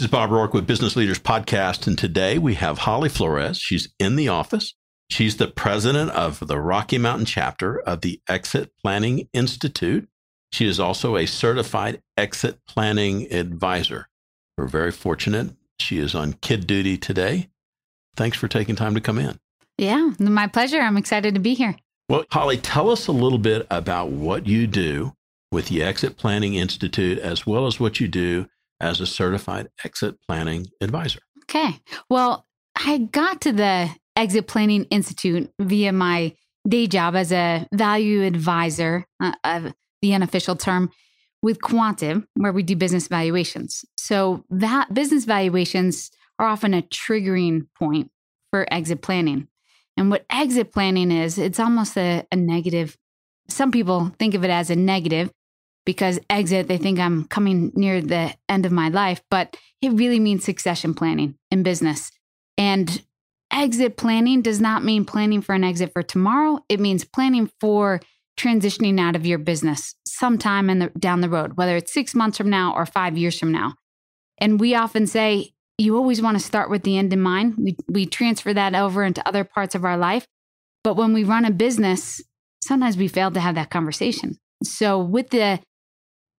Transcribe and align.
This 0.00 0.06
is 0.06 0.12
Bob 0.12 0.30
Rourke 0.30 0.54
with 0.54 0.66
Business 0.66 0.96
Leaders 0.96 1.18
Podcast. 1.18 1.86
And 1.86 1.98
today 1.98 2.38
we 2.38 2.54
have 2.54 2.78
Holly 2.78 3.10
Flores. 3.10 3.58
She's 3.58 3.92
in 3.98 4.16
the 4.16 4.28
office. 4.28 4.72
She's 5.10 5.36
the 5.36 5.46
president 5.46 6.10
of 6.12 6.46
the 6.48 6.58
Rocky 6.58 6.96
Mountain 6.96 7.26
chapter 7.26 7.78
of 7.78 8.00
the 8.00 8.18
Exit 8.26 8.72
Planning 8.82 9.28
Institute. 9.34 10.08
She 10.54 10.66
is 10.66 10.80
also 10.80 11.18
a 11.18 11.26
certified 11.26 12.00
exit 12.16 12.60
planning 12.66 13.30
advisor. 13.30 14.08
We're 14.56 14.68
very 14.68 14.90
fortunate. 14.90 15.50
She 15.78 15.98
is 15.98 16.14
on 16.14 16.32
kid 16.32 16.66
duty 16.66 16.96
today. 16.96 17.50
Thanks 18.16 18.38
for 18.38 18.48
taking 18.48 18.76
time 18.76 18.94
to 18.94 19.02
come 19.02 19.18
in. 19.18 19.38
Yeah, 19.76 20.12
my 20.18 20.46
pleasure. 20.46 20.80
I'm 20.80 20.96
excited 20.96 21.34
to 21.34 21.40
be 21.40 21.52
here. 21.52 21.76
Well, 22.08 22.24
Holly, 22.32 22.56
tell 22.56 22.88
us 22.88 23.06
a 23.06 23.12
little 23.12 23.38
bit 23.38 23.66
about 23.70 24.08
what 24.08 24.46
you 24.46 24.66
do 24.66 25.12
with 25.52 25.68
the 25.68 25.82
Exit 25.82 26.16
Planning 26.16 26.54
Institute, 26.54 27.18
as 27.18 27.46
well 27.46 27.66
as 27.66 27.78
what 27.78 28.00
you 28.00 28.08
do 28.08 28.48
as 28.80 29.00
a 29.00 29.06
certified 29.06 29.68
exit 29.84 30.16
planning 30.26 30.66
advisor. 30.80 31.20
Okay. 31.44 31.80
Well, 32.08 32.46
I 32.76 32.98
got 32.98 33.40
to 33.42 33.52
the 33.52 33.90
Exit 34.16 34.46
Planning 34.46 34.84
Institute 34.84 35.50
via 35.60 35.92
my 35.92 36.34
day 36.68 36.86
job 36.86 37.16
as 37.16 37.32
a 37.32 37.66
value 37.72 38.22
advisor 38.22 39.06
uh, 39.22 39.32
of 39.44 39.72
the 40.02 40.14
unofficial 40.14 40.56
term 40.56 40.90
with 41.42 41.60
Quantive, 41.60 42.24
where 42.34 42.52
we 42.52 42.62
do 42.62 42.76
business 42.76 43.08
valuations. 43.08 43.84
So 43.96 44.44
that 44.50 44.92
business 44.92 45.24
valuations 45.24 46.10
are 46.38 46.46
often 46.46 46.74
a 46.74 46.82
triggering 46.82 47.66
point 47.78 48.10
for 48.50 48.66
exit 48.70 49.02
planning. 49.02 49.48
And 49.96 50.10
what 50.10 50.26
exit 50.30 50.72
planning 50.72 51.10
is, 51.10 51.38
it's 51.38 51.60
almost 51.60 51.96
a, 51.96 52.24
a 52.30 52.36
negative. 52.36 52.96
Some 53.48 53.70
people 53.70 54.12
think 54.18 54.34
of 54.34 54.44
it 54.44 54.50
as 54.50 54.70
a 54.70 54.76
negative 54.76 55.30
because 55.90 56.20
exit, 56.30 56.68
they 56.68 56.78
think 56.78 57.00
I'm 57.00 57.24
coming 57.24 57.72
near 57.74 58.00
the 58.00 58.32
end 58.48 58.64
of 58.64 58.70
my 58.70 58.90
life, 58.90 59.20
but 59.28 59.56
it 59.82 59.88
really 59.88 60.20
means 60.20 60.44
succession 60.44 60.94
planning 60.94 61.34
in 61.50 61.64
business. 61.64 62.12
And 62.56 63.02
exit 63.52 63.96
planning 63.96 64.40
does 64.40 64.60
not 64.60 64.84
mean 64.84 65.04
planning 65.04 65.42
for 65.42 65.52
an 65.52 65.64
exit 65.64 65.92
for 65.92 66.04
tomorrow. 66.04 66.60
It 66.68 66.78
means 66.78 67.04
planning 67.04 67.50
for 67.58 68.00
transitioning 68.38 69.00
out 69.00 69.16
of 69.16 69.26
your 69.26 69.38
business 69.38 69.96
sometime 70.06 70.70
in 70.70 70.78
the, 70.78 70.90
down 70.90 71.22
the 71.22 71.28
road, 71.28 71.56
whether 71.56 71.76
it's 71.76 71.92
six 71.92 72.14
months 72.14 72.38
from 72.38 72.50
now 72.50 72.72
or 72.72 72.86
five 72.86 73.18
years 73.18 73.36
from 73.36 73.50
now. 73.50 73.74
And 74.38 74.60
we 74.60 74.76
often 74.76 75.08
say 75.08 75.50
you 75.76 75.96
always 75.96 76.22
want 76.22 76.38
to 76.38 76.44
start 76.44 76.70
with 76.70 76.84
the 76.84 76.98
end 76.98 77.12
in 77.12 77.20
mind. 77.20 77.54
We, 77.58 77.76
we 77.88 78.06
transfer 78.06 78.54
that 78.54 78.76
over 78.76 79.02
into 79.02 79.26
other 79.26 79.42
parts 79.42 79.74
of 79.74 79.84
our 79.84 79.96
life. 79.96 80.24
But 80.84 80.94
when 80.94 81.12
we 81.12 81.24
run 81.24 81.44
a 81.44 81.50
business, 81.50 82.22
sometimes 82.62 82.96
we 82.96 83.08
fail 83.08 83.32
to 83.32 83.40
have 83.40 83.56
that 83.56 83.70
conversation. 83.70 84.38
So, 84.62 85.00
with 85.00 85.30
the 85.30 85.58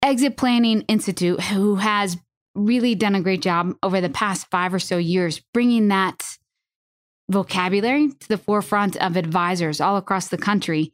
Exit 0.04 0.36
Planning 0.36 0.82
Institute, 0.82 1.40
who 1.42 1.76
has 1.76 2.18
really 2.56 2.96
done 2.96 3.16
a 3.16 3.22
great 3.22 3.42
job 3.42 3.76
over 3.84 4.02
the 4.02 4.10
past 4.10 4.48
five 4.50 4.74
or 4.74 4.80
so 4.80 4.98
years, 4.98 5.42
bringing 5.54 5.88
that 5.90 6.38
vocabulary 7.30 8.10
to 8.10 8.28
the 8.28 8.38
forefront 8.38 8.98
of 8.98 9.16
advisors 9.16 9.80
all 9.80 9.98
across 9.98 10.28
the 10.28 10.38
country. 10.38 10.94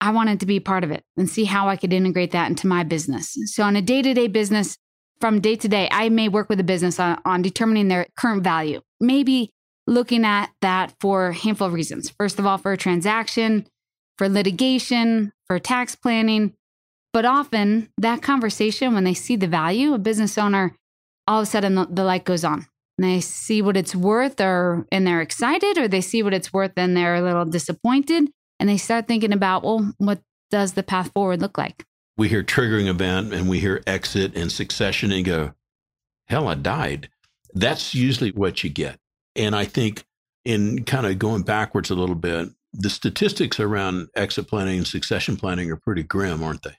I 0.00 0.10
wanted 0.10 0.40
to 0.40 0.46
be 0.46 0.60
part 0.60 0.84
of 0.84 0.90
it 0.90 1.02
and 1.16 1.28
see 1.28 1.44
how 1.44 1.68
I 1.68 1.76
could 1.76 1.92
integrate 1.92 2.32
that 2.32 2.50
into 2.50 2.66
my 2.66 2.82
business. 2.84 3.36
So, 3.46 3.62
on 3.62 3.76
a 3.76 3.82
day 3.82 4.02
to 4.02 4.12
day 4.12 4.28
business, 4.28 4.76
from 5.20 5.40
day 5.40 5.56
to 5.56 5.68
day, 5.68 5.88
I 5.90 6.10
may 6.10 6.28
work 6.28 6.50
with 6.50 6.60
a 6.60 6.64
business 6.64 7.00
on, 7.00 7.18
on, 7.24 7.40
determining 7.40 7.88
their 7.88 8.06
current 8.16 8.44
value, 8.44 8.82
maybe 9.00 9.50
looking 9.86 10.24
at 10.24 10.50
that 10.60 10.92
for 11.00 11.28
a 11.28 11.34
handful 11.34 11.68
of 11.68 11.72
reasons. 11.72 12.10
First 12.10 12.38
of 12.38 12.44
all, 12.44 12.58
for 12.58 12.72
a 12.72 12.76
transaction, 12.76 13.66
for 14.18 14.28
litigation, 14.28 15.32
for 15.46 15.58
tax 15.58 15.94
planning, 15.94 16.52
but 17.16 17.24
often 17.24 17.88
that 17.96 18.20
conversation, 18.20 18.92
when 18.92 19.04
they 19.04 19.14
see 19.14 19.36
the 19.36 19.48
value, 19.48 19.94
a 19.94 19.98
business 19.98 20.36
owner, 20.36 20.76
all 21.26 21.40
of 21.40 21.44
a 21.44 21.46
sudden 21.46 21.74
the, 21.74 21.86
the 21.86 22.04
light 22.04 22.26
goes 22.26 22.44
on. 22.44 22.66
And 22.98 23.08
they 23.08 23.22
see 23.22 23.62
what 23.62 23.74
it's 23.74 23.96
worth 23.96 24.38
or 24.38 24.86
and 24.92 25.06
they're 25.06 25.22
excited 25.22 25.78
or 25.78 25.88
they 25.88 26.02
see 26.02 26.22
what 26.22 26.34
it's 26.34 26.52
worth 26.52 26.72
and 26.76 26.94
they're 26.94 27.14
a 27.14 27.22
little 27.22 27.46
disappointed 27.46 28.28
and 28.60 28.68
they 28.68 28.76
start 28.76 29.08
thinking 29.08 29.32
about, 29.32 29.64
well, 29.64 29.94
what 29.96 30.20
does 30.50 30.74
the 30.74 30.82
path 30.82 31.10
forward 31.14 31.40
look 31.40 31.56
like? 31.56 31.86
We 32.18 32.28
hear 32.28 32.42
triggering 32.42 32.86
event 32.86 33.32
and 33.32 33.48
we 33.48 33.60
hear 33.60 33.82
exit 33.86 34.36
and 34.36 34.52
succession 34.52 35.10
and 35.10 35.24
go, 35.24 35.54
hell, 36.26 36.48
I 36.48 36.54
died. 36.54 37.08
That's 37.54 37.94
usually 37.94 38.32
what 38.32 38.62
you 38.62 38.68
get. 38.68 38.98
And 39.34 39.56
I 39.56 39.64
think 39.64 40.04
in 40.44 40.84
kind 40.84 41.06
of 41.06 41.18
going 41.18 41.44
backwards 41.44 41.88
a 41.88 41.94
little 41.94 42.14
bit, 42.14 42.50
the 42.74 42.90
statistics 42.90 43.58
around 43.58 44.08
exit 44.14 44.48
planning 44.48 44.76
and 44.76 44.86
succession 44.86 45.38
planning 45.38 45.70
are 45.70 45.76
pretty 45.76 46.02
grim, 46.02 46.44
aren't 46.44 46.62
they? 46.62 46.76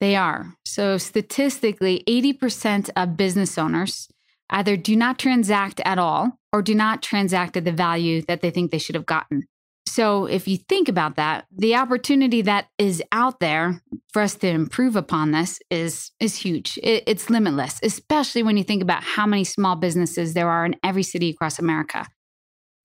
They 0.00 0.14
are. 0.14 0.54
So, 0.64 0.96
statistically, 0.98 2.04
80% 2.06 2.90
of 2.96 3.16
business 3.16 3.58
owners 3.58 4.08
either 4.50 4.76
do 4.76 4.96
not 4.96 5.18
transact 5.18 5.80
at 5.84 5.98
all 5.98 6.38
or 6.52 6.62
do 6.62 6.74
not 6.74 7.02
transact 7.02 7.56
at 7.56 7.64
the 7.64 7.72
value 7.72 8.22
that 8.22 8.40
they 8.40 8.50
think 8.50 8.70
they 8.70 8.78
should 8.78 8.94
have 8.94 9.06
gotten. 9.06 9.44
So, 9.86 10.26
if 10.26 10.46
you 10.46 10.58
think 10.58 10.88
about 10.88 11.16
that, 11.16 11.46
the 11.50 11.74
opportunity 11.74 12.42
that 12.42 12.68
is 12.78 13.02
out 13.10 13.40
there 13.40 13.82
for 14.12 14.22
us 14.22 14.36
to 14.36 14.48
improve 14.48 14.94
upon 14.94 15.32
this 15.32 15.58
is, 15.70 16.12
is 16.20 16.36
huge. 16.36 16.78
It, 16.82 17.02
it's 17.06 17.30
limitless, 17.30 17.80
especially 17.82 18.42
when 18.42 18.56
you 18.56 18.64
think 18.64 18.82
about 18.82 19.02
how 19.02 19.26
many 19.26 19.44
small 19.44 19.74
businesses 19.74 20.34
there 20.34 20.48
are 20.48 20.64
in 20.64 20.76
every 20.84 21.02
city 21.02 21.30
across 21.30 21.58
America. 21.58 22.06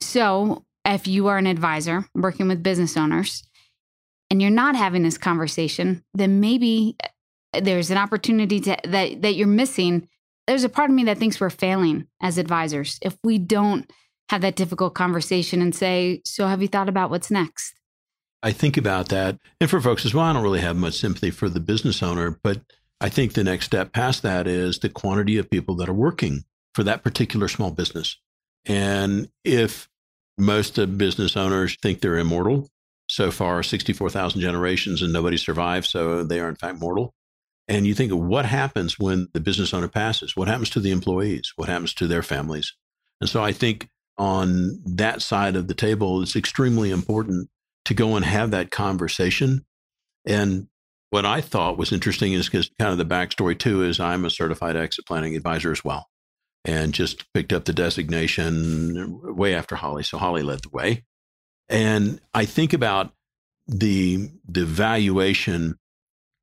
So, 0.02 0.66
if 0.86 1.08
you 1.08 1.28
are 1.28 1.38
an 1.38 1.48
advisor 1.48 2.06
working 2.16 2.48
with 2.48 2.64
business 2.64 2.98
owners, 2.98 3.44
and 4.34 4.42
you're 4.42 4.50
not 4.50 4.76
having 4.76 5.04
this 5.04 5.20
conversation, 5.20 6.04
then 6.16 6.40
maybe 6.40 6.96
uh, 7.54 7.60
there's 7.62 7.92
an 7.92 8.00
opportunity 8.00 8.60
to, 8.62 8.76
that 8.84 9.22
that 9.22 9.36
you're 9.36 9.48
missing. 9.48 10.10
There's 10.48 10.64
a 10.64 10.70
part 10.70 10.90
of 10.90 10.96
me 10.96 11.04
that 11.04 11.20
thinks 11.20 11.40
we're 11.40 11.52
failing 11.52 12.08
as 12.20 12.40
advisors 12.40 12.98
if 13.04 13.16
we 13.24 13.38
don't 13.38 13.88
have 14.30 14.42
that 14.42 14.56
difficult 14.56 14.96
conversation 14.96 15.62
and 15.62 15.76
say, 15.76 16.24
"So, 16.26 16.48
have 16.48 16.64
you 16.64 16.68
thought 16.68 16.90
about 16.90 17.12
what's 17.12 17.30
next?" 17.30 17.76
I 18.42 18.54
think 18.54 18.76
about 18.76 19.10
that, 19.10 19.38
and 19.62 19.70
for 19.70 19.80
folks 19.80 20.04
as 20.04 20.16
well, 20.16 20.26
I 20.26 20.34
don't 20.34 20.42
really 20.42 20.62
have 20.62 20.76
much 20.78 20.96
sympathy 20.96 21.30
for 21.30 21.48
the 21.48 21.60
business 21.60 22.02
owner, 22.02 22.40
but 22.42 22.62
I 23.00 23.10
think 23.10 23.34
the 23.34 23.44
next 23.44 23.66
step 23.68 23.94
past 23.94 24.24
that 24.24 24.48
is 24.48 24.80
the 24.80 24.90
quantity 24.90 25.38
of 25.38 25.52
people 25.52 25.76
that 25.76 25.90
are 25.90 25.94
working 25.94 26.44
for 26.74 26.84
that 26.86 27.04
particular 27.04 27.48
small 27.48 27.70
business. 27.70 28.18
And 28.66 29.30
if 29.44 29.88
most 30.40 30.80
of 30.80 30.98
business 30.98 31.38
owners 31.38 31.78
think 31.84 32.02
they're 32.02 32.18
immortal, 32.18 32.72
so 33.14 33.30
far 33.30 33.62
64,000 33.62 34.42
generations 34.42 35.04
and 35.04 35.14
nobody 35.14 35.38
survived. 35.38 35.86
So 35.86 36.24
they 36.24 36.40
are, 36.40 36.50
in 36.50 36.56
fact, 36.56 36.80
mortal. 36.80 37.14
And 37.68 37.86
you 37.86 37.94
think 37.94 38.12
of 38.12 38.18
what 38.18 38.46
happens 38.46 38.98
when 38.98 39.28
the 39.34 39.40
business 39.40 39.72
owner 39.72 39.88
passes? 39.88 40.36
What 40.36 40.48
happens 40.48 40.72
to 40.72 40.80
the 40.80 40.90
employees? 40.90 41.54
What 41.56 41.70
happens 41.70 41.94
to 41.96 42.08
their 42.08 42.24
families? 42.24 42.74
And 43.22 43.30
so 43.30 43.44
I 43.44 43.52
think 43.52 43.88
on 44.18 44.82
that 44.84 45.22
side 45.22 45.56
of 45.56 45.68
the 45.68 45.76
table, 45.76 46.24
it's 46.24 46.36
extremely 46.36 46.90
important 46.90 47.50
to 47.86 47.94
go 47.94 48.16
and 48.16 48.26
have 48.26 48.50
that 48.50 48.72
conversation. 48.72 49.64
And 50.26 50.68
what 51.12 51.26
I 51.26 51.40
thought 51.40 51.78
was 51.78 51.92
interesting 51.92 52.34
is 52.34 52.50
because 52.50 52.72
kind 52.80 52.92
of 52.92 52.98
the 52.98 53.06
backstory 53.06 53.58
too 53.58 53.84
is 53.84 54.00
I'm 54.00 54.26
a 54.26 54.32
certified 54.32 54.76
exit 54.76 55.06
planning 55.06 55.36
advisor 55.36 55.72
as 55.72 55.86
well, 55.86 56.08
and 56.66 56.94
just 56.94 57.32
picked 57.32 57.54
up 57.54 57.66
the 57.66 57.74
designation 57.74 59.36
way 59.36 59.54
after 59.54 59.76
Holly. 59.76 60.02
So 60.02 60.18
Holly 60.18 60.42
led 60.42 60.64
the 60.64 60.70
way. 60.70 61.04
And 61.70 62.20
I 62.34 62.46
think 62.46 62.74
about 62.74 63.14
the 63.68 64.30
the 64.48 64.66
valuation 64.66 65.76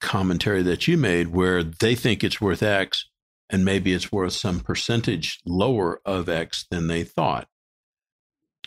commentary 0.00 0.62
that 0.62 0.88
you 0.88 0.96
made 0.96 1.28
where 1.28 1.62
they 1.62 1.94
think 1.94 2.24
it's 2.24 2.40
worth 2.40 2.62
X 2.62 3.06
and 3.50 3.64
maybe 3.64 3.92
it's 3.92 4.10
worth 4.10 4.32
some 4.32 4.60
percentage 4.60 5.40
lower 5.44 6.00
of 6.06 6.28
X 6.28 6.66
than 6.70 6.86
they 6.86 7.04
thought. 7.04 7.48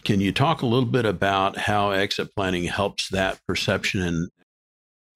Can 0.04 0.20
you 0.20 0.32
talk 0.32 0.62
a 0.62 0.66
little 0.66 0.90
bit 0.90 1.06
about 1.06 1.58
how 1.58 1.92
exit 1.92 2.36
planning 2.36 2.66
helps 2.66 3.10
that 3.10 3.40
perception? 3.48 4.02
And 4.02 4.30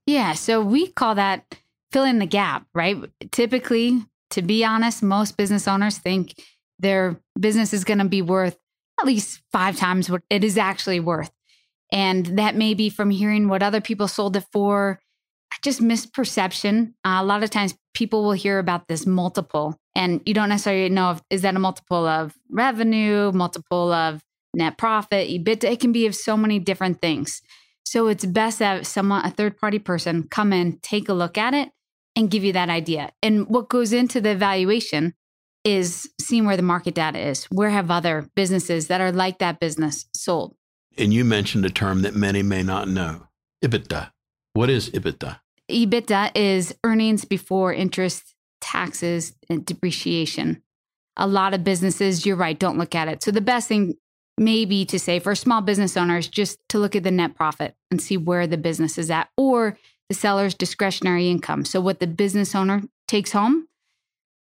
Yeah, 0.06 0.34
so 0.34 0.62
we 0.62 0.88
call 0.88 1.16
that 1.16 1.56
fill 1.92 2.06
in 2.06 2.20
the 2.20 2.26
gap, 2.26 2.66
right? 2.74 2.98
Typically, 3.32 4.06
to 4.32 4.42
be 4.42 4.64
honest, 4.64 5.04
most 5.04 5.38
business 5.38 5.68
owners 5.68 5.98
think 5.98 6.42
their 6.80 7.20
business 7.40 7.74
is 7.74 7.84
going 7.84 8.00
to 8.00 8.06
be 8.06 8.22
worth 8.22 8.58
at 9.00 9.06
least 9.06 9.42
five 9.52 9.78
times 9.78 10.10
what 10.10 10.24
it 10.30 10.44
is 10.44 10.58
actually 10.58 11.00
worth. 11.00 11.32
And 11.92 12.38
that 12.38 12.56
may 12.56 12.74
be 12.74 12.90
from 12.90 13.12
hearing 13.12 13.48
what 13.48 13.64
other 13.64 13.82
people 13.82 14.08
sold 14.08 14.36
it 14.36 14.46
for, 14.52 15.00
just 15.64 15.82
misperception. 15.82 16.94
Uh, 17.06 17.20
a 17.20 17.26
lot 17.26 17.44
of 17.44 17.50
times 17.50 17.76
people 17.94 18.24
will 18.24 18.34
hear 18.34 18.60
about 18.60 18.88
this 18.88 19.06
multiple, 19.06 19.80
and 19.96 20.22
you 20.26 20.34
don't 20.34 20.50
necessarily 20.50 20.90
know 20.90 21.12
if 21.12 21.22
is 21.30 21.42
that 21.42 21.56
a 21.56 21.60
multiple 21.60 22.06
of 22.06 22.36
revenue, 22.50 23.32
multiple 23.32 23.92
of 23.92 24.22
net 24.54 24.78
profit, 24.78 25.30
EBITDA. 25.30 25.72
It 25.72 25.80
can 25.80 25.92
be 25.92 26.06
of 26.06 26.16
so 26.16 26.36
many 26.36 26.60
different 26.60 27.02
things. 27.02 27.42
So 27.86 28.08
it's 28.08 28.26
best 28.26 28.60
that 28.60 28.86
someone, 28.86 29.26
a 29.26 29.32
third 29.32 29.58
party 29.58 29.80
person, 29.80 30.28
come 30.30 30.52
in, 30.52 30.80
take 30.82 31.08
a 31.08 31.14
look 31.14 31.38
at 31.38 31.54
it, 31.54 31.70
and 32.16 32.30
give 32.30 32.44
you 32.44 32.52
that 32.54 32.70
idea. 32.70 33.12
And 33.22 33.48
what 33.48 33.70
goes 33.70 33.94
into 33.94 34.20
the 34.20 34.32
evaluation 34.32 35.14
is 35.68 36.10
seeing 36.20 36.46
where 36.46 36.56
the 36.56 36.64
market 36.64 36.96
data 36.96 37.20
is. 37.20 37.44
Where 37.46 37.70
have 37.70 37.92
other 37.92 38.30
businesses 38.36 38.88
that 38.88 39.02
are 39.02 39.12
like 39.12 39.40
that 39.40 39.60
business 39.60 40.06
sold? 40.14 40.56
And 40.98 41.14
you 41.14 41.26
mentioned 41.26 41.66
a 41.66 41.70
term 41.70 42.04
that 42.04 42.16
many 42.16 42.42
may 42.42 42.64
not 42.64 42.88
know 42.88 43.28
EBITDA. 43.62 44.12
What 44.54 44.70
is 44.70 44.90
EBITDA? 44.92 45.40
EBITDA 45.70 46.32
is 46.36 46.74
earnings 46.86 47.26
before 47.26 47.74
interest, 47.74 48.34
taxes, 48.62 49.34
and 49.50 49.66
depreciation. 49.66 50.64
a 51.18 51.28
lot 51.28 51.54
of 51.54 51.64
businesses, 51.64 52.26
you're 52.26 52.36
right, 52.36 52.58
don't 52.58 52.78
look 52.78 52.96
at 52.96 53.08
it. 53.08 53.24
So 53.24 53.32
the 53.32 53.42
best 53.42 53.68
thing 53.68 53.96
maybe 54.38 54.86
to 54.86 55.00
say 55.00 55.20
for 55.20 55.34
small 55.34 55.62
business 55.62 55.98
owners 55.98 56.28
just 56.28 56.60
to 56.70 56.78
look 56.78 56.96
at 56.96 57.04
the 57.04 57.12
net 57.12 57.36
profit 57.36 57.76
and 57.90 58.00
see 58.00 58.16
where 58.16 58.46
the 58.46 58.58
business 58.58 58.98
is 58.98 59.10
at 59.10 59.30
or 59.36 59.78
the 60.10 60.16
seller's 60.16 60.54
discretionary 60.54 61.30
income. 61.30 61.66
So 61.66 61.82
what 61.82 62.00
the 62.00 62.08
business 62.08 62.54
owner 62.54 62.84
takes 63.08 63.32
home 63.32 63.68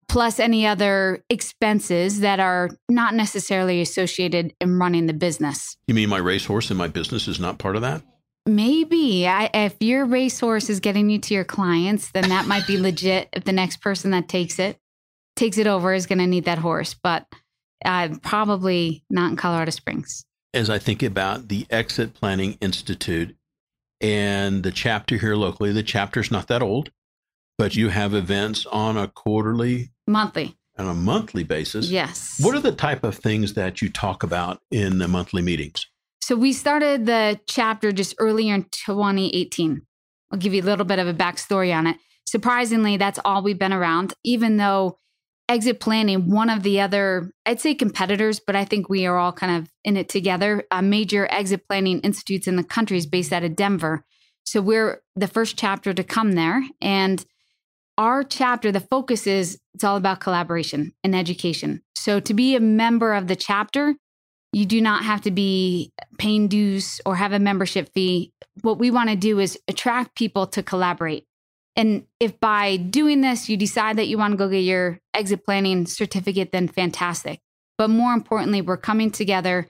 plus 0.10 0.40
any 0.40 0.66
other 0.66 1.24
expenses 1.30 2.20
that 2.20 2.40
are 2.40 2.70
not 2.90 3.14
necessarily 3.14 3.80
associated 3.82 4.54
in 4.60 4.80
running 4.80 5.06
the 5.06 5.14
business. 5.14 5.78
You 5.88 5.94
mean 5.94 6.10
my 6.10 6.18
racehorse 6.18 6.70
and 6.70 6.78
my 6.78 6.88
business 6.88 7.28
is 7.28 7.40
not 7.40 7.60
part 7.60 7.76
of 7.76 7.82
that? 7.84 8.02
Maybe. 8.46 9.28
I, 9.28 9.50
if 9.54 9.76
your 9.80 10.06
racehorse 10.06 10.70
is 10.70 10.80
getting 10.80 11.10
you 11.10 11.20
to 11.20 11.34
your 11.34 11.44
clients, 11.44 12.12
then 12.12 12.30
that 12.30 12.48
might 12.48 12.66
be 12.66 12.78
legit. 12.78 13.30
If 13.32 13.44
the 13.44 13.52
next 13.52 13.78
person 13.78 14.12
that 14.12 14.28
takes 14.28 14.60
it 14.60 14.80
takes 15.40 15.58
it 15.58 15.68
over 15.68 15.94
is 15.94 16.06
going 16.06 16.20
to 16.20 16.28
need 16.28 16.46
that 16.46 16.58
horse, 16.58 16.96
but 17.02 17.26
uh, 17.86 18.10
probably 18.22 19.04
not 19.10 19.32
in 19.32 19.38
Colorado 19.38 19.72
Springs. 19.72 20.26
As 20.54 20.70
I 20.70 20.80
think 20.80 21.02
about 21.02 21.48
the 21.48 21.66
Exit 21.70 22.14
Planning 22.14 22.58
Institute 22.60 23.36
and 24.02 24.64
the 24.64 24.72
chapter 24.72 25.18
here 25.18 25.36
locally, 25.36 25.72
the 25.72 25.84
chapter's 25.84 26.30
not 26.30 26.48
that 26.48 26.62
old, 26.62 26.92
but 27.58 27.76
you 27.76 27.90
have 27.90 28.14
events 28.14 28.66
on 28.66 28.98
a 28.98 29.08
quarterly, 29.08 29.92
monthly, 30.10 30.58
on 30.78 30.88
a 30.88 30.94
monthly 30.94 31.44
basis. 31.44 31.90
Yes. 31.90 32.40
What 32.42 32.56
are 32.56 32.60
the 32.60 32.72
type 32.72 33.04
of 33.04 33.16
things 33.16 33.54
that 33.54 33.82
you 33.82 33.90
talk 33.90 34.24
about 34.24 34.62
in 34.72 34.98
the 34.98 35.08
monthly 35.08 35.42
meetings? 35.42 35.86
So 36.22 36.36
we 36.36 36.54
started 36.54 37.06
the 37.06 37.40
chapter 37.48 37.92
just 37.92 38.16
earlier 38.20 38.54
in 38.54 38.66
2018. 38.72 39.82
I'll 40.32 40.40
give 40.40 40.54
you 40.54 40.62
a 40.62 40.64
little 40.64 40.86
bit 40.86 41.00
of 41.00 41.08
a 41.08 41.14
backstory 41.14 41.76
on 41.76 41.88
it. 41.88 41.98
Surprisingly, 42.26 42.98
that's 42.98 43.20
all 43.26 43.42
we've 43.42 43.58
been 43.58 43.74
around, 43.74 44.14
even 44.24 44.58
though 44.58 45.00
exit 45.50 45.80
planning, 45.80 46.30
one 46.30 46.50
of 46.50 46.62
the 46.62 46.80
other, 46.80 47.32
I'd 47.46 47.60
say 47.60 47.74
competitors, 47.74 48.40
but 48.40 48.56
I 48.56 48.64
think 48.64 48.88
we 48.88 49.08
are 49.08 49.18
all 49.18 49.34
kind 49.34 49.58
of 49.58 49.72
in 49.84 49.98
it 49.98 50.08
together. 50.08 50.64
A 50.70 50.84
major 50.84 51.28
exit 51.32 51.68
planning 51.68 52.00
institutes 52.02 52.48
in 52.48 52.56
the 52.56 52.64
country 52.64 52.98
is 52.98 53.08
based 53.08 53.34
out 53.34 53.44
of 53.44 53.56
Denver. 53.56 54.06
So 54.44 54.62
we're 54.62 55.02
the 55.16 55.28
first 55.28 55.58
chapter 55.58 55.94
to 55.94 56.04
come 56.04 56.34
there. 56.34 56.64
And 56.80 57.26
our 58.00 58.24
chapter, 58.24 58.72
the 58.72 58.80
focus 58.80 59.28
is 59.28 59.60
it's 59.74 59.84
all 59.84 59.98
about 59.98 60.22
collaboration 60.22 60.94
and 61.04 61.14
education. 61.14 61.84
So 61.96 62.22
to 62.22 62.34
be 62.34 62.56
a 62.56 62.62
member 62.62 63.14
of 63.14 63.28
the 63.28 63.36
chapter, 63.36 63.94
you 64.54 64.66
do 64.66 64.82
not 64.82 65.04
have 65.04 65.22
to 65.22 65.32
be 65.32 65.92
paying 66.18 66.48
dues 66.48 67.02
or 67.06 67.18
have 67.18 67.34
a 67.34 67.40
membership 67.40 67.92
fee. 67.94 68.32
What 68.62 68.80
we 68.80 68.90
want 68.90 69.10
to 69.10 69.18
do 69.18 69.40
is 69.40 69.60
attract 69.68 70.16
people 70.16 70.48
to 70.48 70.64
collaborate. 70.64 71.26
And 71.76 72.06
if 72.22 72.40
by 72.40 72.78
doing 72.78 73.20
this, 73.20 73.50
you 73.50 73.58
decide 73.58 73.98
that 73.98 74.08
you 74.08 74.18
want 74.18 74.32
to 74.32 74.38
go 74.38 74.50
get 74.50 74.60
your 74.60 75.00
exit 75.14 75.46
planning 75.46 75.86
certificate, 75.86 76.54
then 76.54 76.70
fantastic. 76.70 77.42
But 77.78 77.90
more 77.90 78.14
importantly, 78.14 78.62
we're 78.62 78.78
coming 78.78 79.12
together, 79.12 79.68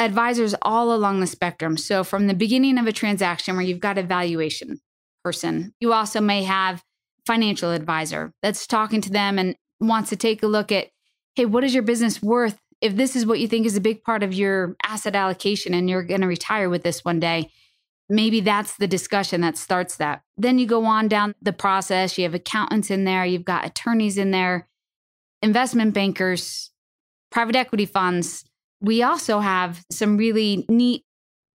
advisors 0.00 0.54
all 0.62 0.92
along 0.92 1.20
the 1.20 1.26
spectrum. 1.28 1.76
So 1.76 2.02
from 2.02 2.26
the 2.26 2.34
beginning 2.34 2.76
of 2.76 2.86
a 2.88 2.92
transaction 2.92 3.54
where 3.54 3.64
you've 3.64 3.80
got 3.80 3.98
a 3.98 4.02
valuation 4.02 4.80
person, 5.24 5.74
you 5.80 5.92
also 5.92 6.20
may 6.20 6.42
have 6.42 6.82
financial 7.26 7.70
advisor 7.70 8.32
that's 8.42 8.66
talking 8.66 9.00
to 9.00 9.10
them 9.10 9.38
and 9.38 9.56
wants 9.80 10.10
to 10.10 10.16
take 10.16 10.42
a 10.42 10.46
look 10.46 10.72
at, 10.72 10.88
hey, 11.34 11.44
what 11.44 11.64
is 11.64 11.74
your 11.74 11.82
business 11.82 12.22
worth? 12.22 12.58
If 12.80 12.96
this 12.96 13.14
is 13.14 13.24
what 13.24 13.38
you 13.38 13.46
think 13.46 13.66
is 13.66 13.76
a 13.76 13.80
big 13.80 14.02
part 14.02 14.22
of 14.22 14.34
your 14.34 14.76
asset 14.84 15.14
allocation 15.14 15.72
and 15.72 15.88
you're 15.88 16.02
going 16.02 16.20
to 16.20 16.26
retire 16.26 16.68
with 16.68 16.82
this 16.82 17.04
one 17.04 17.20
day, 17.20 17.50
maybe 18.08 18.40
that's 18.40 18.76
the 18.76 18.88
discussion 18.88 19.40
that 19.42 19.56
starts 19.56 19.96
that. 19.96 20.22
Then 20.36 20.58
you 20.58 20.66
go 20.66 20.84
on 20.84 21.08
down 21.08 21.34
the 21.40 21.52
process. 21.52 22.18
You 22.18 22.24
have 22.24 22.34
accountants 22.34 22.90
in 22.90 23.04
there, 23.04 23.24
you've 23.24 23.44
got 23.44 23.64
attorneys 23.64 24.18
in 24.18 24.32
there, 24.32 24.68
investment 25.40 25.94
bankers, 25.94 26.70
private 27.30 27.56
equity 27.56 27.86
funds. 27.86 28.44
We 28.80 29.02
also 29.02 29.40
have 29.40 29.84
some 29.90 30.16
really 30.16 30.66
neat 30.68 31.04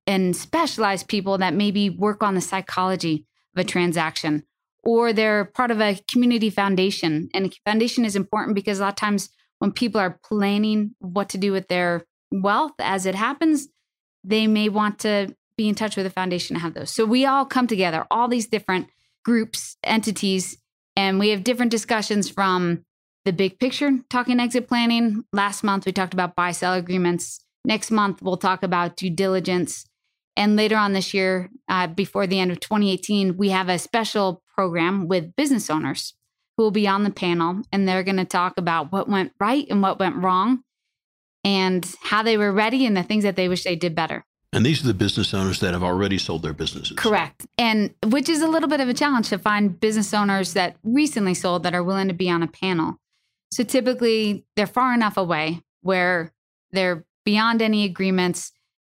and 0.06 0.36
specialized 0.36 1.08
people 1.08 1.38
that 1.38 1.54
maybe 1.54 1.90
work 1.90 2.22
on 2.22 2.34
the 2.34 2.40
psychology 2.40 3.26
of 3.54 3.60
a 3.60 3.69
transaction 3.69 4.44
or 4.86 5.12
they're 5.12 5.46
part 5.46 5.72
of 5.72 5.80
a 5.80 5.98
community 6.10 6.48
foundation. 6.48 7.28
And 7.34 7.46
a 7.46 7.50
foundation 7.68 8.04
is 8.04 8.14
important 8.14 8.54
because 8.54 8.78
a 8.78 8.82
lot 8.82 8.90
of 8.90 8.96
times 8.96 9.28
when 9.58 9.72
people 9.72 10.00
are 10.00 10.20
planning 10.24 10.94
what 11.00 11.28
to 11.30 11.38
do 11.38 11.50
with 11.50 11.66
their 11.66 12.06
wealth 12.30 12.72
as 12.78 13.04
it 13.04 13.16
happens, 13.16 13.66
they 14.22 14.46
may 14.46 14.68
want 14.68 15.00
to 15.00 15.34
be 15.56 15.68
in 15.68 15.74
touch 15.74 15.96
with 15.96 16.06
a 16.06 16.10
foundation 16.10 16.54
to 16.54 16.62
have 16.62 16.74
those. 16.74 16.92
So 16.92 17.04
we 17.04 17.26
all 17.26 17.44
come 17.44 17.66
together, 17.66 18.06
all 18.12 18.28
these 18.28 18.46
different 18.46 18.86
groups, 19.24 19.76
entities, 19.82 20.56
and 20.96 21.18
we 21.18 21.30
have 21.30 21.42
different 21.42 21.72
discussions 21.72 22.30
from 22.30 22.84
the 23.24 23.32
big 23.32 23.58
picture, 23.58 23.90
talking 24.08 24.38
exit 24.38 24.68
planning. 24.68 25.24
Last 25.32 25.64
month, 25.64 25.84
we 25.84 25.92
talked 25.92 26.14
about 26.14 26.36
buy 26.36 26.52
sell 26.52 26.74
agreements. 26.74 27.40
Next 27.64 27.90
month, 27.90 28.22
we'll 28.22 28.36
talk 28.36 28.62
about 28.62 28.96
due 28.96 29.10
diligence. 29.10 29.84
And 30.36 30.54
later 30.54 30.76
on 30.76 30.92
this 30.92 31.12
year, 31.12 31.50
uh, 31.68 31.88
before 31.88 32.28
the 32.28 32.38
end 32.38 32.52
of 32.52 32.60
2018, 32.60 33.36
we 33.36 33.48
have 33.48 33.68
a 33.68 33.78
special 33.78 34.42
program 34.56 35.08
with 35.08 35.37
business 35.37 35.70
owners 35.70 36.14
who 36.56 36.62
will 36.62 36.70
be 36.70 36.88
on 36.88 37.05
the 37.05 37.11
panel 37.11 37.62
and 37.70 37.87
they're 37.87 38.03
going 38.03 38.17
to 38.17 38.25
talk 38.25 38.55
about 38.56 38.91
what 38.91 39.08
went 39.08 39.32
right 39.38 39.67
and 39.69 39.82
what 39.82 39.99
went 39.99 40.17
wrong 40.17 40.62
and 41.44 41.94
how 42.03 42.23
they 42.23 42.37
were 42.37 42.53
ready 42.53 42.87
and 42.87 42.97
the 42.97 43.03
things 43.03 43.25
that 43.25 43.37
they 43.37 43.49
wish 43.49 43.64
they 43.64 43.76
did 43.76 43.94
better. 43.94 44.25
And 44.53 44.64
these 44.64 44.82
are 44.82 44.87
the 44.87 44.94
business 44.94 45.35
owners 45.35 45.61
that 45.61 45.75
have 45.75 45.82
already 45.82 46.19
sold 46.19 46.43
their 46.43 46.55
businesses. 46.55 46.97
Correct. 46.97 47.47
And 47.58 47.94
which 48.06 48.29
is 48.29 48.41
a 48.41 48.49
little 48.49 48.69
bit 48.69 48.81
of 48.81 48.88
a 48.88 48.94
challenge 48.94 49.29
to 49.29 49.38
find 49.38 49.79
business 49.79 50.14
owners 50.14 50.55
that 50.55 50.76
recently 50.82 51.35
sold 51.35 51.62
that 51.64 51.75
are 51.75 51.85
willing 51.85 52.08
to 52.08 52.14
be 52.14 52.31
on 52.31 52.43
a 52.43 52.47
panel. 52.47 52.97
So 53.53 53.64
typically 53.64 54.47
they're 54.56 54.67
far 54.67 54.94
enough 54.94 55.17
away 55.17 55.62
where 55.82 56.32
they're 56.73 57.05
beyond 57.25 57.61
any 57.61 57.85
agreements 57.85 58.53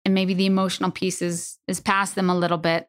and 0.06 0.14
maybe 0.14 0.34
the 0.34 0.46
emotional 0.46 0.92
pieces 0.92 1.60
is 1.68 1.80
past 1.80 2.16
them 2.16 2.30
a 2.30 2.38
little 2.38 2.58
bit. 2.58 2.88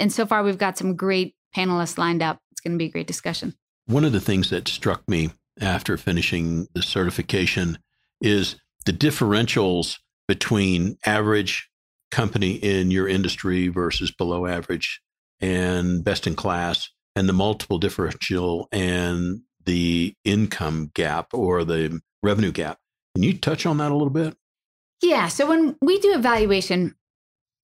And 0.00 0.12
so 0.12 0.26
far 0.26 0.42
we've 0.42 0.58
got 0.58 0.76
some 0.76 0.96
great 0.96 1.34
panelists 1.54 1.98
lined 1.98 2.22
up. 2.22 2.40
It's 2.50 2.60
going 2.60 2.72
to 2.72 2.78
be 2.78 2.86
a 2.86 2.90
great 2.90 3.06
discussion. 3.06 3.54
One 3.86 4.04
of 4.04 4.12
the 4.12 4.20
things 4.20 4.50
that 4.50 4.68
struck 4.68 5.08
me 5.08 5.30
after 5.60 5.96
finishing 5.96 6.68
the 6.74 6.82
certification 6.82 7.78
is 8.20 8.56
the 8.84 8.92
differentials 8.92 9.96
between 10.26 10.98
average 11.04 11.68
company 12.10 12.52
in 12.52 12.90
your 12.90 13.08
industry 13.08 13.68
versus 13.68 14.10
below 14.10 14.46
average 14.46 15.00
and 15.40 16.04
best 16.04 16.26
in 16.26 16.34
class 16.34 16.90
and 17.14 17.28
the 17.28 17.32
multiple 17.32 17.78
differential 17.78 18.68
and 18.72 19.42
the 19.64 20.14
income 20.24 20.90
gap 20.94 21.28
or 21.32 21.64
the 21.64 22.00
revenue 22.22 22.52
gap. 22.52 22.78
Can 23.14 23.22
you 23.22 23.36
touch 23.36 23.66
on 23.66 23.78
that 23.78 23.90
a 23.90 23.94
little 23.94 24.10
bit? 24.10 24.36
Yeah. 25.02 25.28
So 25.28 25.46
when 25.46 25.76
we 25.80 25.98
do 26.00 26.14
evaluation, 26.14 26.94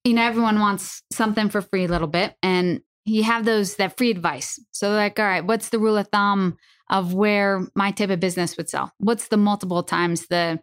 you 0.05 0.15
know, 0.15 0.23
everyone 0.23 0.61
wants 0.61 1.03
something 1.13 1.49
for 1.49 1.63
free 1.63 1.85
a 1.85 1.89
little 1.89 2.09
bit. 2.09 2.37
And 2.43 2.81
you 3.05 3.23
have 3.25 3.45
those 3.45 3.77
that 3.77 3.97
free 3.97 4.11
advice. 4.11 4.59
So 4.71 4.91
like, 4.91 5.19
all 5.19 5.27
right, 5.27 5.45
what's 5.45 5.69
the 5.69 5.79
rule 5.79 5.97
of 5.97 6.09
thumb 6.09 6.57
of 6.91 7.15
where 7.15 7.67
my 7.75 7.91
type 7.91 8.11
of 8.11 8.21
business 8.21 8.57
would 8.57 8.69
sell? 8.69 8.93
What's 8.99 9.29
the 9.29 9.37
multiple 9.37 9.83
times 9.83 10.27
the 10.27 10.61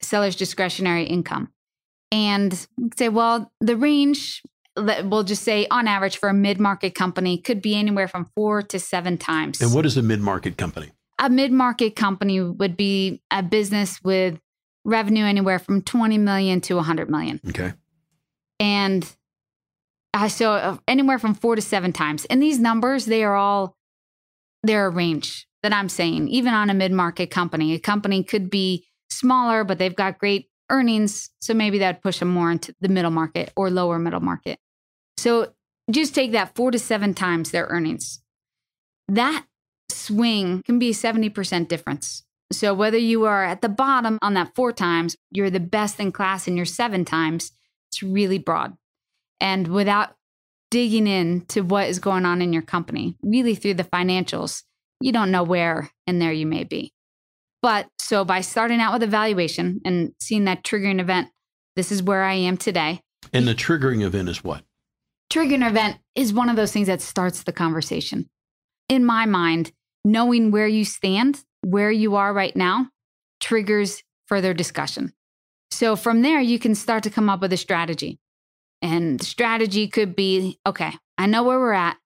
seller's 0.00 0.36
discretionary 0.36 1.04
income? 1.04 1.52
and 2.12 2.66
say, 2.96 3.08
well, 3.08 3.52
the 3.60 3.76
range 3.76 4.42
that 4.76 5.06
we'll 5.06 5.24
just 5.24 5.42
say 5.42 5.66
on 5.70 5.86
average 5.86 6.18
for 6.18 6.28
a 6.28 6.34
mid-market 6.34 6.94
company 6.94 7.38
could 7.38 7.60
be 7.60 7.74
anywhere 7.74 8.08
from 8.08 8.30
four 8.34 8.62
to 8.62 8.78
seven 8.78 9.18
times. 9.18 9.60
And 9.60 9.74
what 9.74 9.86
is 9.86 9.96
a 9.96 10.02
mid-market 10.02 10.56
company? 10.56 10.90
A 11.18 11.28
mid-market 11.28 11.96
company 11.96 12.40
would 12.40 12.76
be 12.76 13.22
a 13.30 13.42
business 13.42 14.02
with 14.02 14.40
revenue 14.84 15.24
anywhere 15.24 15.58
from 15.58 15.82
20 15.82 16.18
million 16.18 16.60
to 16.62 16.76
100 16.76 17.10
million. 17.10 17.40
Okay. 17.48 17.72
And 18.58 19.04
uh, 20.14 20.28
so 20.28 20.80
anywhere 20.88 21.18
from 21.18 21.34
four 21.34 21.56
to 21.56 21.62
seven 21.62 21.92
times. 21.92 22.24
And 22.26 22.42
these 22.42 22.58
numbers, 22.58 23.06
they 23.06 23.22
are 23.24 23.36
all, 23.36 23.76
they're 24.62 24.86
a 24.86 24.90
range 24.90 25.46
that 25.62 25.72
I'm 25.72 25.88
saying, 25.88 26.28
even 26.28 26.54
on 26.54 26.70
a 26.70 26.74
mid-market 26.74 27.30
company. 27.30 27.74
A 27.74 27.78
company 27.78 28.24
could 28.24 28.50
be 28.50 28.86
smaller, 29.10 29.64
but 29.64 29.78
they've 29.78 29.94
got 29.94 30.18
great 30.18 30.48
earnings. 30.70 31.30
So 31.40 31.54
maybe 31.54 31.78
that'd 31.78 32.02
push 32.02 32.18
them 32.18 32.28
more 32.28 32.50
into 32.50 32.74
the 32.80 32.88
middle 32.88 33.10
market 33.10 33.52
or 33.56 33.70
lower 33.70 33.98
middle 33.98 34.20
market. 34.20 34.58
So 35.16 35.52
just 35.90 36.14
take 36.14 36.32
that 36.32 36.54
four 36.54 36.70
to 36.70 36.78
seven 36.78 37.14
times 37.14 37.50
their 37.50 37.66
earnings. 37.66 38.22
That 39.08 39.44
swing 39.90 40.62
can 40.64 40.78
be 40.78 40.90
a 40.90 40.94
70% 40.94 41.68
difference. 41.68 42.24
So 42.52 42.74
whether 42.74 42.98
you 42.98 43.24
are 43.24 43.44
at 43.44 43.62
the 43.62 43.68
bottom 43.68 44.18
on 44.22 44.34
that 44.34 44.54
four 44.54 44.72
times, 44.72 45.16
you're 45.30 45.50
the 45.50 45.60
best 45.60 46.00
in 46.00 46.10
class 46.10 46.48
in 46.48 46.56
your 46.56 46.66
seven 46.66 47.04
times, 47.04 47.52
it's 47.88 48.02
really 48.02 48.38
broad. 48.38 48.76
And 49.40 49.68
without 49.68 50.14
digging 50.70 51.06
into 51.06 51.62
what 51.62 51.88
is 51.88 51.98
going 51.98 52.24
on 52.24 52.42
in 52.42 52.52
your 52.52 52.62
company, 52.62 53.16
really 53.22 53.54
through 53.54 53.74
the 53.74 53.84
financials, 53.84 54.62
you 55.00 55.12
don't 55.12 55.30
know 55.30 55.42
where 55.42 55.90
and 56.06 56.20
there 56.20 56.32
you 56.32 56.46
may 56.46 56.64
be. 56.64 56.92
But 57.62 57.88
so 57.98 58.24
by 58.24 58.40
starting 58.40 58.80
out 58.80 58.92
with 58.92 59.02
evaluation 59.02 59.80
and 59.84 60.12
seeing 60.20 60.44
that 60.44 60.62
triggering 60.62 61.00
event, 61.00 61.28
this 61.76 61.92
is 61.92 62.02
where 62.02 62.24
I 62.24 62.34
am 62.34 62.56
today. 62.56 63.00
And 63.32 63.46
the 63.46 63.54
triggering 63.54 64.02
event 64.02 64.28
is 64.28 64.42
what? 64.42 64.62
Triggering 65.32 65.68
event 65.68 65.98
is 66.14 66.32
one 66.32 66.48
of 66.48 66.56
those 66.56 66.72
things 66.72 66.86
that 66.88 67.00
starts 67.00 67.42
the 67.42 67.52
conversation. 67.52 68.28
In 68.88 69.04
my 69.04 69.26
mind, 69.26 69.72
knowing 70.04 70.50
where 70.50 70.66
you 70.66 70.84
stand, 70.84 71.44
where 71.62 71.90
you 71.90 72.16
are 72.16 72.32
right 72.32 72.56
now, 72.56 72.88
triggers 73.40 74.02
further 74.26 74.54
discussion. 74.54 75.12
So 75.70 75.96
from 75.96 76.22
there, 76.22 76.40
you 76.40 76.58
can 76.58 76.74
start 76.74 77.02
to 77.04 77.10
come 77.10 77.28
up 77.28 77.40
with 77.40 77.52
a 77.52 77.56
strategy. 77.56 78.18
And 78.82 79.22
strategy 79.22 79.88
could 79.88 80.16
be 80.16 80.58
okay, 80.66 80.92
I 81.18 81.26
know 81.26 81.42
where 81.42 81.58
we're 81.58 81.72
at. 81.72 81.96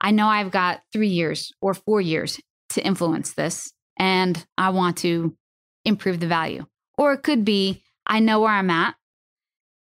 I 0.00 0.10
know 0.10 0.26
I've 0.26 0.50
got 0.50 0.80
three 0.92 1.08
years 1.08 1.52
or 1.60 1.72
four 1.72 2.00
years 2.00 2.40
to 2.70 2.84
influence 2.84 3.32
this, 3.32 3.72
and 3.98 4.44
I 4.58 4.70
want 4.70 4.98
to 4.98 5.36
improve 5.84 6.20
the 6.20 6.26
value. 6.26 6.66
Or 6.98 7.12
it 7.12 7.22
could 7.22 7.44
be, 7.44 7.82
I 8.06 8.20
know 8.20 8.40
where 8.40 8.50
I'm 8.50 8.70
at. 8.70 8.94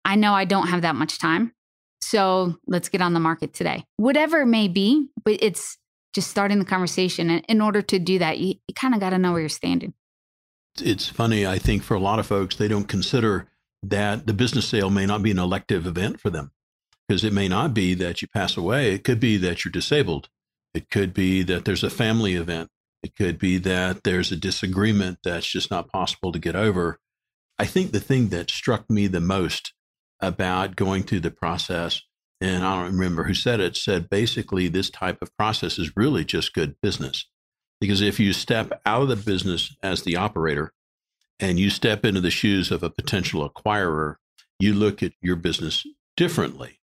I 0.05 0.17
know 0.17 0.33
I 0.33 0.45
don't 0.45 0.69
have 0.69 0.83
that 0.83 0.97
much 0.97 1.19
time. 1.19 1.53
So 2.01 2.57
let's 2.67 2.89
get 2.89 3.03
on 3.03 3.13
the 3.13 3.21
market 3.21 3.53
today. 3.53 3.85
Whatever 3.99 4.41
it 4.41 4.47
may 4.47 4.69
be, 4.69 5.09
but 5.25 5.37
it's 5.41 5.77
just 6.15 6.31
starting 6.31 6.59
the 6.59 6.65
conversation. 6.65 7.31
And 7.31 7.45
in 7.49 7.61
order 7.61 7.83
to 7.83 7.99
do 7.99 8.19
that, 8.19 8.39
you, 8.39 8.55
you 8.67 8.75
kind 8.75 8.95
of 8.95 9.01
got 9.01 9.11
to 9.11 9.19
know 9.19 9.33
where 9.33 9.41
you're 9.41 9.49
standing. 9.49 9.95
It's 10.81 11.09
funny, 11.09 11.47
I 11.47 11.59
think 11.59 11.83
for 11.83 11.95
a 11.95 12.01
lot 12.01 12.19
of 12.19 12.27
folks, 12.27 12.57
they 12.57 12.69
don't 12.69 12.89
consider 12.89 13.49
that 13.83 14.27
the 14.27 14.35
business 14.35 14.69
sale 14.69 14.91
may 14.91 15.07
not 15.07 15.23
be 15.23 15.31
an 15.31 15.39
elective 15.39 15.87
event 15.87 16.21
for 16.21 16.31
them 16.31 16.53
because 17.09 17.25
it 17.25 17.33
may 17.33 17.49
not 17.49 17.75
be 17.75 17.95
that 17.95 18.23
you 18.23 18.29
pass 18.29 18.57
away. 18.57 18.93
It 18.93 19.05
could 19.05 19.21
be 19.21 19.37
that 19.39 19.65
you're 19.65 19.73
disabled. 19.73 20.29
It 20.75 20.91
could 20.91 21.13
be 21.13 21.43
that 21.43 21.65
there's 21.65 21.83
a 21.83 21.91
family 21.91 22.35
event. 22.35 22.69
It 23.03 23.17
could 23.17 23.39
be 23.39 23.59
that 23.59 24.05
there's 24.05 24.31
a 24.31 24.37
disagreement 24.37 25.19
that's 25.25 25.47
just 25.47 25.71
not 25.71 25.91
possible 25.91 26.33
to 26.33 26.39
get 26.39 26.55
over. 26.55 26.99
I 27.59 27.67
think 27.67 27.93
the 27.93 28.01
thing 28.01 28.29
that 28.29 28.51
struck 28.51 28.89
me 28.89 29.07
the 29.07 29.21
most 29.21 29.73
about 30.21 30.77
going 30.77 31.03
through 31.03 31.21
the 31.21 31.31
process, 31.31 32.03
and 32.41 32.65
I 32.65 32.77
don't 32.77 32.93
remember 32.93 33.25
who 33.25 33.35
said 33.35 33.61
it, 33.61 33.77
said 33.77 34.11
basically 34.11 34.69
this 34.69 34.91
type 34.91 35.21
of 35.23 35.37
process 35.37 35.79
is 35.79 35.97
really 35.97 36.25
just 36.25 36.55
good 36.55 36.77
business. 36.83 37.27
Because 37.81 38.03
if 38.03 38.21
you 38.21 38.33
step 38.35 38.81
out 38.85 39.03
of 39.03 39.09
the 39.09 39.17
business 39.17 39.75
as 39.83 40.03
the 40.03 40.17
operator 40.17 40.73
and 41.41 41.59
you 41.59 41.71
step 41.71 42.05
into 42.05 42.21
the 42.21 42.31
shoes 42.31 42.71
of 42.71 42.83
a 42.83 42.91
potential 42.91 43.49
acquirer, 43.49 44.17
you 44.59 44.75
look 44.75 45.03
at 45.03 45.13
your 45.23 45.37
business 45.37 45.85
differently. 46.17 46.81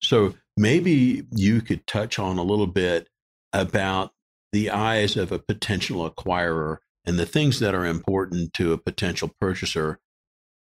So 0.00 0.34
maybe 0.56 1.24
you 1.30 1.60
could 1.60 1.86
touch 1.86 2.18
on 2.18 2.38
a 2.38 2.42
little 2.42 2.66
bit 2.66 3.08
about 3.52 4.12
the 4.52 4.70
eyes 4.70 5.16
of 5.16 5.30
a 5.30 5.38
potential 5.38 6.08
acquirer 6.08 6.78
and 7.04 7.18
the 7.18 7.26
things 7.26 7.60
that 7.60 7.74
are 7.74 7.86
important 7.86 8.52
to 8.54 8.72
a 8.72 8.78
potential 8.78 9.30
purchaser 9.40 9.98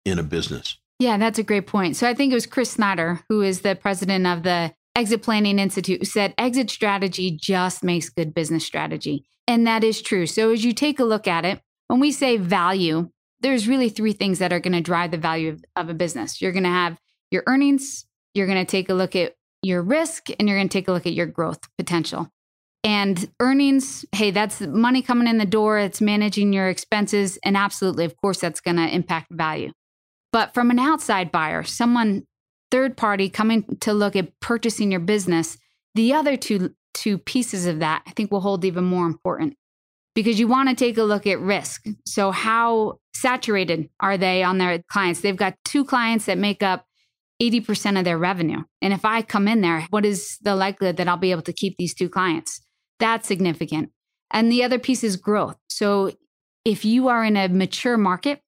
in 0.06 0.20
a 0.20 0.24
business. 0.24 0.78
Yeah, 1.00 1.18
that's 1.18 1.40
a 1.40 1.44
great 1.44 1.68
point. 1.68 1.96
So 1.96 2.08
I 2.08 2.14
think 2.14 2.32
it 2.32 2.36
was 2.36 2.46
Chris 2.46 2.72
Snider, 2.72 3.22
who 3.30 3.42
is 3.42 3.62
the 3.62 3.76
president 3.76 4.28
of 4.28 4.44
the 4.44 4.74
Exit 4.96 5.24
Planning 5.24 5.58
Institute, 5.58 6.00
who 6.00 6.06
said 6.06 6.34
exit 6.38 6.70
strategy 6.70 7.32
just 7.32 7.84
makes 7.84 8.10
good 8.10 8.34
business 8.34 8.66
strategy. 8.66 9.26
And 9.48 9.66
that 9.66 9.84
is 9.84 10.02
true. 10.02 10.28
So 10.28 10.52
as 10.52 10.64
you 10.64 10.74
take 10.74 11.00
a 11.00 11.04
look 11.04 11.28
at 11.28 11.46
it, 11.46 11.62
when 11.88 12.00
we 12.00 12.12
say 12.12 12.38
value, 12.38 13.10
there's 13.42 13.68
really 13.68 13.90
three 13.90 14.14
things 14.14 14.40
that 14.40 14.54
are 14.54 14.60
going 14.60 14.74
to 14.74 14.82
drive 14.82 15.12
the 15.12 15.18
value 15.18 15.50
of, 15.50 15.66
of 15.76 15.90
a 15.90 15.94
business. 15.94 16.42
You're 16.42 16.52
going 16.52 16.64
to 16.64 16.70
have 16.70 16.98
your 17.32 17.44
earnings, 17.48 18.06
you're 18.34 18.48
going 18.48 18.64
to 18.64 18.70
take 18.70 18.90
a 18.90 18.94
look 18.94 19.16
at 19.16 19.36
your 19.62 19.82
risk, 19.82 20.30
and 20.40 20.48
you're 20.48 20.58
going 20.58 20.70
to 20.70 20.74
take 20.74 20.88
a 20.88 20.92
look 20.92 21.06
at 21.06 21.14
your 21.14 21.26
growth 21.26 21.60
potential. 21.78 22.30
And 22.84 23.30
earnings, 23.40 24.06
hey, 24.12 24.32
that's 24.32 24.60
money 24.62 25.02
coming 25.02 25.28
in 25.28 25.38
the 25.38 25.46
door, 25.46 25.78
it's 25.78 26.02
managing 26.02 26.52
your 26.52 26.68
expenses. 26.68 27.38
And 27.44 27.56
absolutely, 27.56 28.06
of 28.06 28.18
course, 28.18 28.40
that's 28.40 28.60
going 28.60 28.78
to 28.78 28.88
impact 28.88 29.28
value. 29.32 29.72
But 30.32 30.54
from 30.54 30.72
an 30.72 30.80
outside 30.80 31.32
buyer, 31.32 31.64
someone 31.64 32.26
third 32.72 32.98
party 32.98 33.30
coming 33.30 33.78
to 33.82 33.94
look 33.94 34.16
at 34.16 34.40
purchasing 34.40 34.92
your 34.92 35.02
business, 35.02 35.58
the 35.94 36.14
other 36.14 36.38
two 36.38 36.74
two 36.94 37.18
pieces 37.18 37.66
of 37.66 37.80
that 37.80 38.04
I 38.06 38.12
think 38.12 38.32
will 38.32 38.42
hold 38.42 38.66
even 38.66 38.84
more 38.84 39.06
important 39.06 39.56
because 40.16 40.40
you 40.40 40.48
want 40.48 40.70
to 40.70 40.76
take 40.76 40.98
a 40.98 41.04
look 41.04 41.26
at 41.26 41.40
risk. 41.40 41.86
So 42.06 42.32
how 42.32 43.00
saturated 43.14 43.90
are 44.00 44.18
they 44.18 44.44
on 44.44 44.58
their 44.58 44.80
clients? 44.90 45.22
They've 45.22 45.36
got 45.36 45.56
two 45.64 45.86
clients 45.86 46.26
that 46.26 46.38
make 46.38 46.62
up 46.64 46.86
80% 47.42 47.98
of 47.98 48.06
their 48.06 48.18
revenue. 48.18 48.64
And 48.82 48.94
if 48.94 49.04
I 49.04 49.22
come 49.22 49.48
in 49.48 49.62
there, 49.62 49.88
what 49.90 50.06
is 50.06 50.38
the 50.42 50.56
likelihood 50.56 50.98
that 50.98 51.08
I'll 51.08 51.18
be 51.18 51.32
able 51.32 51.42
to 51.44 51.54
keep 51.54 51.76
these 51.78 51.94
two 51.94 52.10
clients? 52.10 52.62
That's 53.00 53.28
significant. 53.28 53.90
And 54.32 54.52
the 54.52 54.64
other 54.64 54.80
piece 54.80 55.04
is 55.04 55.16
growth. 55.16 55.58
So 55.68 56.12
if 56.66 56.86
you 56.86 57.08
are 57.08 57.24
in 57.24 57.36
a 57.36 57.50
mature 57.50 57.98
market, 57.98 58.42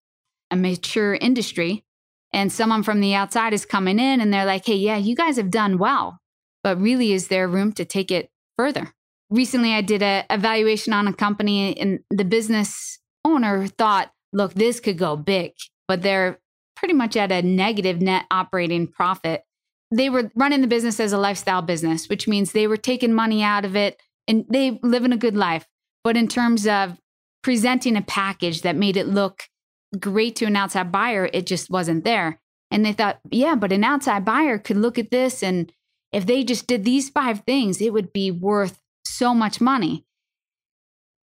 a 0.51 0.55
mature 0.55 1.15
industry, 1.15 1.83
and 2.31 2.51
someone 2.51 2.83
from 2.83 2.99
the 2.99 3.15
outside 3.15 3.53
is 3.53 3.65
coming 3.65 3.99
in 3.99 4.21
and 4.21 4.33
they're 4.33 4.45
like, 4.45 4.65
hey, 4.65 4.75
yeah, 4.75 4.97
you 4.97 5.15
guys 5.15 5.37
have 5.37 5.51
done 5.51 5.77
well, 5.77 6.19
but 6.63 6.79
really, 6.79 7.13
is 7.13 7.27
there 7.27 7.47
room 7.47 7.71
to 7.73 7.85
take 7.85 8.11
it 8.11 8.29
further? 8.57 8.93
Recently, 9.29 9.73
I 9.73 9.81
did 9.81 10.01
a 10.01 10.25
evaluation 10.29 10.93
on 10.93 11.07
a 11.07 11.13
company, 11.13 11.77
and 11.77 11.99
the 12.09 12.25
business 12.25 12.99
owner 13.25 13.67
thought, 13.67 14.11
look, 14.31 14.53
this 14.53 14.79
could 14.79 14.97
go 14.97 15.15
big, 15.15 15.53
but 15.87 16.01
they're 16.01 16.39
pretty 16.75 16.93
much 16.93 17.15
at 17.15 17.31
a 17.31 17.41
negative 17.41 18.01
net 18.01 18.25
operating 18.29 18.87
profit. 18.87 19.43
They 19.91 20.09
were 20.09 20.31
running 20.35 20.61
the 20.61 20.67
business 20.67 20.99
as 20.99 21.13
a 21.13 21.17
lifestyle 21.17 21.61
business, 21.61 22.09
which 22.09 22.27
means 22.27 22.51
they 22.51 22.67
were 22.67 22.77
taking 22.77 23.13
money 23.13 23.43
out 23.43 23.63
of 23.63 23.75
it 23.75 24.01
and 24.27 24.45
they 24.49 24.79
live 24.81 25.05
in 25.05 25.13
a 25.13 25.17
good 25.17 25.35
life. 25.35 25.67
But 26.03 26.17
in 26.17 26.27
terms 26.27 26.67
of 26.67 26.99
presenting 27.43 27.95
a 27.95 28.01
package 28.01 28.61
that 28.61 28.75
made 28.75 28.97
it 28.97 29.07
look 29.07 29.43
great 29.99 30.35
to 30.37 30.45
an 30.45 30.55
outside 30.55 30.91
buyer, 30.91 31.29
it 31.31 31.45
just 31.45 31.69
wasn't 31.69 32.03
there. 32.03 32.41
And 32.71 32.83
they 32.83 32.93
thought, 32.93 33.19
yeah, 33.29 33.55
but 33.55 33.71
an 33.71 33.83
outside 33.83 34.25
buyer 34.25 34.57
could 34.57 34.77
look 34.77 34.97
at 34.97 35.11
this 35.11 35.43
and 35.43 35.71
if 36.11 36.27
they 36.27 36.43
just 36.43 36.67
did 36.67 36.85
these 36.85 37.09
five 37.09 37.41
things, 37.41 37.81
it 37.81 37.91
would 37.91 38.13
be 38.13 38.29
worth 38.29 38.79
so 39.13 39.33
much 39.33 39.61
money. 39.61 40.05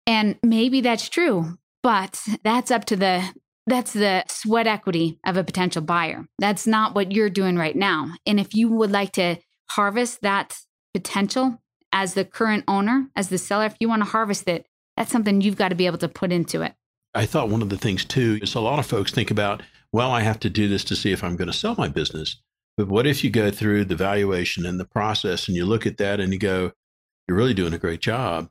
And 0.06 0.38
maybe 0.44 0.82
that's 0.82 1.10
true, 1.10 1.58
but 1.84 2.22
that's 2.44 2.72
up 2.72 2.86
to 2.86 2.96
the 2.96 3.34
that's 3.67 3.91
the 3.91 4.24
sweat 4.29 4.65
equity 4.65 5.20
of 5.25 5.36
a 5.36 5.44
potential 5.44 5.82
buyer. 5.82 6.25
That's 6.39 6.65
not 6.65 6.96
what 6.96 7.12
you're 7.12 7.29
doing 7.29 7.58
right 7.58 7.75
now. 7.75 8.12
And 8.25 8.39
if 8.39 8.56
you 8.56 8.70
would 8.70 8.91
like 8.91 9.12
to 9.13 9.38
harvest 9.72 10.22
that 10.22 10.56
potential, 10.94 11.62
as 11.91 12.13
the 12.13 12.24
current 12.24 12.63
owner, 12.67 13.08
as 13.15 13.29
the 13.29 13.38
seller, 13.38 13.65
if 13.65 13.75
you 13.79 13.89
want 13.89 14.03
to 14.03 14.10
harvest 14.10 14.48
it, 14.48 14.65
that's 14.96 15.12
something 15.12 15.41
you've 15.41 15.58
got 15.58 15.70
to 15.70 15.75
be 15.75 15.86
able 15.86 15.98
to 15.98 16.08
put 16.08 16.32
into 16.32 16.62
it. 16.62 16.74
I 17.13 17.25
thought 17.25 17.50
one 17.50 17.62
of 17.62 17.70
the 17.70 17.77
things 17.77 18.06
too 18.06 18.39
is 18.41 18.56
a 18.56 18.60
lot 18.60 18.79
of 18.79 18.86
folks 18.86 19.12
think 19.12 19.32
about, 19.32 19.63
well, 19.91 20.12
I 20.12 20.22
have 20.22 20.39
to 20.41 20.50
do 20.50 20.67
this 20.67 20.84
to 20.86 20.96
see 20.96 21.12
if 21.12 21.24
I'm 21.24 21.36
going 21.36 21.51
to 21.51 21.53
sell 21.53 21.75
my 21.77 21.88
business. 21.88 22.41
But 22.77 22.88
what 22.88 23.08
if 23.08 23.24
you 23.24 23.29
go 23.29 23.51
through 23.51 23.86
the 23.86 23.96
valuation 23.96 24.65
and 24.65 24.79
the 24.79 24.86
process 24.86 25.48
and 25.48 25.58
you 25.58 25.65
look 25.65 25.86
at 25.86 25.98
that 25.98 26.20
and 26.20 26.32
you 26.32 26.39
go, 26.39 26.72
you're 27.27 27.38
really 27.38 27.53
doing 27.53 27.74
a 27.74 27.77
great 27.77 28.01
job 28.01 28.50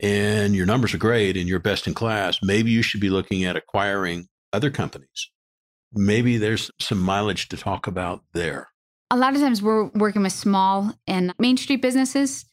and 0.00 0.54
your 0.54 0.66
numbers 0.66 0.94
are 0.94 0.98
great 0.98 1.36
and 1.36 1.48
you're 1.48 1.58
best 1.58 1.86
in 1.86 1.94
class. 1.94 2.38
Maybe 2.42 2.70
you 2.70 2.82
should 2.82 3.00
be 3.00 3.10
looking 3.10 3.44
at 3.44 3.56
acquiring 3.56 4.28
other 4.52 4.70
companies. 4.70 5.30
Maybe 5.92 6.36
there's 6.36 6.70
some 6.78 7.00
mileage 7.00 7.48
to 7.48 7.56
talk 7.56 7.86
about 7.86 8.22
there. 8.34 8.68
A 9.10 9.16
lot 9.16 9.34
of 9.34 9.40
times 9.40 9.62
we're 9.62 9.86
working 9.94 10.22
with 10.22 10.32
small 10.32 10.92
and 11.06 11.34
Main 11.38 11.56
Street 11.56 11.80
businesses 11.80 12.44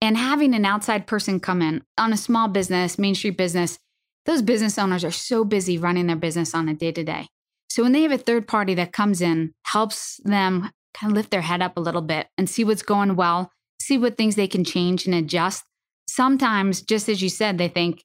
and 0.00 0.18
having 0.18 0.54
an 0.54 0.66
outside 0.66 1.06
person 1.06 1.40
come 1.40 1.62
in 1.62 1.82
on 1.96 2.12
a 2.12 2.16
small 2.18 2.48
business, 2.48 2.98
Main 2.98 3.14
Street 3.14 3.38
business, 3.38 3.78
those 4.26 4.42
business 4.42 4.78
owners 4.78 5.04
are 5.04 5.10
so 5.10 5.44
busy 5.44 5.78
running 5.78 6.06
their 6.06 6.16
business 6.16 6.54
on 6.54 6.68
a 6.68 6.74
day 6.74 6.92
to 6.92 7.04
day. 7.04 7.28
So 7.68 7.82
when 7.82 7.92
they 7.92 8.02
have 8.02 8.12
a 8.12 8.18
third 8.18 8.46
party 8.46 8.74
that 8.74 8.92
comes 8.92 9.20
in, 9.20 9.52
helps 9.64 10.20
them 10.24 10.70
kind 10.94 11.10
of 11.10 11.16
lift 11.16 11.30
their 11.30 11.40
head 11.40 11.62
up 11.62 11.76
a 11.76 11.80
little 11.80 12.02
bit 12.02 12.28
and 12.38 12.48
see 12.48 12.64
what's 12.64 12.82
going 12.82 13.16
well, 13.16 13.50
see 13.84 13.98
what 13.98 14.16
things 14.16 14.34
they 14.34 14.48
can 14.48 14.64
change 14.64 15.06
and 15.06 15.14
adjust. 15.14 15.64
Sometimes, 16.08 16.82
just 16.82 17.08
as 17.08 17.22
you 17.22 17.28
said, 17.28 17.58
they 17.58 17.68
think, 17.68 18.02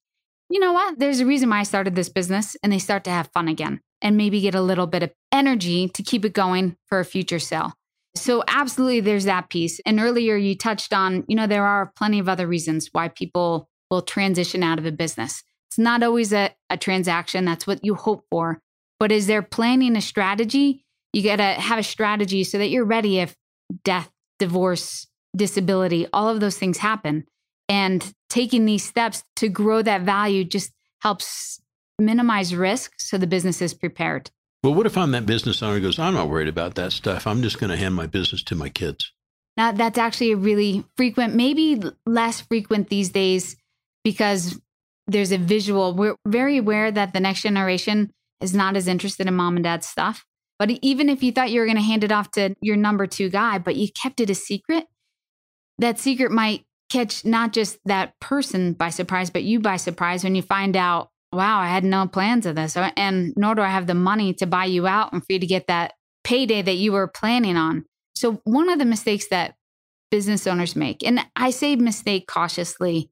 you 0.50 0.60
know 0.60 0.74
what, 0.74 1.00
there's 1.00 1.20
a 1.20 1.26
reason 1.26 1.50
why 1.50 1.60
I 1.60 1.64
started 1.64 1.96
this 1.96 2.10
business, 2.10 2.56
and 2.64 2.72
they 2.72 2.80
start 2.80 3.04
to 3.06 3.12
have 3.12 3.30
fun 3.34 3.48
again 3.48 3.82
and 4.02 4.18
maybe 4.18 4.42
get 4.42 4.56
a 4.56 4.62
little 4.62 4.88
bit 4.88 5.04
of 5.04 5.12
energy 5.32 5.90
to 5.90 6.04
keep 6.04 6.26
it 6.26 6.34
going 6.34 6.76
for 6.88 7.00
a 7.00 7.06
future 7.06 7.40
sale. 7.40 7.74
So, 8.16 8.44
absolutely, 8.48 9.02
there's 9.02 9.26
that 9.26 9.50
piece. 9.50 9.80
And 9.86 10.00
earlier 10.00 10.36
you 10.36 10.58
touched 10.58 10.94
on, 10.94 11.24
you 11.28 11.36
know, 11.36 11.48
there 11.48 11.66
are 11.66 11.92
plenty 11.96 12.20
of 12.20 12.28
other 12.28 12.48
reasons 12.48 12.90
why 12.92 13.10
people 13.10 13.70
will 13.92 14.02
transition 14.02 14.64
out 14.64 14.80
of 14.80 14.86
a 14.86 14.92
business. 14.92 15.44
It's 15.70 15.78
not 15.78 16.02
always 16.02 16.34
a, 16.34 16.52
a 16.70 16.78
transaction, 16.78 17.46
that's 17.46 17.68
what 17.68 17.86
you 17.86 17.96
hope 17.96 18.26
for. 18.32 18.60
But 19.00 19.12
is 19.12 19.28
there 19.28 19.42
planning 19.42 19.96
a 19.96 20.02
strategy? 20.02 20.84
You 21.14 21.24
got 21.24 21.38
to 21.38 21.44
have 21.44 21.80
a 21.80 21.84
strategy 21.84 22.44
so 22.44 22.58
that 22.58 22.70
you're 22.70 22.86
ready 22.86 23.20
if 23.20 23.36
death, 23.84 24.10
divorce, 24.40 25.08
disability, 25.36 26.08
all 26.12 26.30
of 26.30 26.40
those 26.40 26.58
things 26.58 26.78
happen. 26.78 27.26
And 27.68 28.14
taking 28.30 28.66
these 28.66 28.84
steps 28.84 29.24
to 29.38 29.50
grow 29.50 29.82
that 29.82 30.02
value 30.02 30.44
just 30.44 30.72
helps 31.02 31.62
minimize 32.00 32.56
risk 32.56 32.94
so 32.98 33.18
the 33.18 33.28
business 33.28 33.62
is 33.62 33.74
prepared. 33.74 34.32
Well, 34.64 34.74
what 34.74 34.86
if 34.86 34.98
I'm 34.98 35.12
that 35.12 35.26
business 35.26 35.64
owner 35.64 35.76
who 35.76 35.82
goes, 35.82 36.00
I'm 36.00 36.16
not 36.16 36.30
worried 36.30 36.48
about 36.48 36.76
that 36.76 36.92
stuff. 36.92 37.28
I'm 37.28 37.42
just 37.42 37.60
going 37.60 37.70
to 37.70 37.78
hand 37.78 37.96
my 37.96 38.08
business 38.08 38.44
to 38.44 38.56
my 38.56 38.70
kids? 38.70 39.12
Now, 39.56 39.72
that's 39.72 39.98
actually 39.98 40.32
a 40.32 40.38
really 40.38 40.86
frequent, 40.98 41.36
maybe 41.36 41.82
less 42.06 42.42
frequent 42.42 42.90
these 42.90 43.10
days 43.10 43.56
because 44.04 44.60
there's 45.08 45.32
a 45.32 45.38
visual. 45.38 45.94
We're 45.94 46.16
very 46.26 46.58
aware 46.58 46.92
that 46.92 47.14
the 47.14 47.20
next 47.20 47.42
generation 47.42 48.12
is 48.42 48.54
not 48.54 48.76
as 48.76 48.88
interested 48.88 49.28
in 49.28 49.36
mom 49.36 49.56
and 49.56 49.64
dad's 49.64 49.88
stuff. 49.88 50.26
But 50.58 50.72
even 50.82 51.10
if 51.10 51.24
you 51.24 51.32
thought 51.32 51.52
you 51.52 51.62
were 51.62 51.66
going 51.66 51.78
to 51.78 51.82
hand 51.82 52.04
it 52.04 52.12
off 52.12 52.32
to 52.32 52.56
your 52.62 52.76
number 52.76 53.08
two 53.08 53.30
guy, 53.30 53.60
but 53.60 53.76
you 53.76 53.88
kept 53.92 54.20
it 54.20 54.30
a 54.30 54.36
secret, 54.36 54.88
that 55.80 56.00
secret 56.00 56.32
might 56.32 56.66
catch 56.90 57.26
not 57.26 57.54
just 57.54 57.78
that 57.86 58.20
person 58.20 58.74
by 58.74 58.90
surprise, 58.90 59.30
but 59.30 59.44
you 59.44 59.60
by 59.60 59.78
surprise 59.78 60.24
when 60.24 60.36
you 60.36 60.42
find 60.42 60.76
out 60.76 61.10
wow, 61.32 61.60
I 61.60 61.68
had 61.68 61.84
no 61.84 62.08
plans 62.08 62.46
of 62.46 62.56
this. 62.56 62.76
And 62.76 63.34
nor 63.38 63.56
do 63.56 63.62
I 63.62 63.70
have 63.70 63.88
the 63.88 63.94
money 63.94 64.34
to 64.36 64.48
buy 64.48 64.66
you 64.66 64.88
out 64.88 65.14
and 65.14 65.24
for 65.24 65.34
you 65.34 65.40
to 65.40 65.46
get 65.46 65.68
that 65.68 65.94
payday 66.24 66.62
that 66.62 66.76
you 66.76 66.92
were 66.92 67.08
planning 67.08 67.56
on. 67.56 67.86
So, 68.16 68.42
one 68.44 68.70
of 68.70 68.80
the 68.80 68.86
mistakes 68.86 69.28
that 69.30 69.56
business 70.12 70.48
owners 70.48 70.76
make, 70.76 71.04
and 71.06 71.26
I 71.36 71.52
say 71.52 71.76
mistake 71.76 72.28
cautiously, 72.28 73.10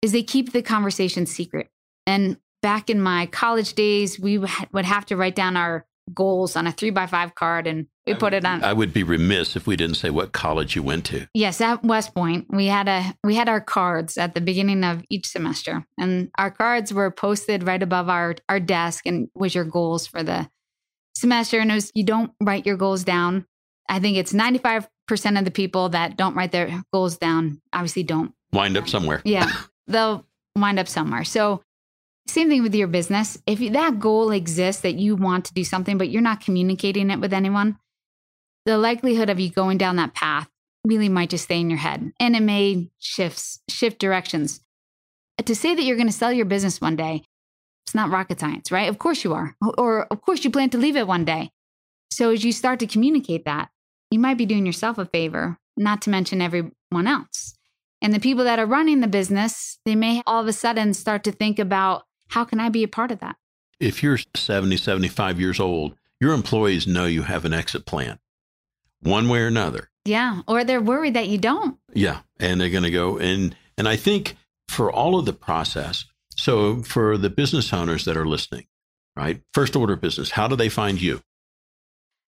is 0.00 0.12
they 0.12 0.22
keep 0.22 0.52
the 0.52 0.62
conversation 0.62 1.26
secret. 1.26 1.68
And 2.06 2.38
back 2.62 2.90
in 2.90 3.00
my 3.00 3.26
college 3.26 3.74
days, 3.74 4.18
we 4.18 4.38
would 4.38 4.84
have 4.84 5.06
to 5.06 5.16
write 5.16 5.36
down 5.36 5.56
our 5.56 5.86
goals 6.12 6.56
on 6.56 6.66
a 6.66 6.72
three 6.72 6.90
by 6.90 7.06
five 7.06 7.34
card 7.34 7.66
and 7.66 7.86
we 8.06 8.14
put 8.14 8.34
it 8.34 8.44
on 8.44 8.62
i 8.64 8.72
would 8.72 8.92
be 8.92 9.02
remiss 9.02 9.56
if 9.56 9.66
we 9.66 9.76
didn't 9.76 9.96
say 9.96 10.10
what 10.10 10.32
college 10.32 10.74
you 10.74 10.82
went 10.82 11.04
to. 11.04 11.26
Yes 11.34 11.60
at 11.60 11.84
west 11.84 12.14
point 12.14 12.46
we 12.50 12.66
had 12.66 12.88
a 12.88 13.14
we 13.24 13.34
had 13.34 13.48
our 13.48 13.60
cards 13.60 14.18
at 14.18 14.34
the 14.34 14.40
beginning 14.40 14.84
of 14.84 15.02
each 15.08 15.26
semester 15.26 15.86
and 15.98 16.30
our 16.36 16.50
cards 16.50 16.92
were 16.92 17.10
posted 17.10 17.66
right 17.66 17.82
above 17.82 18.08
our 18.08 18.36
our 18.48 18.60
desk 18.60 19.06
and 19.06 19.28
was 19.34 19.54
your 19.54 19.64
goals 19.64 20.06
for 20.06 20.22
the 20.22 20.48
semester 21.14 21.58
and 21.60 21.70
it 21.70 21.74
was 21.74 21.92
you 21.94 22.04
don't 22.04 22.32
write 22.40 22.66
your 22.66 22.76
goals 22.76 23.04
down. 23.04 23.46
I 23.88 24.00
think 24.00 24.16
it's 24.16 24.32
95% 24.32 24.88
of 25.38 25.44
the 25.44 25.50
people 25.50 25.90
that 25.90 26.16
don't 26.16 26.34
write 26.34 26.52
their 26.52 26.82
goals 26.92 27.18
down 27.18 27.60
obviously 27.72 28.02
don't. 28.02 28.32
Wind 28.52 28.76
up 28.76 28.88
somewhere. 28.88 29.22
Yeah 29.24 29.50
they'll 29.86 30.26
wind 30.56 30.78
up 30.78 30.88
somewhere. 30.88 31.24
So 31.24 31.62
same 32.26 32.48
thing 32.48 32.62
with 32.62 32.74
your 32.74 32.88
business. 32.88 33.38
If 33.46 33.58
that 33.72 33.98
goal 33.98 34.30
exists 34.30 34.82
that 34.82 34.94
you 34.94 35.16
want 35.16 35.46
to 35.46 35.54
do 35.54 35.64
something, 35.64 35.98
but 35.98 36.08
you're 36.08 36.22
not 36.22 36.40
communicating 36.40 37.10
it 37.10 37.20
with 37.20 37.32
anyone, 37.32 37.78
the 38.64 38.78
likelihood 38.78 39.30
of 39.30 39.40
you 39.40 39.50
going 39.50 39.78
down 39.78 39.96
that 39.96 40.14
path 40.14 40.48
really 40.84 41.08
might 41.08 41.30
just 41.30 41.44
stay 41.44 41.60
in 41.60 41.70
your 41.70 41.78
head 41.78 42.12
and 42.18 42.36
it 42.36 42.42
may 42.42 42.90
shift 42.98 43.58
shift 43.68 43.98
directions. 43.98 44.60
To 45.44 45.54
say 45.54 45.74
that 45.74 45.82
you're 45.82 45.96
going 45.96 46.08
to 46.08 46.12
sell 46.12 46.32
your 46.32 46.44
business 46.44 46.80
one 46.80 46.96
day, 46.96 47.22
it's 47.86 47.94
not 47.94 48.10
rocket 48.10 48.38
science, 48.38 48.70
right? 48.70 48.88
Of 48.88 48.98
course 48.98 49.24
you 49.24 49.32
are. 49.32 49.56
Or 49.78 50.06
of 50.06 50.20
course 50.22 50.44
you 50.44 50.50
plan 50.50 50.70
to 50.70 50.78
leave 50.78 50.96
it 50.96 51.06
one 51.06 51.24
day. 51.24 51.50
So 52.10 52.30
as 52.30 52.44
you 52.44 52.52
start 52.52 52.78
to 52.80 52.86
communicate 52.86 53.44
that, 53.44 53.70
you 54.10 54.18
might 54.18 54.38
be 54.38 54.46
doing 54.46 54.66
yourself 54.66 54.98
a 54.98 55.06
favor, 55.06 55.58
not 55.76 56.02
to 56.02 56.10
mention 56.10 56.42
everyone 56.42 57.06
else. 57.06 57.56
And 58.02 58.12
the 58.12 58.20
people 58.20 58.44
that 58.44 58.58
are 58.58 58.66
running 58.66 59.00
the 59.00 59.06
business, 59.06 59.78
they 59.84 59.94
may 59.94 60.22
all 60.26 60.42
of 60.42 60.48
a 60.48 60.52
sudden 60.52 60.92
start 60.92 61.24
to 61.24 61.32
think 61.32 61.58
about 61.58 62.02
how 62.28 62.44
can 62.44 62.60
I 62.60 62.68
be 62.68 62.82
a 62.82 62.88
part 62.88 63.10
of 63.10 63.20
that? 63.20 63.36
If 63.80 64.02
you're 64.02 64.18
70, 64.34 64.76
75 64.76 65.40
years 65.40 65.58
old, 65.58 65.96
your 66.20 66.34
employees 66.34 66.86
know 66.86 67.06
you 67.06 67.22
have 67.22 67.44
an 67.44 67.52
exit 67.52 67.86
plan 67.86 68.18
one 69.02 69.28
way 69.28 69.40
or 69.40 69.46
another. 69.46 69.90
Yeah. 70.04 70.40
Or 70.48 70.64
they're 70.64 70.80
worried 70.80 71.14
that 71.14 71.28
you 71.28 71.38
don't. 71.38 71.78
Yeah. 71.94 72.22
And 72.40 72.60
they're 72.60 72.70
going 72.70 72.82
to 72.82 72.90
go. 72.90 73.18
And, 73.18 73.54
and 73.78 73.86
I 73.88 73.94
think 73.96 74.36
for 74.68 74.92
all 74.92 75.16
of 75.18 75.24
the 75.26 75.32
process, 75.32 76.04
so 76.36 76.82
for 76.82 77.16
the 77.16 77.30
business 77.30 77.72
owners 77.72 78.04
that 78.04 78.16
are 78.16 78.26
listening, 78.26 78.66
right? 79.16 79.40
First 79.54 79.76
order 79.76 79.94
business, 79.96 80.32
how 80.32 80.48
do 80.48 80.56
they 80.56 80.68
find 80.68 81.00
you? 81.00 81.22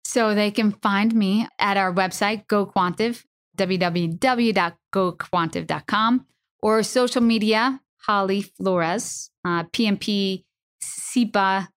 So 0.03 0.35
they 0.35 0.51
can 0.51 0.73
find 0.73 1.15
me 1.15 1.47
at 1.59 1.77
our 1.77 1.93
website, 1.93 2.45
GoQuantive, 2.47 3.23
www.goquantive.com, 3.57 6.25
or 6.61 6.83
social 6.83 7.21
media, 7.21 7.79
Holly 8.05 8.41
Flores, 8.41 9.31
uh, 9.45 9.63
PMP, 9.65 10.43
CEPA, 10.83 11.67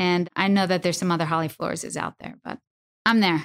and 0.00 0.30
I 0.34 0.48
know 0.48 0.66
that 0.66 0.82
there's 0.82 0.96
some 0.96 1.12
other 1.12 1.26
Holly 1.26 1.48
Flores 1.48 1.84
out 1.94 2.14
there, 2.20 2.38
but 2.42 2.58
I'm 3.04 3.20
there. 3.20 3.44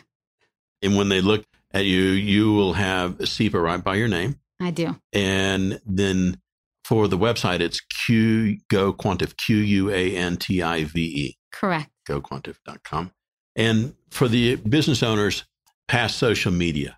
And 0.81 0.97
when 0.97 1.09
they 1.09 1.21
look 1.21 1.45
at 1.71 1.85
you, 1.85 2.01
you 2.01 2.53
will 2.53 2.73
have 2.73 3.17
CEPA 3.19 3.61
right 3.61 3.83
by 3.83 3.95
your 3.95 4.07
name. 4.07 4.39
I 4.59 4.71
do. 4.71 4.95
And 5.13 5.79
then 5.85 6.39
for 6.83 7.07
the 7.07 7.17
website, 7.17 7.59
it's 7.59 7.81
Q 7.81 8.57
Go 8.69 8.93
Quantive, 8.93 9.35
Q 9.37 9.57
U 9.57 9.89
A 9.89 10.15
N 10.15 10.37
T 10.37 10.61
I 10.61 10.83
V 10.83 11.01
E. 11.01 11.37
Correct. 11.51 11.89
GoQuantive.com. 12.07 13.11
And 13.55 13.95
for 14.11 14.27
the 14.27 14.55
business 14.57 15.01
owners 15.01 15.45
past 15.87 16.17
social 16.17 16.51
media, 16.51 16.97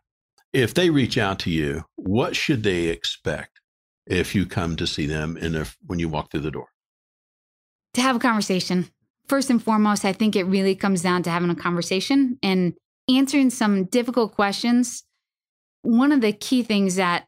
if 0.54 0.74
they 0.74 0.90
reach 0.90 1.18
out 1.18 1.40
to 1.40 1.50
you, 1.50 1.86
what 1.96 2.36
should 2.36 2.63
they 2.63 2.88
expect? 2.88 3.58
if 4.10 4.34
you 4.34 4.46
come 4.46 4.76
to 4.78 4.88
see 4.88 5.06
them 5.06 5.38
and 5.40 5.56
if 5.56 5.78
when 5.86 6.00
you 6.00 6.10
walk 6.10 6.32
through 6.32 6.42
the 6.42 6.52
door? 6.52 6.68
To 7.96 8.02
have 8.02 8.16
a 8.16 8.20
conversation. 8.20 8.90
First 9.28 9.50
and 9.50 9.62
foremost, 9.62 10.06
I 10.06 10.13
think 10.13 10.36
it 10.36 10.46
really 10.46 10.76
comes 10.76 11.02
down 11.02 11.24
to 11.24 11.30
having 11.30 11.50
a 11.50 11.56
conversation 11.56 12.40
and 12.42 12.74
answering 13.10 13.50
some 13.50 13.86
difficult 13.86 14.34
questions. 14.34 15.04
One 15.82 16.12
of 16.12 16.22
the 16.22 16.34
key 16.34 16.63
things 16.63 16.96
that 16.96 17.28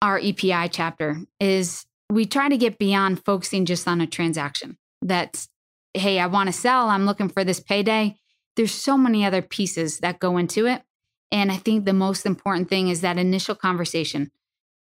our 0.00 0.18
EPI 0.18 0.68
chapter 0.70 1.20
is 1.38 1.86
we 2.10 2.26
try 2.26 2.48
to 2.48 2.56
get 2.56 2.78
beyond 2.78 3.24
focusing 3.24 3.64
just 3.64 3.86
on 3.86 4.00
a 4.00 4.06
transaction. 4.06 4.76
That's, 5.00 5.48
hey, 5.94 6.18
I 6.18 6.26
want 6.26 6.48
to 6.48 6.52
sell, 6.52 6.88
I'm 6.88 7.06
looking 7.06 7.28
for 7.28 7.44
this 7.44 7.60
payday. 7.60 8.16
There's 8.56 8.72
so 8.72 8.98
many 8.98 9.24
other 9.24 9.42
pieces 9.42 9.98
that 10.00 10.18
go 10.18 10.36
into 10.36 10.66
it. 10.66 10.82
And 11.30 11.50
I 11.50 11.56
think 11.56 11.84
the 11.84 11.94
most 11.94 12.26
important 12.26 12.68
thing 12.68 12.88
is 12.88 13.00
that 13.00 13.18
initial 13.18 13.54
conversation 13.54 14.30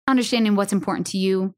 understanding 0.09 0.57
what's 0.57 0.73
important 0.73 1.07
to 1.09 1.19
you. 1.19 1.55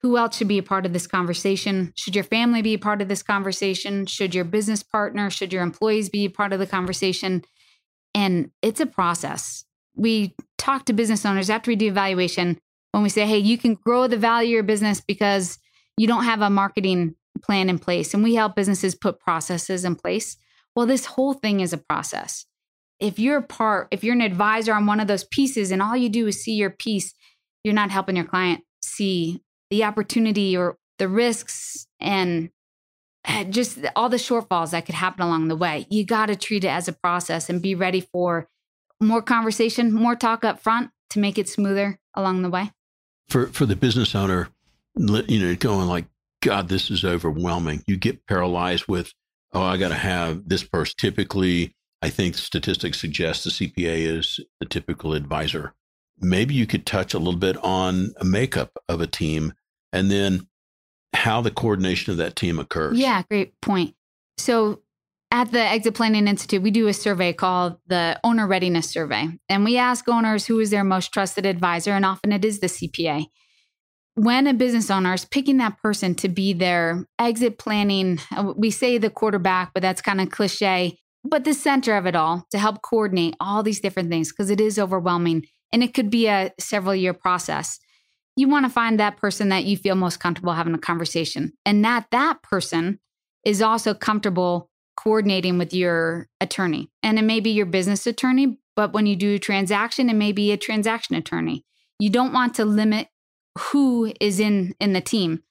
Who 0.00 0.16
else 0.16 0.36
should 0.36 0.48
be 0.48 0.58
a 0.58 0.62
part 0.62 0.84
of 0.86 0.92
this 0.92 1.06
conversation? 1.06 1.92
Should 1.94 2.16
your 2.16 2.24
family 2.24 2.62
be 2.62 2.74
a 2.74 2.78
part 2.78 3.00
of 3.00 3.08
this 3.08 3.22
conversation? 3.22 4.06
Should 4.06 4.34
your 4.34 4.44
business 4.44 4.82
partner, 4.82 5.30
should 5.30 5.52
your 5.52 5.62
employees 5.62 6.08
be 6.08 6.24
a 6.24 6.30
part 6.30 6.52
of 6.52 6.58
the 6.58 6.66
conversation? 6.66 7.42
And 8.14 8.50
it's 8.60 8.80
a 8.80 8.86
process. 8.86 9.64
We 9.94 10.34
talk 10.58 10.84
to 10.86 10.92
business 10.92 11.24
owners 11.26 11.50
after 11.50 11.70
we 11.70 11.76
do 11.76 11.88
evaluation 11.88 12.58
when 12.92 13.02
we 13.02 13.08
say, 13.08 13.26
hey, 13.26 13.38
you 13.38 13.58
can 13.58 13.74
grow 13.74 14.06
the 14.06 14.16
value 14.16 14.50
of 14.50 14.52
your 14.52 14.62
business 14.62 15.00
because 15.00 15.58
you 15.96 16.06
don't 16.06 16.24
have 16.24 16.40
a 16.40 16.50
marketing 16.50 17.14
plan 17.42 17.68
in 17.68 17.78
place. 17.78 18.14
And 18.14 18.22
we 18.22 18.34
help 18.34 18.54
businesses 18.54 18.94
put 18.94 19.18
processes 19.18 19.84
in 19.84 19.96
place. 19.96 20.36
Well, 20.76 20.86
this 20.86 21.06
whole 21.06 21.34
thing 21.34 21.60
is 21.60 21.72
a 21.72 21.78
process. 21.78 22.46
If 23.00 23.18
you're 23.18 23.38
a 23.38 23.42
part, 23.42 23.88
if 23.90 24.04
you're 24.04 24.14
an 24.14 24.20
advisor 24.20 24.74
on 24.74 24.86
one 24.86 25.00
of 25.00 25.08
those 25.08 25.24
pieces 25.24 25.70
and 25.70 25.82
all 25.82 25.96
you 25.96 26.08
do 26.08 26.26
is 26.28 26.42
see 26.42 26.52
your 26.52 26.70
piece, 26.70 27.12
you're 27.64 27.74
not 27.74 27.90
helping 27.90 28.16
your 28.16 28.24
client 28.24 28.62
see 28.82 29.42
the 29.70 29.84
opportunity 29.84 30.56
or 30.56 30.76
the 30.98 31.08
risks 31.08 31.86
and 32.00 32.50
Eh, 33.24 33.44
just 33.44 33.78
all 33.94 34.08
the 34.08 34.16
shortfalls 34.16 34.70
that 34.70 34.86
could 34.86 34.94
happen 34.94 35.22
along 35.22 35.48
the 35.48 35.56
way. 35.56 35.86
You 35.90 36.04
got 36.04 36.26
to 36.26 36.36
treat 36.36 36.64
it 36.64 36.68
as 36.68 36.88
a 36.88 36.92
process 36.92 37.48
and 37.48 37.62
be 37.62 37.74
ready 37.74 38.00
for 38.00 38.48
more 39.00 39.22
conversation, 39.22 39.92
more 39.92 40.16
talk 40.16 40.44
up 40.44 40.60
front 40.60 40.90
to 41.10 41.18
make 41.18 41.38
it 41.38 41.48
smoother 41.48 41.98
along 42.14 42.42
the 42.42 42.50
way. 42.50 42.72
For 43.28 43.46
for 43.48 43.66
the 43.66 43.76
business 43.76 44.14
owner, 44.14 44.48
you 44.96 45.40
know, 45.40 45.54
going 45.54 45.88
like, 45.88 46.06
God, 46.42 46.68
this 46.68 46.90
is 46.90 47.04
overwhelming. 47.04 47.84
You 47.86 47.96
get 47.96 48.26
paralyzed 48.26 48.86
with, 48.88 49.12
oh, 49.52 49.62
I 49.62 49.76
got 49.76 49.88
to 49.88 49.94
have 49.94 50.48
this 50.48 50.64
person. 50.64 50.94
Typically, 50.98 51.74
I 52.02 52.10
think 52.10 52.34
statistics 52.34 53.00
suggest 53.00 53.44
the 53.44 53.50
CPA 53.50 54.18
is 54.18 54.40
the 54.58 54.66
typical 54.66 55.14
advisor 55.14 55.74
maybe 56.22 56.54
you 56.54 56.66
could 56.66 56.86
touch 56.86 57.12
a 57.12 57.18
little 57.18 57.38
bit 57.38 57.56
on 57.58 58.14
a 58.18 58.24
makeup 58.24 58.70
of 58.88 59.00
a 59.00 59.06
team 59.06 59.52
and 59.92 60.10
then 60.10 60.46
how 61.14 61.40
the 61.40 61.50
coordination 61.50 62.10
of 62.10 62.16
that 62.18 62.36
team 62.36 62.58
occurs. 62.58 62.98
Yeah, 62.98 63.22
great 63.28 63.60
point. 63.60 63.94
So 64.38 64.82
at 65.30 65.50
the 65.50 65.60
Exit 65.60 65.94
Planning 65.94 66.28
Institute, 66.28 66.62
we 66.62 66.70
do 66.70 66.88
a 66.88 66.92
survey 66.92 67.32
called 67.32 67.78
the 67.86 68.20
Owner 68.22 68.46
Readiness 68.46 68.90
Survey. 68.90 69.28
And 69.48 69.64
we 69.64 69.78
ask 69.78 70.08
owners 70.08 70.46
who 70.46 70.60
is 70.60 70.70
their 70.70 70.84
most 70.84 71.12
trusted 71.12 71.46
advisor, 71.46 71.92
and 71.92 72.04
often 72.04 72.32
it 72.32 72.44
is 72.44 72.60
the 72.60 72.66
CPA. 72.66 73.26
When 74.14 74.46
a 74.46 74.52
business 74.52 74.90
owner 74.90 75.14
is 75.14 75.24
picking 75.24 75.56
that 75.56 75.78
person 75.78 76.14
to 76.16 76.28
be 76.28 76.52
their 76.52 77.06
exit 77.18 77.58
planning, 77.58 78.18
uh, 78.36 78.52
we 78.54 78.70
say 78.70 78.98
the 78.98 79.08
quarterback, 79.08 79.72
but 79.72 79.80
that's 79.80 80.02
kind 80.02 80.20
of 80.20 80.30
cliche, 80.30 80.98
but 81.24 81.44
the 81.44 81.54
center 81.54 81.96
of 81.96 82.04
it 82.04 82.14
all 82.14 82.46
to 82.50 82.58
help 82.58 82.82
coordinate 82.82 83.34
all 83.40 83.62
these 83.62 83.80
different 83.80 84.10
things 84.10 84.30
because 84.30 84.50
it 84.50 84.60
is 84.60 84.78
overwhelming 84.78 85.46
and 85.72 85.82
it 85.82 85.94
could 85.94 86.10
be 86.10 86.26
a 86.26 86.52
several 86.60 86.94
year 86.94 87.14
process. 87.14 87.78
You 88.36 88.48
want 88.48 88.64
to 88.64 88.70
find 88.70 88.98
that 88.98 89.18
person 89.18 89.50
that 89.50 89.64
you 89.64 89.76
feel 89.76 89.94
most 89.94 90.20
comfortable 90.20 90.54
having 90.54 90.74
a 90.74 90.78
conversation, 90.78 91.52
and 91.66 91.84
that 91.84 92.06
that 92.10 92.42
person 92.42 92.98
is 93.44 93.60
also 93.60 93.94
comfortable 93.94 94.70
coordinating 94.96 95.58
with 95.58 95.74
your 95.74 96.28
attorney. 96.40 96.90
And 97.02 97.18
it 97.18 97.22
may 97.22 97.40
be 97.40 97.50
your 97.50 97.66
business 97.66 98.06
attorney, 98.06 98.58
but 98.76 98.92
when 98.92 99.06
you 99.06 99.16
do 99.16 99.34
a 99.34 99.38
transaction, 99.38 100.08
it 100.08 100.16
may 100.16 100.32
be 100.32 100.52
a 100.52 100.56
transaction 100.56 101.16
attorney. 101.16 101.64
You 101.98 102.10
don't 102.10 102.32
want 102.32 102.54
to 102.54 102.64
limit 102.64 103.08
who 103.58 104.12
is 104.20 104.40
in 104.40 104.74
in 104.80 104.92
the 104.92 105.00
team. 105.00 105.42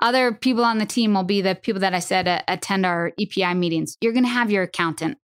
Other 0.00 0.32
people 0.32 0.64
on 0.64 0.78
the 0.78 0.86
team 0.86 1.14
will 1.14 1.22
be 1.22 1.40
the 1.40 1.54
people 1.54 1.80
that 1.80 1.94
I 1.94 2.00
said 2.00 2.26
uh, 2.26 2.42
attend 2.48 2.84
our 2.84 3.12
EPI 3.18 3.54
meetings. 3.54 3.96
You're 4.00 4.12
going 4.12 4.24
to 4.24 4.30
have 4.30 4.50
your 4.50 4.64
accountant 4.64 5.18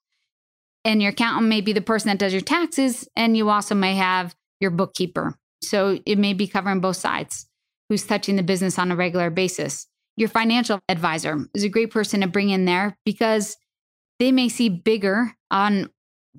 and 0.88 1.02
your 1.02 1.12
accountant 1.12 1.48
may 1.48 1.60
be 1.60 1.74
the 1.74 1.82
person 1.82 2.08
that 2.08 2.17
does 2.17 2.32
your 2.32 2.41
taxes, 2.41 3.10
and 3.13 3.36
you 3.36 3.50
also 3.50 3.76
may 3.76 3.96
have 3.96 4.34
your 4.62 4.72
bookkeeper. 4.72 5.38
So 5.69 5.99
it 6.06 6.17
may 6.17 6.34
be 6.34 6.47
covering 6.47 6.80
both 6.80 6.97
sides 6.97 7.47
who's 7.89 8.06
touching 8.06 8.36
the 8.36 8.43
business 8.43 8.77
on 8.77 8.91
a 8.91 8.95
regular 8.95 9.30
basis. 9.30 9.88
Your 10.15 10.30
financial 10.30 10.80
advisor 10.89 11.47
is 11.53 11.63
a 11.63 11.69
great 11.69 11.91
person 11.91 12.21
to 12.21 12.27
bring 12.27 12.49
in 12.49 12.65
there 12.65 12.97
because 13.06 13.56
they 14.19 14.32
may 14.32 14.49
see 14.49 14.69
bigger 14.69 15.34
on 15.51 15.89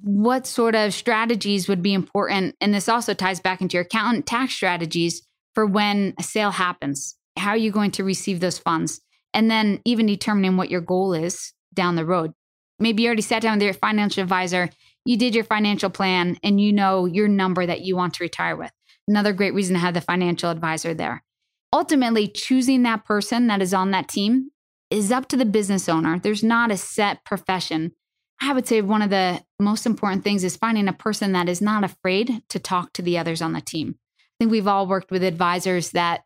what 0.03 0.47
sort 0.47 0.75
of 0.75 0.95
strategies 0.95 1.69
would 1.69 1.83
be 1.83 1.95
important. 1.95 2.55
And 2.61 2.75
this 2.75 2.88
also 2.88 3.14
ties 3.14 3.41
back 3.41 3.61
into 3.61 3.75
your 3.75 3.85
accountant 3.85 4.27
tax 4.27 4.55
strategies 4.55 5.23
for 5.55 5.67
when 5.67 6.14
a 6.19 6.23
sale 6.23 6.51
happens. 6.51 7.17
How 7.37 7.51
are 7.51 7.57
you 7.57 7.71
going 7.71 7.93
to 7.93 8.05
receive 8.05 8.41
those 8.41 8.59
funds? 8.59 9.01
And 9.33 9.51
then 9.51 9.81
even 9.85 10.07
determining 10.07 10.57
what 10.57 10.71
your 10.71 10.81
goal 10.81 11.14
is 11.14 11.53
down 11.75 11.97
the 11.97 12.05
road. 12.05 12.33
Maybe 12.79 13.03
you 13.03 13.09
already 13.09 13.23
sat 13.23 13.43
down 13.43 13.59
with 13.59 13.64
your 13.64 13.75
financial 13.75 14.23
advisor, 14.23 14.71
you 15.05 15.17
did 15.17 15.35
your 15.35 15.45
financial 15.45 15.91
plan, 15.91 16.37
and 16.43 16.61
you 16.61 16.73
know 16.73 17.07
your 17.07 17.29
number 17.29 17.67
that 17.67 17.81
you 17.81 17.97
want 17.97 18.14
to 18.14 18.25
retire 18.25 18.57
with. 18.57 18.71
Another 19.09 19.33
great 19.33 19.55
reason 19.55 19.75
to 19.75 19.81
have 19.81 19.94
the 19.94 20.03
financial 20.03 20.51
advisor 20.51 20.92
there. 20.92 21.25
Ultimately, 21.73 22.29
choosing 22.29 22.83
that 22.83 23.07
person 23.07 23.47
that 23.47 23.62
is 23.62 23.73
on 23.73 23.90
that 23.90 24.09
team 24.09 24.51
is 24.90 25.11
up 25.11 25.29
to 25.29 25.37
the 25.37 25.47
business 25.47 25.88
owner. 25.88 26.18
There's 26.18 26.44
not 26.44 26.71
a 26.71 26.77
set 26.77 27.25
profession. 27.25 27.92
I 28.40 28.53
would 28.53 28.68
say 28.68 28.83
one 28.83 29.03
of 29.03 29.11
the 29.11 29.42
most 29.59 29.87
important 29.87 30.25
things 30.25 30.44
is 30.44 30.57
finding 30.57 30.88
a 30.88 30.92
person 30.92 31.33
that 31.33 31.49
is 31.49 31.61
not 31.61 31.85
afraid 31.85 32.42
to 32.51 32.59
talk 32.59 32.92
to 32.94 33.03
the 33.03 33.18
others 33.18 33.42
on 33.42 33.53
the 33.53 33.61
team. 33.61 33.97
I 34.18 34.35
think 34.38 34.51
we've 34.51 34.68
all 34.68 34.87
worked 34.87 35.11
with 35.11 35.25
advisors 35.25 35.90
that 35.90 36.23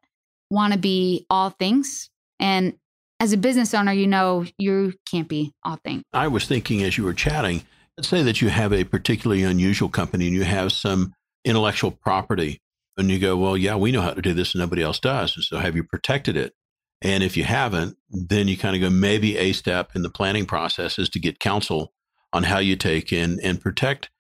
want 0.50 0.72
to 0.72 0.78
be 0.78 1.24
all 1.30 1.50
things. 1.50 2.10
And 2.38 2.74
as 3.18 3.32
a 3.32 3.38
business 3.38 3.72
owner, 3.72 3.92
you 3.92 4.06
know 4.06 4.44
you 4.58 4.94
can't 5.10 5.28
be 5.28 5.54
all 5.64 5.76
things. 5.76 6.02
I 6.12 6.28
was 6.28 6.44
thinking 6.44 6.82
as 6.82 6.98
you 6.98 7.04
were 7.04 7.14
chatting, 7.14 7.62
let's 7.96 8.08
say 8.08 8.22
that 8.22 8.42
you 8.42 8.48
have 8.48 8.72
a 8.72 8.84
particularly 8.84 9.44
unusual 9.44 9.88
company 9.88 10.26
and 10.26 10.36
you 10.36 10.42
have 10.42 10.72
some 10.72 11.14
intellectual 11.44 11.92
property 11.92 12.60
and 12.96 13.10
you 13.10 13.18
go, 13.18 13.36
well, 13.36 13.56
yeah, 13.56 13.76
we 13.76 13.92
know 13.92 14.02
how 14.02 14.12
to 14.12 14.22
do 14.22 14.34
this 14.34 14.54
and 14.54 14.60
nobody 14.60 14.82
else 14.82 14.98
does. 14.98 15.34
And 15.36 15.44
so 15.44 15.58
have 15.58 15.76
you 15.76 15.84
protected 15.84 16.36
it? 16.36 16.54
And 17.00 17.24
if 17.24 17.36
you 17.36 17.44
haven't, 17.44 17.96
then 18.10 18.48
you 18.48 18.56
kind 18.56 18.76
of 18.76 18.82
go, 18.82 18.90
maybe 18.90 19.36
a 19.36 19.52
step 19.52 19.92
in 19.94 20.02
the 20.02 20.10
planning 20.10 20.46
process 20.46 20.98
is 20.98 21.08
to 21.10 21.20
get 21.20 21.40
counsel 21.40 21.92
on 22.32 22.44
how 22.44 22.58
you 22.58 22.76
take 22.76 23.12
in 23.12 23.40
and 23.42 23.60
protect 23.60 24.10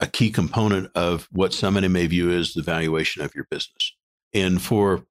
a 0.00 0.06
key 0.06 0.30
component 0.30 0.90
of 0.94 1.28
what 1.30 1.54
somebody 1.54 1.88
may 1.88 2.06
view 2.06 2.30
as 2.30 2.54
the 2.54 2.62
valuation 2.62 3.22
of 3.22 3.34
your 3.34 3.46
business. 3.50 3.94
And 4.34 4.60
for 4.60 5.04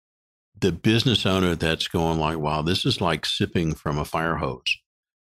the 0.59 0.71
business 0.71 1.25
owner 1.25 1.55
that's 1.55 1.87
going 1.87 2.19
like, 2.19 2.37
wow, 2.37 2.61
this 2.61 2.85
is 2.85 2.99
like 2.99 3.25
sipping 3.25 3.73
from 3.73 3.97
a 3.97 4.05
fire 4.05 4.35
hose. 4.35 4.77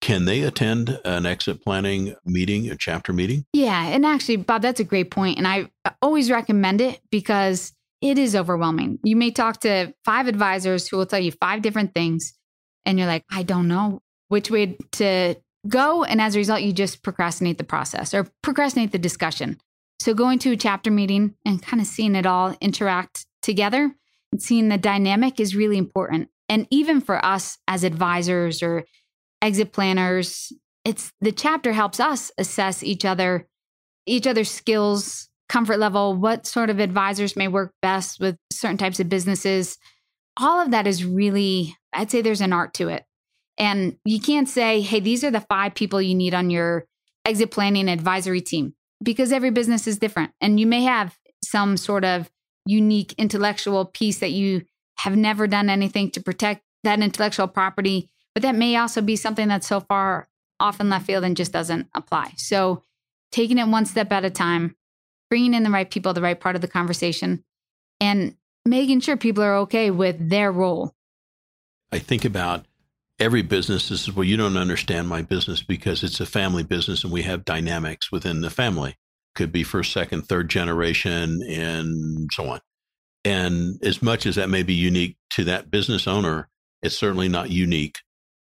Can 0.01 0.25
they 0.25 0.43
attend 0.43 0.99
an 1.03 1.25
exit 1.25 1.63
planning 1.63 2.15
meeting, 2.25 2.69
a 2.69 2.75
chapter 2.75 3.11
meeting? 3.11 3.45
Yeah. 3.53 3.87
And 3.87 4.05
actually, 4.05 4.35
Bob, 4.35 4.61
that's 4.61 4.79
a 4.79 4.83
great 4.83 5.09
point. 5.09 5.39
And 5.39 5.47
I 5.47 5.71
uh, 5.83 5.91
always 6.01 6.29
recommend 6.29 6.79
it 6.79 7.01
because 7.09 7.73
it 8.05 8.19
is 8.19 8.35
overwhelming. 8.35 8.99
You 9.03 9.15
may 9.15 9.31
talk 9.31 9.61
to 9.61 9.93
five 10.05 10.27
advisors 10.27 10.87
who 10.87 10.97
will 10.97 11.07
tell 11.07 11.19
you 11.19 11.31
five 11.31 11.63
different 11.63 11.95
things, 11.95 12.33
and 12.85 12.99
you're 12.99 13.07
like, 13.07 13.23
I 13.31 13.41
don't 13.41 13.67
know 13.67 14.01
which 14.27 14.51
way 14.51 14.77
to 14.93 15.35
go. 15.67 16.03
And 16.03 16.21
as 16.21 16.35
a 16.35 16.39
result, 16.39 16.61
you 16.61 16.71
just 16.71 17.01
procrastinate 17.01 17.57
the 17.57 17.63
process 17.63 18.13
or 18.13 18.27
procrastinate 18.43 18.91
the 18.91 18.99
discussion. 18.99 19.57
So, 19.99 20.13
going 20.13 20.37
to 20.39 20.51
a 20.51 20.57
chapter 20.57 20.91
meeting 20.91 21.33
and 21.45 21.63
kind 21.63 21.81
of 21.81 21.87
seeing 21.87 22.15
it 22.15 22.27
all 22.27 22.55
interact 22.61 23.25
together 23.41 23.95
and 24.31 24.41
seeing 24.41 24.69
the 24.69 24.77
dynamic 24.77 25.39
is 25.39 25.55
really 25.55 25.79
important. 25.79 26.29
And 26.47 26.67
even 26.69 27.01
for 27.01 27.23
us 27.25 27.57
as 27.67 27.83
advisors 27.83 28.61
or 28.61 28.83
exit 29.41 29.73
planners, 29.73 30.53
it's 30.83 31.11
the 31.21 31.31
chapter 31.31 31.73
helps 31.73 31.99
us 31.99 32.31
assess 32.37 32.83
each 32.83 33.03
other, 33.03 33.47
each 34.05 34.27
other's 34.27 34.51
skills, 34.51 35.27
comfort 35.49 35.77
level, 35.77 36.15
what 36.15 36.45
sort 36.45 36.69
of 36.69 36.79
advisors 36.79 37.35
may 37.35 37.47
work 37.47 37.71
best 37.81 38.19
with 38.19 38.37
certain 38.51 38.77
types 38.77 38.99
of 38.99 39.09
businesses. 39.09 39.77
All 40.37 40.59
of 40.59 40.71
that 40.71 40.87
is 40.87 41.05
really, 41.05 41.75
I'd 41.93 42.11
say 42.11 42.21
there's 42.21 42.41
an 42.41 42.53
art 42.53 42.73
to 42.75 42.89
it. 42.89 43.03
And 43.57 43.97
you 44.03 44.19
can't 44.19 44.49
say, 44.49 44.81
hey, 44.81 44.99
these 44.99 45.23
are 45.23 45.31
the 45.31 45.41
five 45.41 45.75
people 45.75 46.01
you 46.01 46.15
need 46.15 46.33
on 46.33 46.49
your 46.49 46.85
exit 47.25 47.51
planning 47.51 47.87
advisory 47.87 48.41
team 48.41 48.73
because 49.01 49.31
every 49.31 49.49
business 49.49 49.87
is 49.87 49.97
different. 49.97 50.31
And 50.41 50.59
you 50.59 50.67
may 50.67 50.83
have 50.83 51.17
some 51.43 51.77
sort 51.77 52.03
of 52.03 52.29
unique 52.65 53.13
intellectual 53.17 53.85
piece 53.85 54.19
that 54.19 54.31
you 54.31 54.63
have 54.99 55.15
never 55.15 55.47
done 55.47 55.69
anything 55.69 56.11
to 56.11 56.21
protect 56.21 56.63
that 56.83 56.99
intellectual 56.99 57.47
property, 57.47 58.09
but 58.33 58.41
that 58.43 58.55
may 58.55 58.75
also 58.75 59.01
be 59.01 59.15
something 59.15 59.47
that's 59.47 59.67
so 59.67 59.79
far 59.79 60.27
off 60.59 60.79
in 60.79 60.89
left 60.89 61.05
field 61.05 61.23
and 61.23 61.37
just 61.37 61.51
doesn't 61.51 61.87
apply. 61.93 62.33
So, 62.37 62.81
taking 63.31 63.57
it 63.57 63.67
one 63.67 63.85
step 63.85 64.11
at 64.11 64.23
a 64.23 64.29
time, 64.29 64.75
bringing 65.29 65.53
in 65.53 65.63
the 65.63 65.69
right 65.69 65.89
people, 65.89 66.13
the 66.13 66.21
right 66.21 66.39
part 66.39 66.55
of 66.55 66.61
the 66.61 66.67
conversation, 66.67 67.43
and 67.99 68.35
making 68.65 68.99
sure 68.99 69.17
people 69.17 69.43
are 69.43 69.57
okay 69.57 69.91
with 69.91 70.29
their 70.29 70.51
role. 70.51 70.93
I 71.91 71.99
think 71.99 72.25
about 72.25 72.65
every 73.19 73.41
business 73.41 73.89
this 73.89 74.07
is 74.07 74.15
well, 74.15 74.23
you 74.25 74.37
don't 74.37 74.57
understand 74.57 75.07
my 75.07 75.21
business 75.21 75.63
because 75.63 76.03
it's 76.03 76.19
a 76.19 76.25
family 76.25 76.63
business 76.63 77.03
and 77.03 77.13
we 77.13 77.23
have 77.23 77.45
dynamics 77.45 78.11
within 78.11 78.41
the 78.41 78.49
family. 78.49 78.95
Could 79.35 79.51
be 79.51 79.63
first, 79.63 79.91
second, 79.91 80.23
third 80.23 80.49
generation, 80.49 81.41
and 81.49 82.29
so 82.31 82.47
on. 82.47 82.59
And 83.25 83.79
as 83.83 84.01
much 84.01 84.25
as 84.25 84.35
that 84.35 84.49
may 84.49 84.63
be 84.63 84.73
unique 84.73 85.17
to 85.31 85.43
that 85.45 85.69
business 85.69 86.07
owner, 86.07 86.47
it's 86.81 86.97
certainly 86.97 87.27
not 87.27 87.49
unique 87.49 87.99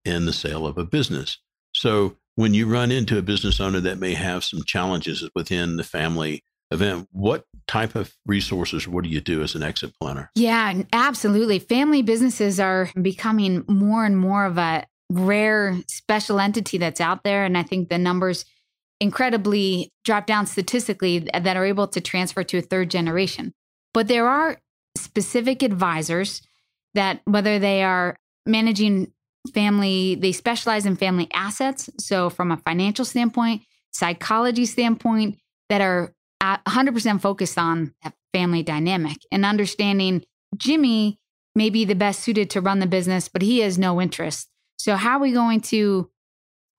in 0.06 0.26
the 0.26 0.34
sale 0.34 0.66
of 0.66 0.78
a 0.78 0.86
business. 0.86 1.40
So 1.74 2.16
when 2.36 2.54
you 2.54 2.68
run 2.68 2.92
into 2.92 3.18
a 3.18 3.24
business 3.24 3.60
owner 3.60 3.80
that 3.82 4.00
may 4.00 4.14
have 4.14 4.44
some 4.44 4.64
challenges 4.64 5.28
within 5.36 5.76
the 5.76 5.84
family 5.84 6.44
event, 6.72 7.08
what 7.12 7.46
type 7.68 7.96
of 7.96 8.16
resources 8.26 8.88
what 8.88 9.04
do 9.04 9.10
you 9.10 9.22
do 9.22 9.42
as 9.42 9.56
an 9.56 9.64
exit 9.64 9.94
planner? 10.00 10.32
Yeah, 10.36 10.84
absolutely. 10.94 11.60
Family 11.60 12.02
businesses 12.02 12.60
are 12.60 12.90
becoming 13.02 13.64
more 13.68 14.06
and 14.06 14.18
more 14.18 14.46
of 14.46 14.58
a 14.58 14.86
rare 15.10 15.78
special 15.88 16.40
entity 16.40 16.78
that's 16.78 17.00
out 17.00 17.24
there 17.24 17.46
and 17.46 17.58
I 17.58 17.64
think 17.64 17.90
the 17.90 17.98
numbers 17.98 18.46
incredibly 19.00 19.94
drop 20.04 20.26
down 20.26 20.46
statistically 20.46 21.20
that 21.20 21.56
are 21.56 21.66
able 21.66 21.88
to 21.88 22.02
transfer 22.02 22.44
to 22.44 22.58
a 22.58 22.62
third 22.62 22.90
generation. 22.90 23.54
But 23.94 24.08
there 24.08 24.28
are 24.28 24.58
specific 24.98 25.62
advisors 25.64 26.42
that 26.94 27.22
whether 27.26 27.60
they 27.60 27.84
are 27.84 28.18
managing 28.46 29.12
family, 29.54 30.16
they 30.16 30.32
specialize 30.32 30.86
in 30.86 30.96
family 30.96 31.30
assets, 31.34 31.90
so 32.00 32.30
from 32.30 32.52
a 32.52 32.58
financial 32.58 33.06
standpoint, 33.06 33.62
psychology 33.92 34.66
standpoint 34.66 35.38
that 35.70 35.82
are 35.82 36.14
100% 36.42 37.22
focused 37.22 37.58
on 37.58 37.94
that 38.04 38.14
family 38.34 38.64
dynamic 38.64 39.18
and 39.32 39.46
understanding 39.46 40.24
Jimmy 40.56 41.20
may 41.56 41.70
be 41.70 41.86
the 41.86 41.96
best 41.96 42.22
suited 42.22 42.50
to 42.52 42.62
run 42.62 42.80
the 42.80 42.88
business, 42.88 43.28
but 43.28 43.42
he 43.42 43.60
has 43.60 43.78
no 43.78 44.00
interest. 44.00 44.48
So, 44.78 44.96
how 44.96 45.18
are 45.18 45.22
we 45.22 45.32
going 45.32 45.62
to 45.62 46.10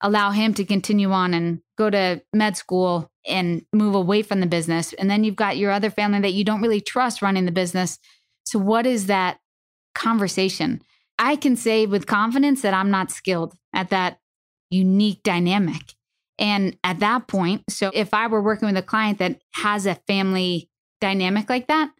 allow 0.00 0.30
him 0.30 0.54
to 0.54 0.64
continue 0.64 1.10
on 1.10 1.34
and 1.34 1.60
go 1.76 1.90
to 1.90 2.22
med 2.32 2.56
school 2.56 3.10
and 3.26 3.62
move 3.72 3.94
away 3.94 4.22
from 4.22 4.40
the 4.40 4.46
business? 4.46 4.92
And 4.94 5.10
then 5.10 5.24
you've 5.24 5.36
got 5.36 5.58
your 5.58 5.72
other 5.72 5.90
family 5.90 6.20
that 6.20 6.32
you 6.32 6.44
don't 6.44 6.62
really 6.62 6.80
trust 6.80 7.20
running 7.20 7.44
the 7.44 7.52
business. 7.52 7.98
So, 8.46 8.58
what 8.58 8.86
is 8.86 9.06
that 9.06 9.38
conversation? 9.94 10.80
I 11.18 11.34
can 11.34 11.56
say 11.56 11.86
with 11.86 12.06
confidence 12.06 12.62
that 12.62 12.74
I'm 12.74 12.90
not 12.90 13.10
skilled 13.10 13.54
at 13.74 13.90
that 13.90 14.20
unique 14.70 15.22
dynamic. 15.24 15.94
And 16.38 16.76
at 16.84 17.00
that 17.00 17.26
point, 17.26 17.64
so 17.68 17.90
if 17.94 18.14
I 18.14 18.26
were 18.26 18.42
working 18.42 18.66
with 18.66 18.76
a 18.76 18.82
client 18.82 19.18
that 19.18 19.40
has 19.54 19.86
a 19.86 19.96
family 20.06 20.68
dynamic 21.00 21.48
like 21.48 21.66
that, 21.66 21.90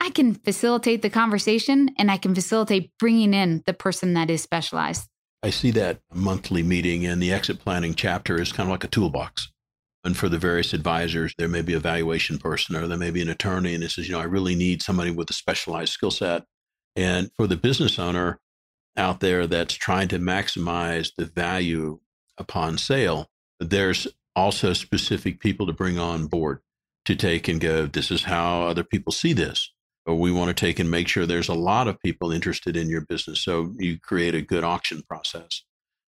I 0.00 0.10
can 0.10 0.34
facilitate 0.34 1.02
the 1.02 1.10
conversation 1.10 1.90
and 1.96 2.10
I 2.10 2.16
can 2.16 2.34
facilitate 2.34 2.90
bringing 2.98 3.34
in 3.34 3.62
the 3.66 3.72
person 3.72 4.14
that 4.14 4.30
is 4.30 4.42
specialized. 4.42 5.08
I 5.42 5.50
see 5.50 5.70
that 5.72 6.00
monthly 6.12 6.62
meeting 6.62 7.06
and 7.06 7.22
the 7.22 7.32
exit 7.32 7.60
planning 7.60 7.94
chapter 7.94 8.40
is 8.40 8.52
kind 8.52 8.68
of 8.68 8.72
like 8.72 8.84
a 8.84 8.88
toolbox. 8.88 9.50
And 10.04 10.16
for 10.16 10.28
the 10.28 10.38
various 10.38 10.72
advisors, 10.72 11.34
there 11.38 11.48
may 11.48 11.62
be 11.62 11.74
a 11.74 11.80
valuation 11.80 12.38
person 12.38 12.74
or 12.74 12.88
there 12.88 12.98
may 12.98 13.10
be 13.10 13.22
an 13.22 13.28
attorney 13.28 13.74
and 13.74 13.84
it 13.84 13.92
says, 13.92 14.08
you 14.08 14.14
know, 14.14 14.20
I 14.20 14.24
really 14.24 14.56
need 14.56 14.82
somebody 14.82 15.12
with 15.12 15.30
a 15.30 15.34
specialized 15.34 15.92
skill 15.92 16.10
set. 16.10 16.44
And 16.96 17.30
for 17.36 17.46
the 17.46 17.56
business 17.56 17.98
owner 17.98 18.40
out 18.96 19.20
there 19.20 19.46
that's 19.46 19.74
trying 19.74 20.08
to 20.08 20.18
maximize 20.18 21.12
the 21.16 21.26
value 21.26 22.00
upon 22.38 22.78
sale, 22.78 23.28
there's 23.70 24.06
also 24.34 24.72
specific 24.72 25.40
people 25.40 25.66
to 25.66 25.72
bring 25.72 25.98
on 25.98 26.26
board 26.26 26.60
to 27.04 27.16
take 27.16 27.48
and 27.48 27.60
go, 27.60 27.86
this 27.86 28.10
is 28.10 28.24
how 28.24 28.62
other 28.62 28.84
people 28.84 29.12
see 29.12 29.32
this. 29.32 29.72
Or 30.04 30.16
we 30.16 30.32
want 30.32 30.48
to 30.48 30.54
take 30.54 30.78
and 30.78 30.90
make 30.90 31.06
sure 31.06 31.26
there's 31.26 31.48
a 31.48 31.54
lot 31.54 31.86
of 31.86 32.00
people 32.00 32.32
interested 32.32 32.76
in 32.76 32.88
your 32.88 33.02
business. 33.02 33.40
So 33.40 33.72
you 33.78 34.00
create 34.00 34.34
a 34.34 34.42
good 34.42 34.64
auction 34.64 35.02
process. 35.08 35.62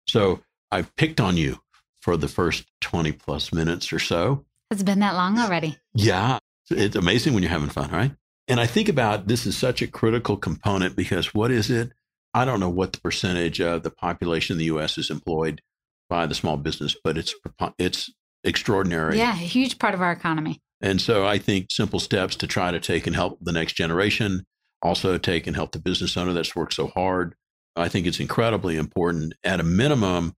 So 0.09 0.41
I've 0.73 0.95
picked 0.97 1.21
on 1.21 1.37
you 1.37 1.61
for 2.01 2.17
the 2.17 2.29
first 2.29 2.67
20 2.81 3.13
plus 3.13 3.53
minutes 3.53 3.93
or 3.93 3.99
so. 3.99 4.45
It's 4.71 4.83
been 4.83 5.01
that 5.01 5.15
long 5.15 5.39
already. 5.39 5.79
Yeah. 5.95 6.39
It's 6.71 6.97
amazing 6.97 7.35
when 7.35 7.45
you're 7.45 7.51
having 7.51 7.69
fun, 7.69 7.91
right? 7.91 8.13
And 8.49 8.61
I 8.61 8.67
think 8.67 8.89
about 8.89 9.29
this 9.29 9.47
is 9.47 9.57
such 9.57 9.83
a 9.83 9.87
critical 9.87 10.37
component 10.37 10.97
because 10.97 11.35
what 11.35 11.51
is 11.51 11.71
it? 11.71 11.93
I 12.35 12.45
don't 12.45 12.61
know 12.61 12.69
what 12.69 12.93
the 12.93 13.01
percentage 13.01 13.61
of 13.61 13.83
the 13.83 13.91
population 13.91 14.55
in 14.55 14.59
the 14.59 14.77
US 14.77 14.99
is 14.99 15.11
employed 15.11 15.63
by 16.09 16.27
the 16.27 16.35
small 16.35 16.57
business, 16.57 16.97
but 17.03 17.19
it's 17.19 17.35
it's 17.79 18.13
extraordinary. 18.45 19.19
Yeah, 19.19 19.33
a 19.33 19.37
huge 19.37 19.79
part 19.79 19.95
of 19.95 20.01
our 20.01 20.13
economy. 20.13 20.61
And 20.81 21.01
so 21.01 21.27
I 21.27 21.39
think 21.39 21.67
simple 21.71 22.01
steps 22.01 22.37
to 22.37 22.47
try 22.47 22.71
to 22.71 22.81
take 22.81 23.07
and 23.07 23.17
help 23.17 23.39
the 23.41 23.53
next 23.53 23.75
generation, 23.75 24.45
also 24.83 25.19
take 25.19 25.47
and 25.47 25.57
help 25.57 25.73
the 25.73 25.79
business 25.79 26.17
owner 26.17 26.33
that's 26.33 26.55
worked 26.55 26.75
so 26.75 26.89
hard. 26.89 27.35
I 27.75 27.89
think 27.89 28.07
it's 28.07 28.21
incredibly 28.21 28.77
important. 28.77 29.35
At 29.43 29.61
a 29.61 29.65
minimum, 29.65 30.35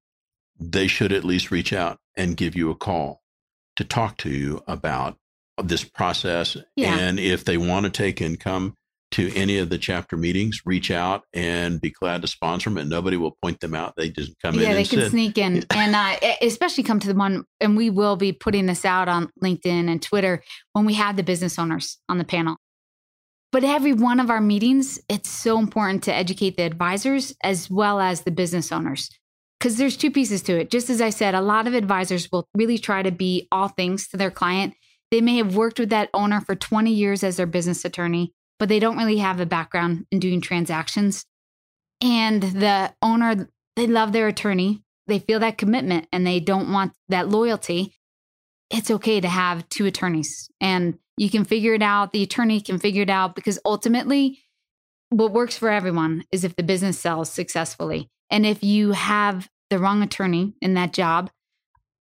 they 0.59 0.87
should 0.87 1.12
at 1.12 1.24
least 1.24 1.50
reach 1.50 1.72
out 1.72 1.98
and 2.16 2.37
give 2.37 2.57
you 2.57 2.70
a 2.70 2.76
call 2.76 3.22
to 3.76 3.85
talk 3.85 4.16
to 4.18 4.31
you 4.31 4.62
about 4.66 5.16
this 5.62 5.85
process. 5.85 6.57
Yeah. 6.76 6.96
And 6.96 7.18
if 7.18 7.44
they 7.44 7.57
want 7.57 7.85
to 7.85 7.90
take 7.90 8.20
and 8.20 8.38
come 8.38 8.74
to 9.11 9.35
any 9.35 9.59
of 9.59 9.71
the 9.71 9.79
chapter 9.79 10.16
meetings, 10.16 10.61
reach 10.66 10.90
out 10.90 11.25
and 11.33 11.81
be 11.81 11.90
glad 11.90 12.23
to 12.23 12.29
sponsor 12.29 12.68
them, 12.68 12.79
and 12.79 12.90
nobody 12.90 13.16
will 13.16 13.37
point 13.42 13.61
them 13.61 13.75
out. 13.75 13.94
They 13.97 14.11
just 14.11 14.33
come 14.40 14.55
in. 14.55 14.61
yeah, 14.61 14.71
in. 14.71 14.75
they 14.75 14.85
can 14.85 15.01
sit. 15.01 15.11
sneak 15.11 15.38
in, 15.38 15.64
and 15.71 15.94
uh, 15.94 16.16
especially 16.42 16.85
come 16.85 17.01
to 17.01 17.09
the 17.09 17.14
one, 17.14 17.44
and 17.61 17.77
we 17.77 17.90
will 17.90 18.16
be 18.16 18.33
putting 18.33 18.66
this 18.66 18.85
out 18.85 19.09
on 19.09 19.31
LinkedIn 19.42 19.90
and 19.90 20.03
Twitter 20.03 20.42
when 20.73 20.85
we 20.85 20.94
have 20.94 21.16
the 21.16 21.23
business 21.23 21.59
owners 21.59 21.99
on 22.09 22.18
the 22.18 22.25
panel. 22.25 22.57
But 23.51 23.64
every 23.64 23.94
one 23.94 24.21
of 24.21 24.29
our 24.29 24.42
meetings, 24.42 25.01
it's 25.09 25.31
so 25.31 25.59
important 25.59 26.05
to 26.05 26.14
educate 26.14 26.57
the 26.57 26.64
advisors 26.64 27.35
as 27.42 27.71
well 27.71 27.99
as 27.99 28.23
the 28.23 28.31
business 28.31 28.71
owners. 28.71 29.09
Because 29.59 29.77
there's 29.77 29.97
two 29.97 30.11
pieces 30.11 30.42
to 30.42 30.61
it. 30.61 30.71
Just 30.71 30.90
as 30.90 31.01
I 31.01 31.11
said, 31.11 31.35
a 31.35 31.40
lot 31.40 31.66
of 31.66 31.75
advisors 31.75 32.31
will 32.31 32.47
really 32.55 32.79
try 32.79 33.03
to 33.03 33.11
be 33.11 33.49
all 33.51 33.68
things 33.68 34.07
to 34.09 34.16
their 34.16 34.31
client. 34.31 34.75
They 35.11 35.21
may 35.23 35.38
have 35.38 35.57
worked 35.57 35.81
with 35.81 35.88
that 35.88 36.11
owner 36.12 36.40
for 36.42 36.55
20 36.55 36.92
years 36.92 37.25
as 37.25 37.38
their 37.38 37.47
business 37.47 37.85
attorney 37.85 38.35
but 38.59 38.68
they 38.68 38.79
don't 38.79 38.97
really 38.97 39.18
have 39.18 39.40
a 39.40 39.47
background 39.47 40.07
in 40.11 40.18
doing 40.18 40.40
transactions. 40.40 41.25
And 42.01 42.42
the 42.42 42.94
owner, 43.03 43.49
they 43.77 43.87
love 43.87 44.12
their 44.12 44.29
attorney. 44.29 44.83
They 45.07 45.18
feel 45.18 45.40
that 45.40 45.59
commitment 45.59 46.07
and 46.12 46.27
they 46.27 46.40
don't 46.40 46.73
want 46.73 46.92
that 47.09 47.29
loyalty. 47.29 47.94
It's 48.71 48.90
okay 48.90 49.21
to 49.21 49.29
have 49.29 49.68
two 49.68 49.87
attorneys 49.87 50.51
and 50.61 50.99
you 51.16 51.31
can 51.31 51.44
figure 51.44 51.75
it 51.75 51.83
out. 51.83 52.12
The 52.12 52.23
attorney 52.23 52.61
can 52.61 52.79
figure 52.79 53.03
it 53.03 53.11
out 53.11 53.35
because 53.35 53.59
ultimately, 53.64 54.40
what 55.11 55.33
works 55.33 55.57
for 55.57 55.71
everyone 55.71 56.25
is 56.31 56.44
if 56.44 56.55
the 56.55 56.62
business 56.62 56.99
sells 56.99 57.31
successfully. 57.31 58.11
And 58.31 58.44
if 58.44 58.62
you 58.62 58.92
have 58.92 59.49
the 59.71 59.79
wrong 59.79 60.03
attorney 60.03 60.55
in 60.61 60.75
that 60.75 60.92
job, 60.92 61.31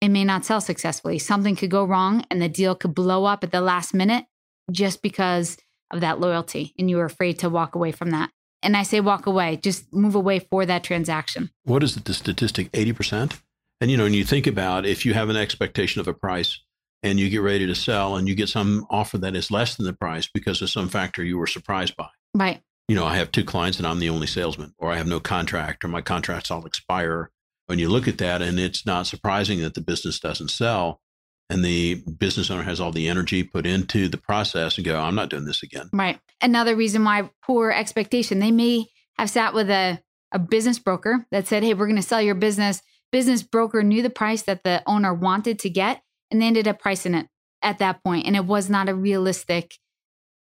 it 0.00 0.08
may 0.08 0.24
not 0.24 0.44
sell 0.44 0.60
successfully. 0.60 1.18
Something 1.18 1.56
could 1.56 1.70
go 1.70 1.84
wrong 1.84 2.24
and 2.30 2.42
the 2.42 2.48
deal 2.48 2.74
could 2.74 2.94
blow 2.94 3.24
up 3.24 3.42
at 3.42 3.52
the 3.52 3.60
last 3.60 3.94
minute 3.94 4.24
just 4.70 5.02
because 5.02 5.56
of 5.90 6.00
that 6.00 6.20
loyalty 6.20 6.74
and 6.78 6.90
you 6.90 6.96
were 6.96 7.04
afraid 7.04 7.38
to 7.40 7.50
walk 7.50 7.74
away 7.74 7.92
from 7.92 8.10
that. 8.10 8.30
And 8.62 8.76
I 8.76 8.82
say 8.82 9.00
walk 9.00 9.26
away, 9.26 9.56
just 9.56 9.92
move 9.92 10.14
away 10.14 10.38
for 10.38 10.66
that 10.66 10.82
transaction. 10.82 11.50
What 11.64 11.82
is 11.82 11.96
it, 11.96 12.04
the 12.04 12.14
statistic? 12.14 12.70
80%? 12.72 13.40
And 13.80 13.90
you 13.90 13.96
know, 13.96 14.04
when 14.04 14.14
you 14.14 14.24
think 14.24 14.46
about 14.46 14.86
if 14.86 15.04
you 15.04 15.14
have 15.14 15.28
an 15.28 15.36
expectation 15.36 16.00
of 16.00 16.08
a 16.08 16.14
price 16.14 16.60
and 17.02 17.20
you 17.20 17.28
get 17.28 17.42
ready 17.42 17.66
to 17.66 17.74
sell 17.74 18.16
and 18.16 18.26
you 18.26 18.34
get 18.34 18.48
some 18.48 18.86
offer 18.90 19.18
that 19.18 19.36
is 19.36 19.50
less 19.50 19.76
than 19.76 19.86
the 19.86 19.92
price 19.92 20.28
because 20.32 20.62
of 20.62 20.70
some 20.70 20.88
factor 20.88 21.22
you 21.22 21.38
were 21.38 21.46
surprised 21.46 21.94
by. 21.96 22.08
Right. 22.34 22.62
You 22.88 22.96
know, 22.96 23.04
I 23.04 23.16
have 23.16 23.32
two 23.32 23.44
clients 23.44 23.78
and 23.78 23.86
I'm 23.86 23.98
the 23.98 24.08
only 24.08 24.26
salesman, 24.26 24.74
or 24.78 24.90
I 24.90 24.96
have 24.96 25.06
no 25.06 25.20
contract, 25.20 25.84
or 25.84 25.88
my 25.88 26.00
contracts 26.00 26.50
all 26.50 26.66
expire. 26.66 27.30
When 27.66 27.78
you 27.78 27.88
look 27.88 28.06
at 28.06 28.18
that, 28.18 28.42
and 28.42 28.60
it's 28.60 28.86
not 28.86 29.08
surprising 29.08 29.60
that 29.62 29.74
the 29.74 29.80
business 29.80 30.20
doesn't 30.20 30.50
sell, 30.50 31.00
and 31.48 31.64
the 31.64 31.96
business 32.18 32.50
owner 32.50 32.62
has 32.62 32.80
all 32.80 32.92
the 32.92 33.08
energy 33.08 33.42
put 33.42 33.66
into 33.66 34.08
the 34.08 34.16
process 34.16 34.76
and 34.76 34.84
go, 34.84 34.98
I'm 34.98 35.14
not 35.14 35.30
doing 35.30 35.44
this 35.44 35.62
again. 35.62 35.88
Right. 35.92 36.18
Another 36.40 36.74
reason 36.74 37.04
why 37.04 37.30
poor 37.44 37.70
expectation. 37.70 38.40
They 38.40 38.50
may 38.50 38.86
have 39.18 39.30
sat 39.30 39.54
with 39.54 39.70
a, 39.70 40.00
a 40.32 40.38
business 40.38 40.78
broker 40.78 41.26
that 41.30 41.46
said, 41.46 41.62
Hey, 41.62 41.74
we're 41.74 41.86
going 41.86 41.96
to 41.96 42.02
sell 42.02 42.20
your 42.20 42.34
business. 42.34 42.82
Business 43.12 43.42
broker 43.42 43.82
knew 43.82 44.02
the 44.02 44.10
price 44.10 44.42
that 44.42 44.64
the 44.64 44.82
owner 44.86 45.14
wanted 45.14 45.58
to 45.60 45.70
get 45.70 46.02
and 46.30 46.42
they 46.42 46.46
ended 46.46 46.66
up 46.66 46.80
pricing 46.80 47.14
it 47.14 47.28
at 47.62 47.78
that 47.78 48.02
point, 48.04 48.26
And 48.26 48.36
it 48.36 48.44
was 48.44 48.68
not 48.68 48.88
a 48.88 48.94
realistic 48.94 49.74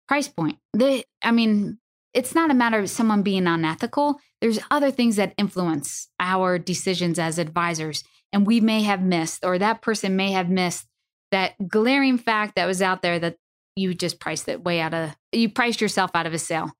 price 0.08 0.28
point. 0.28 0.58
They, 0.74 1.04
I 1.22 1.30
mean, 1.30 1.78
it's 2.14 2.34
not 2.34 2.50
a 2.50 2.54
matter 2.54 2.78
of 2.78 2.90
someone 2.90 3.22
being 3.22 3.46
unethical. 3.46 4.20
There's 4.40 4.58
other 4.70 4.90
things 4.90 5.16
that 5.16 5.34
influence 5.36 6.08
our 6.20 6.58
decisions 6.58 7.18
as 7.18 7.38
advisors. 7.38 8.04
And 8.32 8.46
we 8.46 8.60
may 8.60 8.82
have 8.82 9.02
missed, 9.02 9.44
or 9.44 9.58
that 9.58 9.82
person 9.82 10.16
may 10.16 10.32
have 10.32 10.48
missed 10.48 10.86
that 11.30 11.54
glaring 11.68 12.18
fact 12.18 12.54
that 12.56 12.66
was 12.66 12.82
out 12.82 13.02
there 13.02 13.18
that 13.18 13.36
you 13.74 13.94
just 13.94 14.20
priced 14.20 14.48
it 14.48 14.64
way 14.64 14.80
out 14.80 14.94
of 14.94 15.14
you 15.32 15.48
priced 15.48 15.80
yourself 15.80 16.10
out 16.14 16.26
of 16.26 16.34
a 16.34 16.38
sale. 16.38 16.70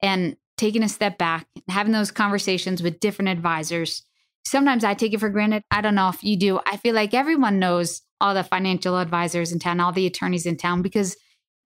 And 0.00 0.36
taking 0.56 0.82
a 0.82 0.88
step 0.88 1.18
back 1.18 1.46
having 1.68 1.92
those 1.92 2.10
conversations 2.10 2.82
with 2.82 3.00
different 3.00 3.28
advisors 3.28 4.04
sometimes 4.44 4.82
i 4.82 4.94
take 4.94 5.12
it 5.12 5.20
for 5.20 5.28
granted. 5.28 5.62
I 5.70 5.80
don't 5.80 5.94
know 5.94 6.08
if 6.08 6.24
you 6.24 6.36
do. 6.36 6.60
I 6.66 6.76
feel 6.76 6.94
like 6.94 7.14
everyone 7.14 7.58
knows 7.58 8.02
all 8.20 8.34
the 8.34 8.42
financial 8.42 8.98
advisors 8.98 9.52
in 9.52 9.58
town 9.58 9.80
all 9.80 9.92
the 9.92 10.06
attorneys 10.06 10.46
in 10.46 10.56
town 10.56 10.82
because 10.82 11.16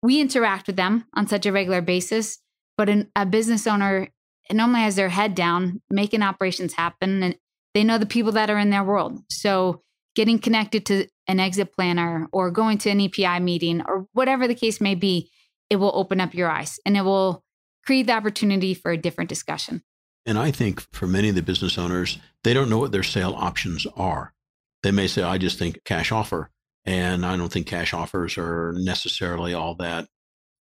we 0.03 0.21
interact 0.21 0.67
with 0.67 0.77
them 0.77 1.05
on 1.15 1.27
such 1.27 1.47
a 1.47 1.53
regular 1.53 1.81
basis. 1.81 2.39
But 2.77 2.89
an, 2.89 3.11
a 3.17 3.27
business 3.27 3.67
owner 3.67 4.09
normally 4.53 4.81
has 4.81 4.97
their 4.97 5.09
head 5.09 5.35
down 5.35 5.83
making 5.91 6.23
operations 6.23 6.75
happen 6.75 7.23
and 7.23 7.37
they 7.75 7.85
know 7.85 7.99
the 7.99 8.07
people 8.07 8.33
that 8.33 8.51
are 8.51 8.59
in 8.59 8.71
their 8.71 8.85
world. 8.85 9.19
So 9.31 9.83
getting 10.15 10.39
connected 10.39 10.87
to 10.87 11.07
an 11.29 11.39
exit 11.39 11.73
planner 11.73 12.27
or 12.33 12.51
going 12.51 12.79
to 12.79 12.91
an 12.91 13.01
EPI 13.01 13.41
meeting 13.41 13.83
or 13.87 14.07
whatever 14.13 14.49
the 14.49 14.55
case 14.55 14.81
may 14.81 14.95
be, 14.95 15.31
it 15.71 15.77
will 15.77 15.93
open 15.95 16.21
up 16.21 16.35
your 16.35 16.51
eyes 16.51 16.81
and 16.85 16.97
it 16.97 17.03
will 17.03 17.45
create 17.85 18.07
the 18.07 18.13
opportunity 18.13 18.75
for 18.75 18.91
a 18.91 18.97
different 18.97 19.29
discussion. 19.29 19.83
And 20.27 20.39
I 20.39 20.51
think 20.51 20.81
for 20.93 21.07
many 21.07 21.29
of 21.29 21.35
the 21.35 21.43
business 21.43 21.79
owners, 21.79 22.19
they 22.45 22.53
don't 22.53 22.69
know 22.69 22.79
what 22.79 22.93
their 22.93 23.03
sale 23.03 23.35
options 23.37 23.87
are. 23.97 24.35
They 24.83 24.91
may 24.91 25.07
say, 25.07 25.23
I 25.23 25.39
just 25.39 25.59
think 25.59 25.85
cash 25.85 26.13
offer. 26.13 26.51
And 26.85 27.25
I 27.25 27.37
don't 27.37 27.53
think 27.53 27.67
cash 27.67 27.93
offers 27.93 28.39
are 28.39 28.73
necessarily 28.77 29.53
all 29.53 29.75
that 29.77 30.09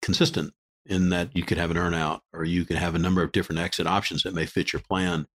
consistent 0.02 0.54
in 0.86 1.10
that 1.10 1.36
you 1.36 1.44
could 1.44 1.58
have 1.58 1.72
an 1.72 1.78
earnout 1.78 2.20
or 2.34 2.44
you 2.44 2.66
could 2.66 2.78
have 2.78 2.96
a 2.96 3.00
number 3.00 3.22
of 3.22 3.32
different 3.32 3.60
exit 3.60 3.88
options 3.88 4.24
that 4.24 4.34
may 4.34 4.46
fit 4.46 4.74
your 4.74 4.82
plan. 4.82 5.28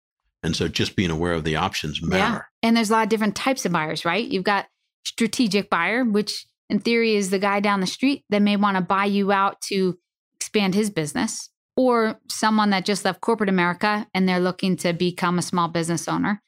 And 0.43 0.55
so 0.55 0.67
just 0.67 0.95
being 0.95 1.11
aware 1.11 1.33
of 1.33 1.43
the 1.43 1.57
options 1.57 2.01
matter. 2.01 2.47
Yeah. 2.63 2.67
And 2.67 2.75
there's 2.75 2.89
a 2.89 2.93
lot 2.93 3.03
of 3.03 3.09
different 3.09 3.35
types 3.35 3.65
of 3.65 3.71
buyers, 3.71 4.05
right? 4.05 4.25
You've 4.25 4.43
got 4.43 4.67
strategic 5.03 5.69
buyer, 5.69 6.03
which 6.03 6.45
in 6.69 6.79
theory 6.79 7.15
is 7.15 7.29
the 7.29 7.39
guy 7.39 7.59
down 7.59 7.81
the 7.81 7.87
street 7.87 8.23
that 8.29 8.41
may 8.41 8.55
want 8.55 8.77
to 8.77 8.81
buy 8.81 9.05
you 9.05 9.31
out 9.31 9.61
to 9.61 9.97
expand 10.35 10.73
his 10.73 10.89
business, 10.89 11.49
or 11.75 12.19
someone 12.29 12.69
that 12.71 12.85
just 12.85 13.05
left 13.05 13.21
corporate 13.21 13.49
America 13.49 14.07
and 14.13 14.27
they're 14.27 14.39
looking 14.39 14.75
to 14.77 14.93
become 14.93 15.37
a 15.37 15.43
small 15.43 15.67
business 15.67 16.07
owner. 16.07 16.41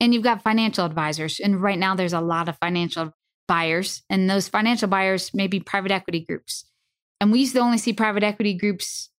And 0.00 0.14
you've 0.14 0.22
got 0.22 0.42
financial 0.42 0.84
advisors. 0.84 1.40
And 1.40 1.60
right 1.60 1.78
now 1.78 1.94
there's 1.94 2.12
a 2.12 2.20
lot 2.20 2.48
of 2.48 2.56
financial 2.58 3.12
buyers, 3.46 4.02
and 4.10 4.28
those 4.28 4.48
financial 4.48 4.88
buyers 4.88 5.32
may 5.32 5.46
be 5.46 5.60
private 5.60 5.90
equity 5.90 6.24
groups. 6.24 6.66
And 7.20 7.32
we 7.32 7.40
used 7.40 7.54
to 7.54 7.60
only 7.60 7.78
see 7.78 7.92
private 7.92 8.22
equity 8.22 8.54
groups 8.54 9.10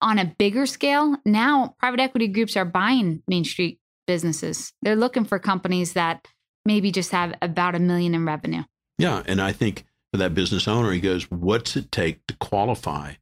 on 0.00 0.18
a 0.18 0.34
bigger 0.38 0.66
scale, 0.66 1.16
now 1.24 1.76
private 1.78 2.00
equity 2.00 2.28
groups 2.28 2.56
are 2.56 2.64
buying 2.64 3.22
Main 3.28 3.44
Street 3.44 3.78
businesses. 4.06 4.72
They're 4.82 4.96
looking 4.96 5.24
for 5.24 5.38
companies 5.38 5.92
that 5.92 6.26
maybe 6.64 6.90
just 6.90 7.10
have 7.12 7.34
about 7.42 7.74
a 7.74 7.78
million 7.78 8.14
in 8.14 8.26
revenue. 8.26 8.62
Yeah. 8.98 9.22
And 9.26 9.40
I 9.40 9.52
think 9.52 9.84
for 10.12 10.18
that 10.18 10.34
business 10.34 10.68
owner, 10.68 10.92
he 10.92 11.00
goes, 11.00 11.30
what's 11.30 11.76
it 11.76 11.90
take 11.90 12.26
to 12.26 12.36
qualify 12.36 13.14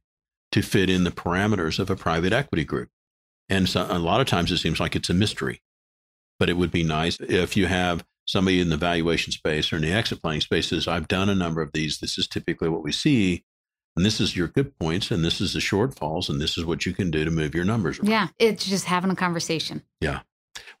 to 0.51 0.61
fit 0.61 0.89
in 0.89 1.03
the 1.03 1.11
parameters 1.11 1.79
of 1.79 1.89
a 1.89 1.95
private 1.95 2.33
equity 2.33 2.65
group? 2.65 2.89
And 3.49 3.67
so 3.67 3.85
a 3.89 3.99
lot 3.99 4.21
of 4.21 4.27
times 4.27 4.51
it 4.51 4.57
seems 4.57 4.79
like 4.79 4.95
it's 4.95 5.09
a 5.09 5.13
mystery, 5.13 5.61
but 6.39 6.49
it 6.49 6.57
would 6.57 6.71
be 6.71 6.83
nice 6.83 7.19
if 7.19 7.57
you 7.57 7.67
have 7.67 8.05
somebody 8.25 8.61
in 8.61 8.69
the 8.69 8.77
valuation 8.77 9.33
space 9.33 9.73
or 9.73 9.77
in 9.77 9.81
the 9.81 9.91
exit 9.91 10.21
planning 10.21 10.41
spaces. 10.41 10.87
I've 10.87 11.07
done 11.07 11.29
a 11.29 11.35
number 11.35 11.61
of 11.61 11.71
these. 11.73 11.99
This 11.99 12.17
is 12.17 12.27
typically 12.27 12.69
what 12.69 12.83
we 12.83 12.91
see 12.91 13.43
and 13.95 14.05
this 14.05 14.21
is 14.21 14.35
your 14.35 14.47
good 14.47 14.77
points 14.79 15.11
and 15.11 15.23
this 15.23 15.41
is 15.41 15.53
the 15.53 15.59
shortfalls 15.59 16.29
and 16.29 16.39
this 16.39 16.57
is 16.57 16.65
what 16.65 16.85
you 16.85 16.93
can 16.93 17.11
do 17.11 17.25
to 17.25 17.31
move 17.31 17.53
your 17.53 17.65
numbers 17.65 17.99
around. 17.99 18.09
yeah 18.09 18.27
it's 18.39 18.65
just 18.65 18.85
having 18.85 19.11
a 19.11 19.15
conversation 19.15 19.81
yeah 19.99 20.21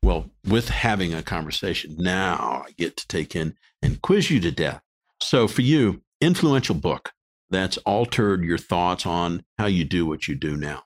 well 0.03 0.29
with 0.45 0.69
having 0.69 1.13
a 1.13 1.23
conversation 1.23 1.95
now 1.97 2.63
i 2.67 2.71
get 2.71 2.97
to 2.97 3.07
take 3.07 3.35
in 3.35 3.55
and 3.81 4.01
quiz 4.01 4.29
you 4.29 4.39
to 4.39 4.51
death 4.51 4.81
so 5.21 5.47
for 5.47 5.61
you 5.61 6.01
influential 6.19 6.75
book 6.75 7.13
that's 7.49 7.77
altered 7.79 8.43
your 8.43 8.57
thoughts 8.57 9.05
on 9.05 9.43
how 9.57 9.65
you 9.65 9.83
do 9.83 10.05
what 10.05 10.27
you 10.27 10.35
do 10.35 10.55
now 10.55 10.83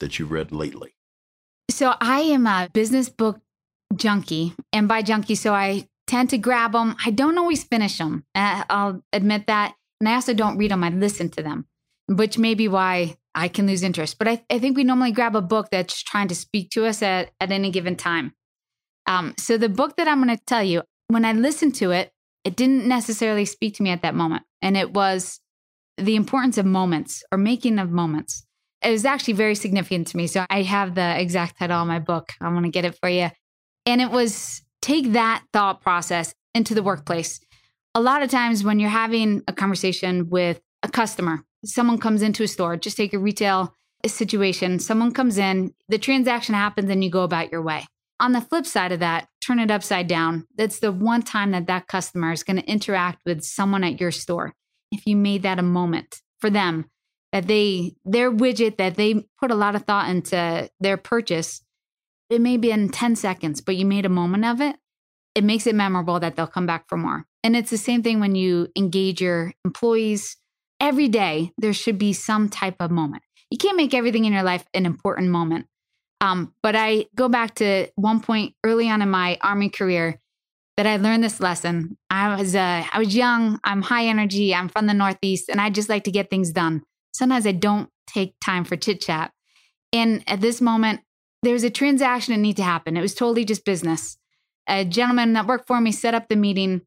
that 0.00 0.18
you 0.18 0.26
read 0.26 0.52
lately 0.52 0.94
so 1.70 1.94
i 2.00 2.20
am 2.20 2.46
a 2.46 2.68
business 2.72 3.08
book 3.08 3.40
junkie 3.94 4.54
and 4.72 4.88
by 4.88 5.02
junkie 5.02 5.34
so 5.34 5.54
i 5.54 5.86
tend 6.06 6.28
to 6.30 6.38
grab 6.38 6.72
them 6.72 6.94
i 7.04 7.10
don't 7.10 7.38
always 7.38 7.64
finish 7.64 7.98
them 7.98 8.24
uh, 8.34 8.64
i'll 8.68 9.02
admit 9.12 9.46
that 9.46 9.74
and 10.04 10.08
I 10.10 10.16
also 10.16 10.34
don't 10.34 10.58
read 10.58 10.70
them, 10.70 10.84
I 10.84 10.90
listen 10.90 11.30
to 11.30 11.42
them, 11.42 11.66
which 12.08 12.36
may 12.36 12.54
be 12.54 12.68
why 12.68 13.16
I 13.34 13.48
can 13.48 13.66
lose 13.66 13.82
interest. 13.82 14.18
But 14.18 14.28
I, 14.28 14.44
I 14.50 14.58
think 14.58 14.76
we 14.76 14.84
normally 14.84 15.12
grab 15.12 15.34
a 15.34 15.40
book 15.40 15.68
that's 15.70 16.02
trying 16.02 16.28
to 16.28 16.34
speak 16.34 16.68
to 16.72 16.84
us 16.84 17.02
at, 17.02 17.30
at 17.40 17.50
any 17.50 17.70
given 17.70 17.96
time. 17.96 18.34
Um, 19.06 19.34
so 19.38 19.58
the 19.58 19.68
book 19.68 19.96
that 19.96 20.08
I'm 20.08 20.22
going 20.22 20.36
to 20.36 20.44
tell 20.44 20.62
you, 20.62 20.82
when 21.08 21.24
I 21.24 21.32
listened 21.32 21.74
to 21.76 21.90
it, 21.90 22.12
it 22.44 22.56
didn't 22.56 22.86
necessarily 22.86 23.44
speak 23.44 23.76
to 23.76 23.82
me 23.82 23.90
at 23.90 24.02
that 24.02 24.14
moment. 24.14 24.42
And 24.62 24.76
it 24.76 24.92
was 24.92 25.40
the 25.96 26.16
importance 26.16 26.58
of 26.58 26.66
moments 26.66 27.22
or 27.30 27.38
making 27.38 27.78
of 27.78 27.90
moments. 27.90 28.44
It 28.82 28.90
was 28.90 29.04
actually 29.04 29.34
very 29.34 29.54
significant 29.54 30.08
to 30.08 30.16
me. 30.16 30.26
So 30.26 30.44
I 30.50 30.62
have 30.62 30.94
the 30.94 31.18
exact 31.20 31.58
title 31.58 31.80
of 31.80 31.86
my 31.86 31.98
book. 31.98 32.32
I 32.40 32.52
want 32.52 32.64
to 32.66 32.70
get 32.70 32.84
it 32.84 32.98
for 33.00 33.08
you. 33.08 33.30
And 33.86 34.00
it 34.00 34.10
was 34.10 34.62
take 34.82 35.12
that 35.12 35.44
thought 35.52 35.80
process 35.80 36.34
into 36.54 36.74
the 36.74 36.82
workplace 36.82 37.40
a 37.94 38.00
lot 38.00 38.22
of 38.22 38.30
times 38.30 38.64
when 38.64 38.80
you're 38.80 38.90
having 38.90 39.42
a 39.46 39.52
conversation 39.52 40.28
with 40.28 40.60
a 40.82 40.88
customer, 40.88 41.44
someone 41.64 41.98
comes 41.98 42.22
into 42.22 42.42
a 42.42 42.48
store, 42.48 42.76
just 42.76 42.96
take 42.96 43.14
a 43.14 43.18
retail 43.18 43.72
situation, 44.04 44.78
someone 44.80 45.12
comes 45.12 45.38
in, 45.38 45.72
the 45.88 45.98
transaction 45.98 46.54
happens, 46.54 46.90
and 46.90 47.02
you 47.04 47.10
go 47.10 47.22
about 47.22 47.52
your 47.52 47.62
way. 47.62 47.86
On 48.24 48.32
the 48.32 48.40
flip 48.40 48.64
side 48.64 48.90
of 48.90 49.00
that, 49.00 49.28
turn 49.46 49.58
it 49.58 49.70
upside 49.70 50.06
down. 50.06 50.46
That's 50.56 50.78
the 50.78 50.90
one 50.90 51.20
time 51.20 51.50
that 51.50 51.66
that 51.66 51.88
customer 51.88 52.32
is 52.32 52.42
going 52.42 52.56
to 52.56 52.64
interact 52.64 53.20
with 53.26 53.44
someone 53.44 53.84
at 53.84 54.00
your 54.00 54.10
store. 54.10 54.54
If 54.90 55.04
you 55.04 55.14
made 55.14 55.42
that 55.42 55.58
a 55.58 55.62
moment 55.62 56.22
for 56.40 56.48
them, 56.48 56.86
that 57.34 57.48
they 57.48 57.96
their 58.06 58.32
widget 58.32 58.78
that 58.78 58.94
they 58.94 59.26
put 59.38 59.50
a 59.50 59.54
lot 59.54 59.74
of 59.74 59.82
thought 59.82 60.08
into 60.08 60.70
their 60.80 60.96
purchase 60.96 61.60
it 62.30 62.40
may 62.40 62.56
be 62.56 62.70
in 62.70 62.88
10 62.88 63.16
seconds 63.16 63.60
but 63.60 63.74
you 63.74 63.84
made 63.84 64.06
a 64.06 64.08
moment 64.08 64.44
of 64.44 64.60
it 64.60 64.76
it 65.34 65.42
makes 65.42 65.66
it 65.66 65.74
memorable 65.74 66.20
that 66.20 66.36
they'll 66.36 66.46
come 66.46 66.64
back 66.64 66.88
for 66.88 66.96
more 66.96 67.26
and 67.42 67.56
it's 67.56 67.70
the 67.70 67.76
same 67.76 68.04
thing 68.04 68.20
when 68.20 68.36
you 68.36 68.68
engage 68.76 69.20
your 69.20 69.52
employees 69.64 70.36
every 70.80 71.08
day 71.08 71.50
there 71.58 71.72
should 71.72 71.98
be 71.98 72.12
some 72.12 72.48
type 72.48 72.76
of 72.78 72.92
moment 72.92 73.24
you 73.50 73.58
can't 73.58 73.76
make 73.76 73.94
everything 73.94 74.24
in 74.26 74.32
your 74.32 74.44
life 74.44 74.64
an 74.72 74.86
important 74.86 75.28
moment 75.28 75.66
um, 76.24 76.54
but 76.62 76.74
i 76.76 77.06
go 77.14 77.28
back 77.28 77.54
to 77.54 77.86
one 77.96 78.20
point 78.20 78.54
early 78.64 78.88
on 78.88 79.02
in 79.02 79.10
my 79.10 79.38
army 79.42 79.68
career 79.68 80.20
that 80.76 80.86
I 80.86 80.96
learned 80.96 81.22
this 81.22 81.40
lesson. 81.40 81.96
I 82.10 82.36
was 82.36 82.54
uh, 82.54 82.84
I 82.92 82.98
was 82.98 83.14
young. 83.14 83.60
I'm 83.64 83.82
high 83.82 84.06
energy. 84.06 84.54
I'm 84.54 84.68
from 84.68 84.86
the 84.86 84.94
Northeast, 84.94 85.48
and 85.48 85.60
I 85.60 85.70
just 85.70 85.88
like 85.88 86.04
to 86.04 86.10
get 86.10 86.30
things 86.30 86.50
done. 86.50 86.82
Sometimes 87.12 87.46
I 87.46 87.52
don't 87.52 87.88
take 88.06 88.34
time 88.44 88.64
for 88.64 88.76
chit 88.76 89.00
chat. 89.00 89.32
And 89.92 90.24
at 90.26 90.40
this 90.40 90.60
moment, 90.60 91.00
there 91.42 91.52
was 91.52 91.62
a 91.62 91.70
transaction 91.70 92.34
that 92.34 92.40
needed 92.40 92.56
to 92.56 92.64
happen. 92.64 92.96
It 92.96 93.02
was 93.02 93.14
totally 93.14 93.44
just 93.44 93.64
business. 93.64 94.16
A 94.66 94.84
gentleman 94.84 95.34
that 95.34 95.46
worked 95.46 95.68
for 95.68 95.80
me 95.80 95.92
set 95.92 96.14
up 96.14 96.28
the 96.28 96.36
meeting. 96.36 96.82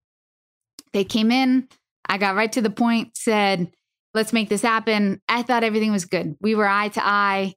They 0.94 1.04
came 1.04 1.32
in. 1.32 1.70
I 2.10 2.18
got 2.18 2.36
right 2.36 2.52
to 2.54 2.62
the 2.62 2.70
point. 2.70 3.16
Said, 3.16 3.72
"Let's 4.14 4.34
make 4.34 4.50
this 4.50 4.64
happen." 4.64 5.22
I 5.30 5.44
thought 5.44 5.64
everything 5.64 5.92
was 5.92 6.06
good. 6.06 6.36
We 6.42 6.56
were 6.56 6.68
eye 6.68 6.90
to 6.90 7.06
eye, 7.06 7.54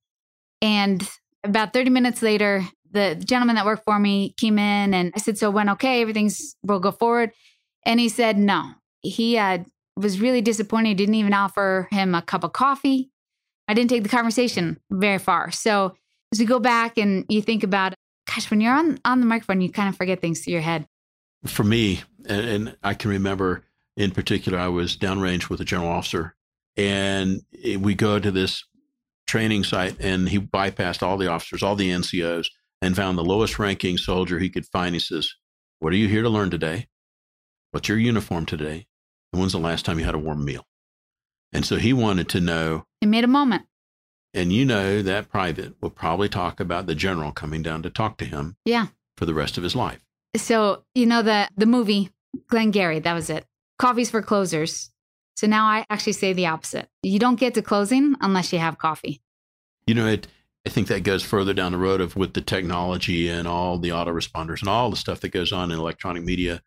and 0.62 1.08
about 1.44 1.72
30 1.72 1.90
minutes 1.90 2.22
later, 2.22 2.64
the 2.90 3.14
gentleman 3.24 3.56
that 3.56 3.64
worked 3.64 3.84
for 3.84 3.98
me 3.98 4.34
came 4.38 4.58
in 4.58 4.94
and 4.94 5.12
I 5.14 5.18
said, 5.18 5.38
So 5.38 5.50
when 5.50 5.68
okay, 5.70 6.00
everything's 6.02 6.56
we'll 6.62 6.80
go 6.80 6.90
forward. 6.90 7.32
And 7.84 8.00
he 8.00 8.08
said, 8.08 8.38
No. 8.38 8.72
He 9.02 9.38
uh, 9.38 9.58
was 9.96 10.20
really 10.20 10.42
disappointed. 10.42 10.96
Didn't 10.96 11.14
even 11.14 11.32
offer 11.32 11.88
him 11.90 12.14
a 12.14 12.22
cup 12.22 12.44
of 12.44 12.52
coffee. 12.52 13.10
I 13.68 13.74
didn't 13.74 13.90
take 13.90 14.02
the 14.02 14.08
conversation 14.08 14.78
very 14.90 15.18
far. 15.18 15.50
So 15.50 15.94
as 16.32 16.38
we 16.38 16.44
go 16.44 16.58
back 16.58 16.98
and 16.98 17.24
you 17.28 17.40
think 17.40 17.62
about, 17.62 17.94
gosh, 18.26 18.50
when 18.50 18.60
you're 18.60 18.74
on, 18.74 18.98
on 19.04 19.20
the 19.20 19.26
microphone, 19.26 19.60
you 19.60 19.70
kind 19.70 19.88
of 19.88 19.96
forget 19.96 20.20
things 20.20 20.40
through 20.40 20.54
your 20.54 20.62
head. 20.62 20.86
For 21.46 21.64
me, 21.64 22.02
and, 22.28 22.46
and 22.46 22.76
I 22.82 22.94
can 22.94 23.10
remember 23.10 23.64
in 23.96 24.10
particular, 24.10 24.58
I 24.58 24.68
was 24.68 24.96
downrange 24.96 25.48
with 25.48 25.60
a 25.60 25.64
general 25.64 25.90
officer, 25.90 26.34
and 26.76 27.42
we 27.78 27.94
go 27.94 28.18
to 28.18 28.30
this 28.30 28.64
training 29.30 29.64
site, 29.64 29.96
and 30.00 30.28
he 30.28 30.38
bypassed 30.38 31.02
all 31.02 31.16
the 31.16 31.28
officers, 31.28 31.62
all 31.62 31.76
the 31.76 31.90
NCOs, 31.90 32.48
and 32.82 32.96
found 32.96 33.16
the 33.16 33.24
lowest 33.24 33.58
ranking 33.58 33.96
soldier 33.96 34.38
he 34.38 34.50
could 34.50 34.66
find. 34.66 34.94
He 34.94 34.98
says, 34.98 35.32
What 35.78 35.92
are 35.92 35.96
you 35.96 36.08
here 36.08 36.22
to 36.22 36.28
learn 36.28 36.50
today? 36.50 36.88
What's 37.70 37.88
your 37.88 37.98
uniform 37.98 38.46
today? 38.46 38.86
And 39.32 39.40
when's 39.40 39.52
the 39.52 39.58
last 39.58 39.84
time 39.84 39.98
you 39.98 40.04
had 40.04 40.16
a 40.16 40.18
warm 40.18 40.44
meal? 40.44 40.66
And 41.52 41.64
so 41.64 41.76
he 41.76 41.92
wanted 41.92 42.28
to 42.30 42.40
know. 42.40 42.84
It 43.00 43.06
made 43.06 43.24
a 43.24 43.28
moment. 43.28 43.62
And 44.34 44.52
you 44.52 44.64
know 44.64 45.02
that 45.02 45.28
private 45.28 45.74
will 45.80 45.90
probably 45.90 46.28
talk 46.28 46.60
about 46.60 46.86
the 46.86 46.94
general 46.94 47.32
coming 47.32 47.62
down 47.62 47.82
to 47.82 47.90
talk 47.90 48.18
to 48.18 48.24
him. 48.24 48.56
Yeah. 48.64 48.88
For 49.16 49.26
the 49.26 49.34
rest 49.34 49.56
of 49.56 49.62
his 49.62 49.76
life. 49.76 50.00
So, 50.36 50.84
you 50.94 51.06
know, 51.06 51.22
the 51.22 51.48
the 51.56 51.66
movie, 51.66 52.10
Glengarry, 52.48 53.00
that 53.00 53.14
was 53.14 53.30
it. 53.30 53.44
Coffee's 53.78 54.10
for 54.10 54.22
closers. 54.22 54.90
So 55.40 55.46
now 55.46 55.64
I 55.64 55.86
actually 55.88 56.12
say 56.12 56.34
the 56.34 56.48
opposite. 56.48 56.90
You 57.02 57.18
don't 57.18 57.40
get 57.40 57.54
to 57.54 57.62
closing 57.62 58.14
unless 58.20 58.52
you 58.52 58.58
have 58.58 58.76
coffee. 58.76 59.22
You 59.86 59.94
know, 59.94 60.06
it 60.06 60.26
I 60.66 60.68
think 60.68 60.88
that 60.88 61.02
goes 61.02 61.22
further 61.22 61.54
down 61.54 61.72
the 61.72 61.78
road 61.78 62.02
of 62.02 62.14
with 62.14 62.34
the 62.34 62.42
technology 62.42 63.26
and 63.26 63.48
all 63.48 63.78
the 63.78 63.88
autoresponders 63.88 64.60
and 64.60 64.68
all 64.68 64.90
the 64.90 64.98
stuff 64.98 65.20
that 65.20 65.30
goes 65.30 65.50
on 65.50 65.70
in 65.70 65.78
electronic 65.78 66.24
media. 66.24 66.60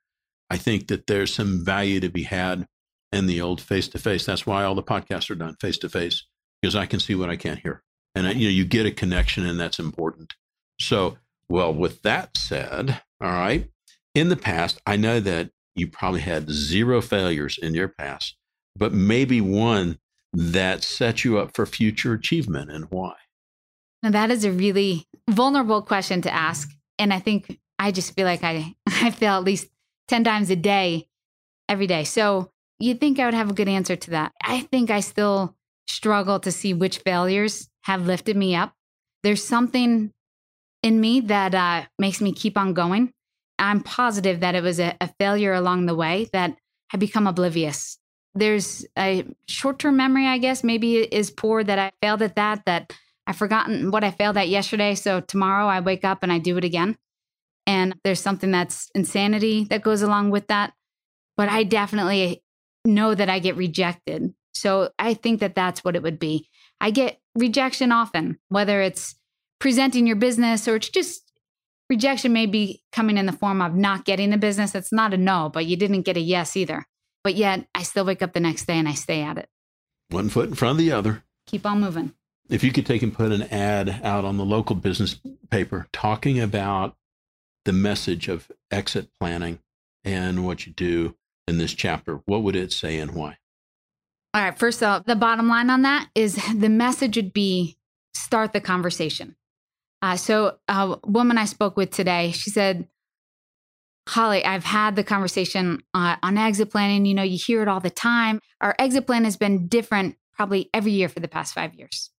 I 0.50 0.58
think 0.58 0.88
that 0.88 1.06
there's 1.06 1.32
some 1.32 1.64
value 1.64 2.00
to 2.00 2.10
be 2.10 2.24
had 2.24 2.68
in 3.12 3.28
the 3.28 3.40
old 3.42 3.62
face 3.62 3.88
to 3.90 4.00
face. 4.00 4.26
That's 4.26 4.48
why 4.48 4.64
all 4.64 4.74
the 4.74 4.82
podcasts 4.82 5.30
are 5.30 5.36
done 5.36 5.56
face 5.62 5.78
to 5.78 5.88
face 5.88 6.26
because 6.60 6.76
I 6.76 6.88
can 6.88 7.00
see 7.00 7.14
what 7.14 7.30
I 7.30 7.36
can't 7.36 7.60
hear, 7.60 7.84
and 8.16 8.26
you 8.40 8.48
know 8.48 8.54
you 8.54 8.66
get 8.66 8.88
a 8.88 8.92
connection, 8.92 9.46
and 9.46 9.60
that's 9.60 9.78
important. 9.78 10.34
So, 10.80 11.20
well, 11.48 11.72
with 11.72 12.02
that 12.02 12.38
said, 12.38 13.04
all 13.22 13.30
right. 13.34 13.70
In 14.16 14.30
the 14.30 14.36
past, 14.36 14.82
I 14.88 14.96
know 14.96 15.20
that 15.20 15.52
you 15.76 15.88
probably 15.88 16.22
had 16.22 16.50
zero 16.50 17.02
failures 17.02 17.60
in 17.62 17.76
your 17.76 17.88
past, 17.88 18.36
but 18.76 18.94
maybe 18.94 19.42
one 19.42 20.00
that 20.34 20.84
sets 20.84 21.24
you 21.24 21.38
up 21.38 21.56
for 21.56 21.66
future 21.66 22.14
achievement, 22.14 22.72
and 22.72 22.86
why? 22.90 23.14
Now, 24.02 24.12
that 24.12 24.32
is 24.32 24.44
a 24.44 24.52
really 24.52 25.08
vulnerable 25.30 25.82
question 25.82 26.22
to 26.24 26.34
ask. 26.34 26.70
And 27.00 27.14
I 27.14 27.20
think 27.20 27.60
I 27.80 27.92
just 27.92 28.16
feel 28.16 28.26
like 28.26 28.44
I, 28.44 28.76
I 28.88 29.12
fail 29.12 29.34
at 29.34 29.44
least 29.44 29.68
10 30.10 30.24
times 30.24 30.50
a 30.50 30.56
day, 30.56 31.08
every 31.70 31.88
day. 31.88 32.04
So 32.04 32.52
you'd 32.80 33.00
think 33.00 33.20
I 33.20 33.26
would 33.26 33.34
have 33.34 33.50
a 33.50 33.54
good 33.54 33.70
answer 33.70 33.96
to 33.96 34.12
that. 34.12 34.34
I 34.44 34.62
think 34.62 34.90
I 34.92 35.00
still 35.00 35.56
struggle 35.88 36.40
to 36.42 36.52
see 36.52 36.74
which 36.74 37.00
failures 37.00 37.70
have 37.84 38.06
lifted 38.06 38.36
me 38.36 38.56
up. 38.56 38.74
There's 39.24 39.44
something 39.44 40.12
in 40.82 41.00
me 41.00 41.22
that 41.22 41.56
uh, 41.56 41.84
makes 41.98 42.20
me 42.20 42.34
keep 42.34 42.58
on 42.58 42.74
going. 42.74 43.14
I'm 43.58 43.82
positive 43.82 44.42
that 44.42 44.56
it 44.56 44.64
was 44.64 44.80
a, 44.80 44.96
a 45.00 45.08
failure 45.20 45.54
along 45.54 45.86
the 45.86 45.96
way 45.96 46.30
that 46.34 46.58
I 46.94 46.98
become 46.98 47.28
oblivious. 47.28 47.98
There's 48.36 48.86
a 48.98 49.26
short 49.48 49.80
term 49.80 49.98
memory, 49.98 50.26
I 50.26 50.38
guess, 50.40 50.64
maybe 50.64 50.98
is 50.98 51.30
poor 51.32 51.64
that 51.64 51.80
I 51.80 51.92
failed 52.02 52.22
at 52.22 52.36
that, 52.36 52.66
that 52.66 52.94
I've 53.28 53.38
forgotten 53.38 53.92
what 53.92 54.04
I 54.04 54.12
failed 54.12 54.38
at 54.38 54.50
yesterday. 54.50 54.96
So 54.96 55.22
tomorrow 55.22 55.68
I 55.68 55.80
wake 55.80 56.04
up 56.04 56.24
and 56.24 56.32
I 56.32 56.40
do 56.40 56.58
it 56.58 56.64
again. 56.64 56.98
And 57.66 57.96
there's 58.04 58.20
something 58.20 58.52
that's 58.52 58.90
insanity 58.94 59.66
that 59.66 59.84
goes 59.84 60.02
along 60.02 60.32
with 60.32 60.48
that. 60.48 60.74
But 61.38 61.50
I 61.50 61.64
definitely 61.64 62.44
know 62.86 63.16
that 63.16 63.30
I 63.30 63.40
get 63.40 63.56
rejected. 63.56 64.34
So 64.54 64.92
I 65.00 65.14
think 65.14 65.40
that 65.40 65.56
that's 65.56 65.84
what 65.84 65.96
it 65.96 66.04
would 66.04 66.20
be. 66.20 66.50
I 66.82 66.92
get 66.92 67.20
rejection 67.36 67.92
often, 67.92 68.40
whether 68.50 68.82
it's 68.82 69.16
presenting 69.60 70.06
your 70.06 70.16
business 70.16 70.68
or 70.68 70.76
it's 70.76 70.90
just 70.90 71.32
rejection 71.90 72.34
may 72.34 72.46
be 72.46 72.84
coming 72.92 73.18
in 73.18 73.26
the 73.26 73.32
form 73.32 73.62
of 73.62 73.76
not 73.76 74.06
getting 74.06 74.30
the 74.30 74.38
business. 74.38 74.72
That's 74.72 74.92
not 74.92 75.14
a 75.14 75.18
no, 75.18 75.50
but 75.54 75.66
you 75.66 75.78
didn't 75.78 76.02
get 76.02 76.18
a 76.18 76.22
yes 76.22 76.58
either. 76.58 76.86
But 77.24 77.36
yet 77.36 77.68
I 77.74 77.84
still 77.84 78.06
wake 78.06 78.22
up 78.22 78.34
the 78.34 78.40
next 78.40 78.66
day 78.66 78.78
and 78.78 78.88
I 78.88 78.94
stay 78.94 79.22
at 79.22 79.38
it. 79.38 79.50
One 80.10 80.30
foot 80.30 80.50
in 80.50 80.56
front 80.56 80.74
of 80.74 80.78
the 80.78 80.92
other. 80.92 81.24
Keep 81.48 81.66
on 81.66 81.80
moving 81.80 82.14
if 82.50 82.64
you 82.64 82.72
could 82.72 82.86
take 82.86 83.02
and 83.02 83.14
put 83.14 83.32
an 83.32 83.44
ad 83.44 84.02
out 84.04 84.26
on 84.26 84.38
the 84.38 84.46
local 84.46 84.76
business 84.76 85.20
paper 85.50 85.88
talking 85.92 86.40
about 86.40 86.96
the 87.66 87.74
message 87.74 88.28
of 88.28 88.52
exit 88.72 89.10
planning 89.20 89.60
and 90.04 90.46
what 90.46 90.66
you 90.66 90.74
do 90.74 91.16
in 91.48 91.58
this 91.58 91.74
chapter, 91.74 92.22
what 92.26 92.44
would 92.44 92.56
it 92.56 92.72
say 92.72 93.00
and 93.00 93.16
why? 93.16 93.38
All 94.34 94.44
right. 94.44 94.58
First 94.58 94.84
off, 94.84 95.06
the 95.06 95.16
bottom 95.16 95.48
line 95.48 95.70
on 95.70 95.84
that 95.84 96.10
is 96.16 96.36
the 96.56 96.70
message 96.70 97.16
would 97.16 97.34
be 97.34 97.78
start 98.14 98.54
the 98.54 98.62
conversation. 98.62 99.36
Uh, 100.02 100.18
so, 100.18 100.58
a 100.68 100.98
woman 101.06 101.38
I 101.38 101.46
spoke 101.46 101.78
with 101.78 101.92
today, 101.92 102.32
she 102.32 102.50
said, 102.50 102.90
Holly, 104.08 104.44
I've 104.44 104.66
had 104.66 104.96
the 104.96 105.04
conversation 105.04 105.82
uh, 105.94 106.18
on 106.22 106.38
exit 106.38 106.70
planning. 106.70 107.06
You 107.06 107.14
know, 107.14 107.24
you 107.24 107.38
hear 107.38 107.62
it 107.62 107.68
all 107.68 107.80
the 107.80 107.90
time. 107.90 108.40
Our 108.60 108.76
exit 108.78 109.06
plan 109.06 109.24
has 109.24 109.38
been 109.38 109.68
different 109.68 110.18
probably 110.36 110.70
every 110.74 110.92
year 110.92 111.10
for 111.10 111.20
the 111.20 111.28
past 111.28 111.54
five 111.54 111.74
years. 111.76 112.12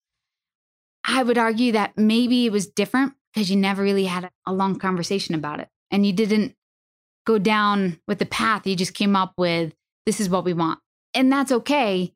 I 1.05 1.23
would 1.23 1.37
argue 1.37 1.73
that 1.73 1.99
maybe 1.99 2.47
it 2.47 2.53
was 2.53 2.67
different 2.67 3.13
because 3.33 3.51
you 3.51 3.57
never 3.57 3.83
really 3.83 4.07
had 4.07 4.31
a 4.47 4.53
long 4.53 4.79
conversation 4.79 5.35
about 5.35 5.61
it 5.61 5.69
and 5.91 6.07
you 6.07 6.13
didn't 6.13 6.55
go 7.27 7.39
down 7.39 8.01
with 8.09 8.19
the 8.19 8.27
path. 8.27 8.67
You 8.67 8.77
just 8.77 8.95
came 8.95 9.17
up 9.17 9.35
with, 9.37 9.75
this 10.07 10.21
is 10.21 10.31
what 10.31 10.45
we 10.45 10.55
want. 10.55 10.79
And 11.13 11.31
that's 11.31 11.53
okay, 11.53 12.15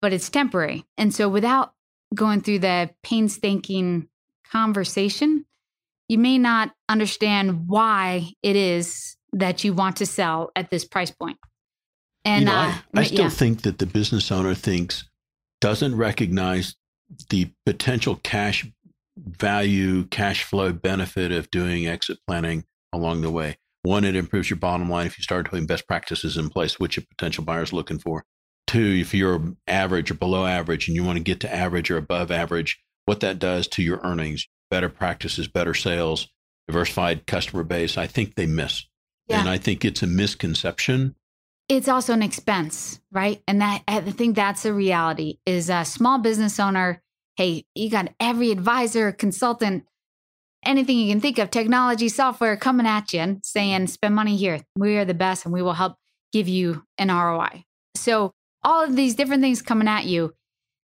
but 0.00 0.12
it's 0.12 0.30
temporary. 0.30 0.84
And 0.96 1.12
so 1.12 1.28
without 1.28 1.74
going 2.14 2.40
through 2.40 2.60
the 2.60 2.90
painstaking 3.02 4.08
conversation, 4.50 5.46
you 6.12 6.18
may 6.18 6.36
not 6.36 6.74
understand 6.90 7.66
why 7.68 8.30
it 8.42 8.54
is 8.54 9.16
that 9.32 9.64
you 9.64 9.72
want 9.72 9.96
to 9.96 10.04
sell 10.04 10.50
at 10.54 10.70
this 10.70 10.84
price 10.84 11.10
point. 11.10 11.38
And 12.22 12.42
you 12.42 12.46
know, 12.46 12.52
uh, 12.52 12.74
I, 12.94 13.00
I, 13.00 13.02
still 13.04 13.20
yeah. 13.20 13.28
think 13.30 13.62
that 13.62 13.78
the 13.78 13.86
business 13.86 14.30
owner 14.30 14.54
thinks 14.54 15.08
doesn't 15.62 15.96
recognize 15.96 16.76
the 17.30 17.50
potential 17.64 18.20
cash 18.22 18.66
value, 19.16 20.04
cash 20.04 20.44
flow 20.44 20.74
benefit 20.74 21.32
of 21.32 21.50
doing 21.50 21.86
exit 21.86 22.18
planning 22.28 22.64
along 22.92 23.22
the 23.22 23.30
way. 23.30 23.56
One, 23.82 24.04
it 24.04 24.14
improves 24.14 24.50
your 24.50 24.58
bottom 24.58 24.90
line 24.90 25.06
if 25.06 25.18
you 25.18 25.22
start 25.22 25.48
putting 25.48 25.66
best 25.66 25.88
practices 25.88 26.36
in 26.36 26.50
place, 26.50 26.78
which 26.78 26.98
a 26.98 27.06
potential 27.06 27.42
buyer 27.42 27.62
is 27.62 27.72
looking 27.72 27.98
for. 27.98 28.24
Two, 28.66 28.98
if 29.00 29.14
you're 29.14 29.54
average 29.66 30.10
or 30.10 30.14
below 30.14 30.44
average 30.44 30.88
and 30.88 30.94
you 30.94 31.04
want 31.04 31.16
to 31.16 31.24
get 31.24 31.40
to 31.40 31.52
average 31.52 31.90
or 31.90 31.96
above 31.96 32.30
average, 32.30 32.78
what 33.06 33.20
that 33.20 33.38
does 33.38 33.66
to 33.68 33.82
your 33.82 34.00
earnings, 34.04 34.46
better 34.72 34.88
practices, 34.88 35.46
better 35.46 35.74
sales, 35.74 36.28
diversified 36.66 37.26
customer 37.26 37.62
base, 37.62 37.98
I 37.98 38.06
think 38.06 38.34
they 38.34 38.46
miss. 38.46 38.86
Yeah. 39.28 39.40
And 39.40 39.48
I 39.48 39.58
think 39.58 39.84
it's 39.84 40.02
a 40.02 40.06
misconception 40.06 41.14
it's 41.68 41.88
also 41.88 42.12
an 42.12 42.22
expense, 42.22 43.00
right? 43.10 43.42
And 43.48 43.60
that 43.60 43.82
I 43.88 44.00
think 44.00 44.36
that's 44.36 44.64
a 44.64 44.72
reality 44.72 45.38
is 45.46 45.70
a 45.70 45.84
small 45.84 46.18
business 46.18 46.60
owner, 46.60 47.02
hey, 47.36 47.64
you 47.74 47.88
got 47.88 48.12
every 48.20 48.50
advisor, 48.50 49.12
consultant, 49.12 49.84
anything 50.64 50.98
you 50.98 51.10
can 51.10 51.20
think 51.20 51.38
of, 51.38 51.50
technology, 51.50 52.08
software 52.08 52.56
coming 52.56 52.86
at 52.86 53.12
you 53.12 53.20
and 53.20 53.44
saying, 53.44 53.86
spend 53.86 54.14
money 54.14 54.36
here. 54.36 54.60
We 54.76 54.98
are 54.98 55.04
the 55.04 55.14
best 55.14 55.44
and 55.44 55.54
we 55.54 55.62
will 55.62 55.72
help 55.72 55.96
give 56.32 56.48
you 56.48 56.84
an 56.98 57.08
ROI. 57.08 57.64
So 57.96 58.32
all 58.62 58.84
of 58.84 58.96
these 58.96 59.14
different 59.14 59.42
things 59.42 59.62
coming 59.62 59.88
at 59.88 60.04
you. 60.04 60.34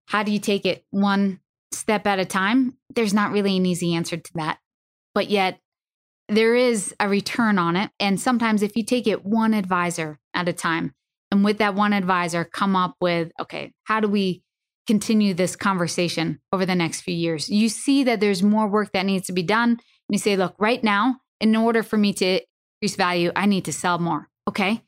how 0.08 0.22
do 0.22 0.30
you 0.30 0.38
take 0.38 0.64
it 0.64 0.84
one 0.90 1.40
step 1.72 2.06
at 2.06 2.20
a 2.20 2.24
time? 2.24 2.76
There's 2.96 3.14
not 3.14 3.30
really 3.30 3.56
an 3.56 3.66
easy 3.66 3.94
answer 3.94 4.16
to 4.16 4.30
that. 4.34 4.58
But 5.14 5.30
yet, 5.30 5.60
there 6.28 6.56
is 6.56 6.94
a 6.98 7.08
return 7.08 7.58
on 7.58 7.76
it. 7.76 7.90
And 8.00 8.20
sometimes, 8.20 8.62
if 8.62 8.76
you 8.76 8.84
take 8.84 9.06
it 9.06 9.24
one 9.24 9.54
advisor 9.54 10.18
at 10.34 10.48
a 10.48 10.52
time, 10.52 10.92
and 11.30 11.44
with 11.44 11.58
that 11.58 11.74
one 11.74 11.92
advisor, 11.92 12.44
come 12.44 12.74
up 12.74 12.96
with, 13.00 13.30
okay, 13.40 13.72
how 13.84 14.00
do 14.00 14.08
we 14.08 14.42
continue 14.86 15.34
this 15.34 15.56
conversation 15.56 16.40
over 16.52 16.64
the 16.64 16.74
next 16.74 17.02
few 17.02 17.14
years? 17.14 17.48
You 17.48 17.68
see 17.68 18.04
that 18.04 18.20
there's 18.20 18.42
more 18.42 18.68
work 18.68 18.92
that 18.92 19.06
needs 19.06 19.26
to 19.26 19.32
be 19.32 19.42
done. 19.42 19.70
And 19.70 19.80
you 20.08 20.18
say, 20.18 20.36
look, 20.36 20.54
right 20.58 20.82
now, 20.82 21.16
in 21.40 21.54
order 21.56 21.82
for 21.82 21.96
me 21.96 22.12
to 22.14 22.40
increase 22.80 22.96
value, 22.96 23.32
I 23.34 23.46
need 23.46 23.64
to 23.66 23.72
sell 23.72 23.98
more. 23.98 24.28
Okay. 24.48 24.82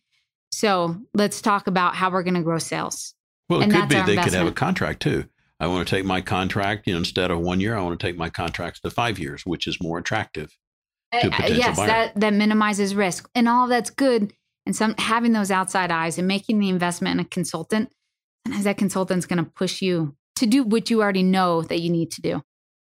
So 0.52 0.96
let's 1.14 1.40
talk 1.42 1.66
about 1.66 1.96
how 1.96 2.10
we're 2.10 2.22
going 2.22 2.34
to 2.34 2.42
grow 2.42 2.58
sales. 2.58 3.14
Well, 3.48 3.60
it 3.60 3.64
and 3.64 3.72
could 3.72 3.88
be 3.88 4.00
they 4.02 4.22
could 4.22 4.34
have 4.34 4.46
a 4.46 4.52
contract 4.52 5.00
too. 5.00 5.24
I 5.60 5.66
want 5.66 5.86
to 5.86 5.96
take 5.96 6.04
my 6.04 6.20
contract, 6.20 6.86
you 6.86 6.92
know, 6.92 6.98
instead 6.98 7.30
of 7.30 7.40
one 7.40 7.60
year, 7.60 7.76
I 7.76 7.82
want 7.82 7.98
to 7.98 8.06
take 8.06 8.16
my 8.16 8.30
contracts 8.30 8.80
to 8.80 8.90
five 8.90 9.18
years, 9.18 9.42
which 9.44 9.66
is 9.66 9.82
more 9.82 9.98
attractive. 9.98 10.56
Uh, 11.12 11.30
yes, 11.48 11.76
buyer. 11.76 11.86
that 11.86 12.20
that 12.20 12.34
minimizes 12.34 12.94
risk, 12.94 13.28
and 13.34 13.48
all 13.48 13.66
that's 13.66 13.90
good. 13.90 14.32
And 14.66 14.76
some 14.76 14.94
having 14.98 15.32
those 15.32 15.50
outside 15.50 15.90
eyes 15.90 16.18
and 16.18 16.28
making 16.28 16.58
the 16.58 16.68
investment 16.68 17.18
in 17.18 17.24
a 17.24 17.28
consultant, 17.28 17.90
sometimes 18.46 18.64
that 18.64 18.76
consultant's 18.76 19.24
going 19.24 19.42
to 19.42 19.50
push 19.50 19.80
you 19.80 20.14
to 20.36 20.46
do 20.46 20.62
what 20.62 20.90
you 20.90 21.00
already 21.00 21.22
know 21.22 21.62
that 21.62 21.80
you 21.80 21.90
need 21.90 22.10
to 22.12 22.20
do. 22.20 22.42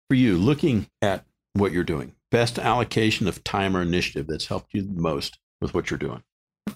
For 0.08 0.14
you, 0.14 0.38
looking 0.38 0.86
at 1.02 1.24
what 1.54 1.72
you're 1.72 1.82
doing, 1.82 2.14
best 2.30 2.58
allocation 2.58 3.26
of 3.26 3.42
time 3.42 3.76
or 3.76 3.82
initiative 3.82 4.26
that's 4.28 4.46
helped 4.46 4.72
you 4.72 4.82
the 4.82 5.00
most 5.00 5.38
with 5.60 5.74
what 5.74 5.90
you're 5.90 5.98
doing. 5.98 6.22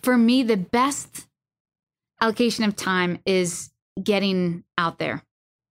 For 0.03 0.19
me, 0.19 0.43
the 0.43 0.57
best 0.57 1.27
allocation 2.21 2.65
of 2.65 2.75
time 2.75 3.21
is 3.25 3.71
getting 4.03 4.65
out 4.77 4.99
there. 4.99 5.23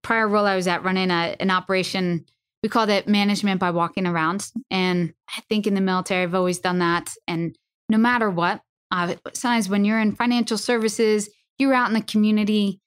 Prior 0.07 0.27
role 0.27 0.45
I 0.45 0.55
was 0.55 0.67
at 0.67 0.83
running 0.83 1.11
a, 1.11 1.35
an 1.39 1.51
operation 1.51 2.25
we 2.63 2.69
called 2.69 2.89
it 2.89 3.07
management 3.07 3.59
by 3.59 3.71
walking 3.71 4.07
around. 4.07 4.51
And 4.71 5.13
I 5.29 5.41
think 5.41 5.67
in 5.67 5.73
the 5.73 5.81
military, 5.81 6.23
I've 6.23 6.35
always 6.35 6.59
done 6.59 6.79
that. 6.79 7.13
And 7.27 7.57
no 7.89 7.97
matter 7.97 8.29
what, 8.29 8.61
uh, 8.91 9.15
sometimes 9.33 9.69
when 9.69 9.85
you're 9.85 9.99
in 9.99 10.15
financial 10.15 10.57
services, 10.57 11.29
you're 11.59 11.73
out 11.73 11.89
in 11.89 11.93
the 11.93 12.01
community. 12.01 12.81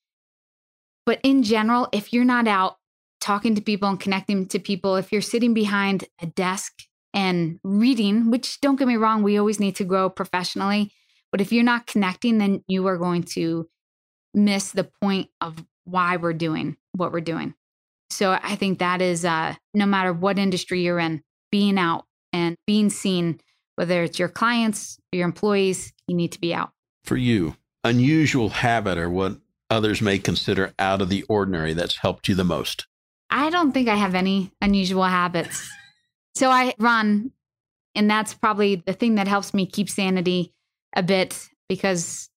But 1.07 1.21
in 1.23 1.43
general, 1.43 1.89
if 1.93 2.13
you're 2.13 2.25
not 2.25 2.49
out 2.49 2.77
talking 3.21 3.55
to 3.55 3.61
people 3.61 3.89
and 3.89 4.01
connecting 4.01 4.47
to 4.49 4.59
people, 4.59 4.97
if 4.97 5.13
you're 5.13 5.21
sitting 5.21 5.55
behind 5.55 6.05
a 6.21 6.27
desk 6.27 6.73
and 7.13 7.59
reading, 7.63 8.31
which 8.31 8.61
don't 8.61 8.77
get 8.77 8.89
me 8.89 8.97
wrong, 8.97 9.23
we 9.23 9.39
always 9.39 9.61
need 9.61 9.77
to 9.77 9.85
grow 9.85 10.11
professionally. 10.11 10.93
But 11.31 11.41
if 11.41 11.53
you're 11.53 11.65
not 11.65 11.87
connecting, 11.87 12.39
then 12.39 12.65
you 12.67 12.87
are 12.87 12.99
going 12.99 13.23
to 13.35 13.69
miss 14.35 14.73
the 14.73 14.91
point 15.01 15.29
of 15.41 15.65
why 15.85 16.17
we're 16.17 16.33
doing 16.33 16.77
what 16.93 17.13
we're 17.13 17.21
doing. 17.21 17.55
So 18.11 18.33
I 18.43 18.57
think 18.57 18.79
that 18.79 19.01
is 19.01 19.25
uh, 19.25 19.55
no 19.73 19.87
matter 19.87 20.13
what 20.13 20.39
industry 20.39 20.83
you're 20.83 20.99
in, 20.99 21.23
being 21.53 21.79
out 21.79 22.05
and 22.33 22.57
being 22.67 22.91
seen, 22.91 23.41
whether 23.77 24.03
it's 24.03 24.19
your 24.19 24.29
clients 24.29 24.99
or 25.13 25.17
your 25.17 25.27
employees, 25.27 25.93
you 26.07 26.17
need 26.17 26.33
to 26.33 26.41
be 26.41 26.53
out. 26.53 26.71
For 27.05 27.17
you, 27.17 27.57
unusual 27.85 28.51
habit 28.51 28.99
or 28.99 29.09
what 29.09 29.39
others 29.71 30.03
may 30.03 30.19
consider 30.19 30.75
out 30.79 31.01
of 31.01 31.09
the 31.09 31.23
ordinary 31.25 31.73
that's 31.73 31.97
helped 31.97 32.29
you 32.29 32.35
the 32.35 32.45
most? 32.45 32.87
I 33.31 33.51
don't 33.51 33.73
think 33.73 33.89
I 33.89 33.95
have 33.95 34.15
any 34.15 34.53
unusual 34.61 35.05
habits. 35.05 35.71
so 36.35 36.51
I 36.51 36.75
run, 36.79 37.31
and 37.95 38.11
that's 38.11 38.35
probably 38.35 38.83
the 38.85 38.93
thing 38.93 39.15
that 39.15 39.29
helps 39.29 39.55
me 39.55 39.67
keep 39.67 39.89
sanity 39.89 40.53
a 40.95 41.03
bit 41.03 41.49
because 41.69 42.29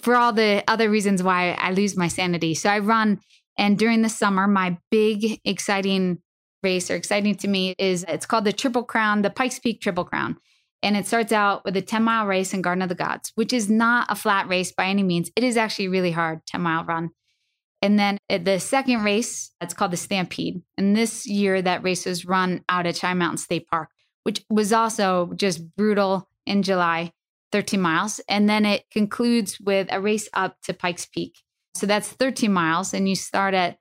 for 0.00 0.14
all 0.14 0.32
the 0.32 0.62
other 0.68 0.88
reasons 0.88 1.22
why 1.22 1.52
I 1.52 1.72
lose 1.72 1.96
my 1.96 2.08
sanity. 2.08 2.54
So 2.54 2.70
I 2.70 2.78
run 2.78 3.20
and 3.58 3.78
during 3.78 4.02
the 4.02 4.08
summer, 4.08 4.46
my 4.46 4.78
big 4.90 5.40
exciting 5.44 6.18
race 6.62 6.90
or 6.90 6.94
exciting 6.94 7.34
to 7.36 7.48
me 7.48 7.74
is 7.78 8.04
it's 8.08 8.26
called 8.26 8.44
the 8.44 8.52
Triple 8.52 8.84
Crown, 8.84 9.22
the 9.22 9.30
Pikes 9.30 9.58
Peak 9.58 9.80
Triple 9.80 10.04
Crown. 10.04 10.36
And 10.82 10.96
it 10.96 11.06
starts 11.06 11.32
out 11.32 11.64
with 11.64 11.76
a 11.76 11.82
10 11.82 12.02
mile 12.02 12.26
race 12.26 12.52
in 12.52 12.62
Garden 12.62 12.82
of 12.82 12.88
the 12.88 12.94
Gods, 12.94 13.32
which 13.34 13.52
is 13.52 13.70
not 13.70 14.06
a 14.10 14.16
flat 14.16 14.48
race 14.48 14.72
by 14.72 14.86
any 14.86 15.02
means. 15.02 15.30
It 15.36 15.44
is 15.44 15.56
actually 15.56 15.88
really 15.88 16.10
hard, 16.10 16.40
10 16.46 16.60
mile 16.60 16.84
run. 16.84 17.10
And 17.80 17.98
then 17.98 18.18
uh, 18.30 18.38
the 18.38 18.58
second 18.58 19.02
race, 19.02 19.50
it's 19.60 19.74
called 19.74 19.92
the 19.92 19.96
Stampede. 19.96 20.62
And 20.78 20.96
this 20.96 21.26
year, 21.26 21.60
that 21.62 21.82
race 21.82 22.06
was 22.06 22.24
run 22.24 22.64
out 22.68 22.86
at 22.86 22.96
Cheyenne 22.96 23.18
Mountain 23.18 23.38
State 23.38 23.66
Park, 23.68 23.90
which 24.22 24.44
was 24.48 24.72
also 24.72 25.32
just 25.34 25.76
brutal 25.76 26.28
in 26.46 26.62
July, 26.62 27.12
13 27.50 27.80
miles. 27.80 28.20
And 28.28 28.48
then 28.48 28.64
it 28.64 28.84
concludes 28.90 29.58
with 29.60 29.88
a 29.90 30.00
race 30.00 30.28
up 30.32 30.56
to 30.62 30.74
Pikes 30.74 31.06
Peak. 31.06 31.34
So 31.74 31.86
that's 31.86 32.08
13 32.08 32.52
miles, 32.52 32.92
and 32.92 33.08
you 33.08 33.14
start 33.14 33.54
at 33.54 33.78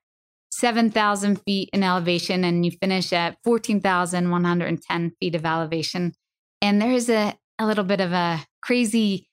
7,000 0.51 1.41
feet 1.43 1.69
in 1.73 1.83
elevation 1.83 2.43
and 2.43 2.65
you 2.65 2.71
finish 2.71 3.13
at 3.13 3.37
14,110 3.43 5.11
feet 5.19 5.35
of 5.35 5.45
elevation. 5.45 6.13
And 6.61 6.81
there 6.81 6.91
is 6.91 7.09
a, 7.09 7.35
a 7.57 7.65
little 7.65 7.83
bit 7.83 8.01
of 8.01 8.11
a 8.11 8.45
crazy 8.61 9.27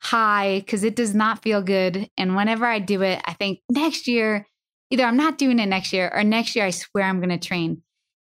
high 0.00 0.60
because 0.60 0.84
it 0.84 0.96
does 0.96 1.14
not 1.14 1.42
feel 1.42 1.62
good. 1.62 2.08
And 2.16 2.36
whenever 2.36 2.66
I 2.66 2.78
do 2.78 3.02
it, 3.02 3.20
I 3.24 3.32
think 3.34 3.60
next 3.70 4.06
year, 4.06 4.46
either 4.90 5.04
I'm 5.04 5.16
not 5.16 5.38
doing 5.38 5.58
it 5.58 5.66
next 5.66 5.92
year 5.92 6.10
or 6.12 6.24
next 6.24 6.54
year, 6.56 6.66
I 6.66 6.70
swear 6.70 7.04
I'm 7.04 7.20
going 7.20 7.36
to 7.36 7.48
train. 7.48 7.82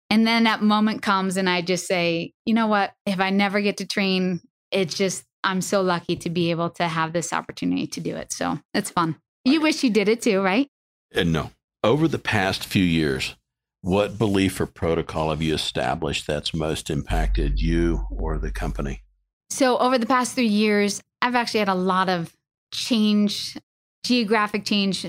And 0.10 0.28
then 0.28 0.44
that 0.44 0.62
moment 0.62 1.02
comes 1.02 1.36
and 1.38 1.50
I 1.50 1.62
just 1.62 1.88
say, 1.88 2.34
you 2.46 2.54
know 2.54 2.68
what? 2.68 2.94
If 3.06 3.20
I 3.20 3.32
never 3.32 3.60
get 3.62 3.78
to 3.78 3.88
train, 3.88 4.42
it's 4.72 4.96
just, 4.96 5.24
I'm 5.44 5.62
so 5.62 5.82
lucky 5.82 6.16
to 6.18 6.30
be 6.30 6.52
able 6.52 6.70
to 6.72 6.88
have 6.88 7.12
this 7.14 7.34
opportunity 7.34 7.88
to 7.88 8.00
do 8.00 8.16
it. 8.16 8.32
So 8.32 8.60
it's 8.74 8.90
fun. 8.90 9.16
You 9.46 9.62
wish 9.62 9.84
you 9.84 9.92
did 9.92 10.10
it 10.10 10.24
too, 10.24 10.42
right? 10.42 10.68
And 11.14 11.36
uh, 11.36 11.44
no. 11.44 11.52
Over 11.84 12.08
the 12.08 12.18
past 12.18 12.66
few 12.66 12.84
years, 12.84 13.36
what 13.82 14.18
belief 14.18 14.60
or 14.60 14.66
protocol 14.66 15.30
have 15.30 15.44
you 15.44 15.54
established 15.54 16.26
that's 16.26 16.56
most 16.56 16.90
impacted 16.90 17.62
you 17.62 18.08
or 18.10 18.40
the 18.40 18.52
company? 18.52 19.04
So, 19.52 19.78
over 19.78 20.00
the 20.00 20.08
past 20.08 20.34
three 20.34 20.48
years, 20.48 21.00
I've 21.22 21.36
actually 21.36 21.60
had 21.60 21.70
a 21.70 21.76
lot 21.76 22.10
of 22.10 22.36
change, 22.74 23.56
geographic 24.04 24.66
change, 24.66 25.06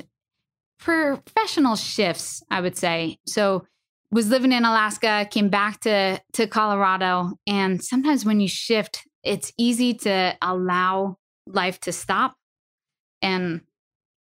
professional 0.79 1.77
shifts, 1.77 2.43
I 2.51 2.61
would 2.61 2.77
say. 2.77 3.17
So, 3.27 3.67
was 4.13 4.29
living 4.29 4.53
in 4.53 4.67
Alaska, 4.67 5.27
came 5.31 5.49
back 5.49 5.81
to 5.81 6.21
to 6.35 6.47
Colorado, 6.47 7.39
and 7.47 7.83
sometimes 7.83 8.27
when 8.27 8.41
you 8.41 8.49
shift, 8.49 9.03
it's 9.25 9.51
easy 9.57 9.95
to 9.95 10.37
allow 10.43 11.17
life 11.47 11.81
to 11.81 11.93
stop 11.93 12.37
and 13.23 13.63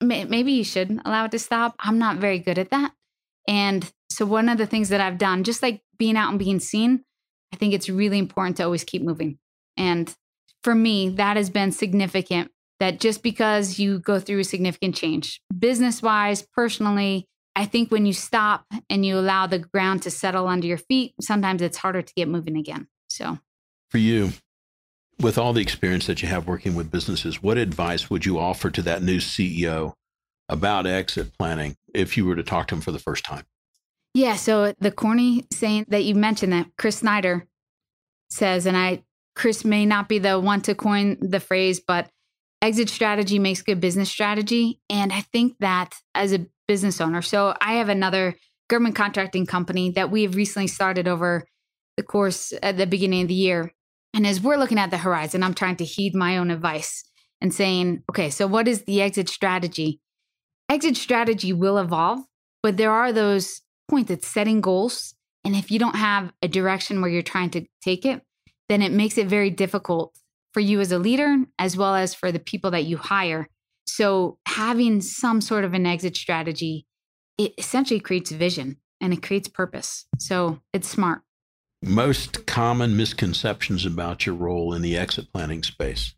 maybe 0.00 0.52
you 0.52 0.64
should 0.64 1.00
allow 1.04 1.24
it 1.24 1.30
to 1.32 1.38
stop. 1.38 1.74
I'm 1.78 1.98
not 1.98 2.18
very 2.18 2.38
good 2.38 2.58
at 2.58 2.70
that. 2.70 2.92
And 3.48 3.90
so, 4.10 4.26
one 4.26 4.48
of 4.48 4.58
the 4.58 4.66
things 4.66 4.88
that 4.88 5.00
I've 5.00 5.18
done, 5.18 5.44
just 5.44 5.62
like 5.62 5.82
being 5.98 6.16
out 6.16 6.30
and 6.30 6.38
being 6.38 6.60
seen, 6.60 7.04
I 7.52 7.56
think 7.56 7.74
it's 7.74 7.88
really 7.88 8.18
important 8.18 8.56
to 8.58 8.64
always 8.64 8.84
keep 8.84 9.02
moving. 9.02 9.38
And 9.76 10.14
for 10.62 10.74
me, 10.74 11.10
that 11.10 11.36
has 11.36 11.50
been 11.50 11.72
significant 11.72 12.50
that 12.80 13.00
just 13.00 13.22
because 13.22 13.78
you 13.78 13.98
go 13.98 14.20
through 14.20 14.40
a 14.40 14.44
significant 14.44 14.94
change, 14.94 15.40
business 15.56 16.02
wise, 16.02 16.46
personally, 16.54 17.26
I 17.54 17.64
think 17.64 17.90
when 17.90 18.04
you 18.04 18.12
stop 18.12 18.66
and 18.90 19.06
you 19.06 19.18
allow 19.18 19.46
the 19.46 19.58
ground 19.58 20.02
to 20.02 20.10
settle 20.10 20.46
under 20.46 20.66
your 20.66 20.78
feet, 20.78 21.14
sometimes 21.20 21.62
it's 21.62 21.78
harder 21.78 22.02
to 22.02 22.14
get 22.14 22.28
moving 22.28 22.56
again. 22.56 22.88
So, 23.08 23.38
for 23.90 23.98
you, 23.98 24.32
with 25.20 25.38
all 25.38 25.52
the 25.52 25.62
experience 25.62 26.06
that 26.06 26.22
you 26.22 26.28
have 26.28 26.46
working 26.46 26.74
with 26.74 26.90
businesses, 26.90 27.42
what 27.42 27.56
advice 27.56 28.10
would 28.10 28.26
you 28.26 28.38
offer 28.38 28.70
to 28.70 28.82
that 28.82 29.02
new 29.02 29.18
CEO 29.18 29.94
about 30.48 30.86
exit 30.86 31.36
planning 31.38 31.76
if 31.94 32.16
you 32.16 32.26
were 32.26 32.36
to 32.36 32.42
talk 32.42 32.68
to 32.68 32.74
him 32.74 32.80
for 32.80 32.92
the 32.92 32.98
first 32.98 33.24
time? 33.24 33.44
Yeah. 34.14 34.36
So 34.36 34.74
the 34.78 34.90
corny 34.90 35.46
saying 35.52 35.86
that 35.88 36.04
you 36.04 36.14
mentioned 36.14 36.52
that 36.52 36.68
Chris 36.78 36.98
Snider 36.98 37.46
says, 38.30 38.66
and 38.66 38.76
I, 38.76 39.04
Chris 39.34 39.64
may 39.64 39.84
not 39.84 40.08
be 40.08 40.18
the 40.18 40.40
one 40.40 40.62
to 40.62 40.74
coin 40.74 41.18
the 41.20 41.40
phrase, 41.40 41.80
but 41.80 42.08
exit 42.62 42.88
strategy 42.88 43.38
makes 43.38 43.62
good 43.62 43.80
business 43.80 44.08
strategy. 44.08 44.80
And 44.88 45.12
I 45.12 45.20
think 45.20 45.58
that 45.60 45.94
as 46.14 46.32
a 46.32 46.46
business 46.66 47.00
owner, 47.00 47.22
so 47.22 47.54
I 47.60 47.74
have 47.74 47.88
another 47.88 48.36
government 48.68 48.96
contracting 48.96 49.46
company 49.46 49.90
that 49.90 50.10
we 50.10 50.22
have 50.22 50.34
recently 50.34 50.66
started 50.66 51.06
over 51.06 51.44
the 51.96 52.02
course 52.02 52.52
at 52.62 52.76
the 52.76 52.86
beginning 52.86 53.22
of 53.22 53.28
the 53.28 53.34
year. 53.34 53.72
And 54.16 54.26
as 54.26 54.40
we're 54.40 54.56
looking 54.56 54.78
at 54.78 54.90
the 54.90 54.96
horizon, 54.96 55.42
I'm 55.42 55.52
trying 55.52 55.76
to 55.76 55.84
heed 55.84 56.14
my 56.14 56.38
own 56.38 56.50
advice 56.50 57.04
and 57.42 57.52
saying, 57.52 58.02
okay, 58.08 58.30
so 58.30 58.46
what 58.46 58.66
is 58.66 58.84
the 58.84 59.02
exit 59.02 59.28
strategy? 59.28 60.00
Exit 60.70 60.96
strategy 60.96 61.52
will 61.52 61.76
evolve, 61.76 62.20
but 62.62 62.78
there 62.78 62.90
are 62.90 63.12
those 63.12 63.60
points 63.90 64.08
that's 64.08 64.26
setting 64.26 64.62
goals. 64.62 65.14
And 65.44 65.54
if 65.54 65.70
you 65.70 65.78
don't 65.78 65.96
have 65.96 66.32
a 66.40 66.48
direction 66.48 67.02
where 67.02 67.10
you're 67.10 67.20
trying 67.20 67.50
to 67.50 67.66
take 67.84 68.06
it, 68.06 68.22
then 68.70 68.80
it 68.80 68.90
makes 68.90 69.18
it 69.18 69.26
very 69.26 69.50
difficult 69.50 70.16
for 70.54 70.60
you 70.60 70.80
as 70.80 70.92
a 70.92 70.98
leader, 70.98 71.36
as 71.58 71.76
well 71.76 71.94
as 71.94 72.14
for 72.14 72.32
the 72.32 72.40
people 72.40 72.70
that 72.70 72.86
you 72.86 72.96
hire. 72.96 73.50
So 73.86 74.38
having 74.46 75.02
some 75.02 75.42
sort 75.42 75.64
of 75.64 75.74
an 75.74 75.84
exit 75.84 76.16
strategy, 76.16 76.86
it 77.36 77.52
essentially 77.58 78.00
creates 78.00 78.30
vision 78.30 78.78
and 78.98 79.12
it 79.12 79.22
creates 79.22 79.46
purpose. 79.46 80.06
So 80.18 80.62
it's 80.72 80.88
smart 80.88 81.20
most 81.82 82.46
common 82.46 82.96
misconceptions 82.96 83.84
about 83.84 84.26
your 84.26 84.34
role 84.34 84.72
in 84.72 84.82
the 84.82 84.96
exit 84.96 85.32
planning 85.32 85.62
space? 85.62 86.14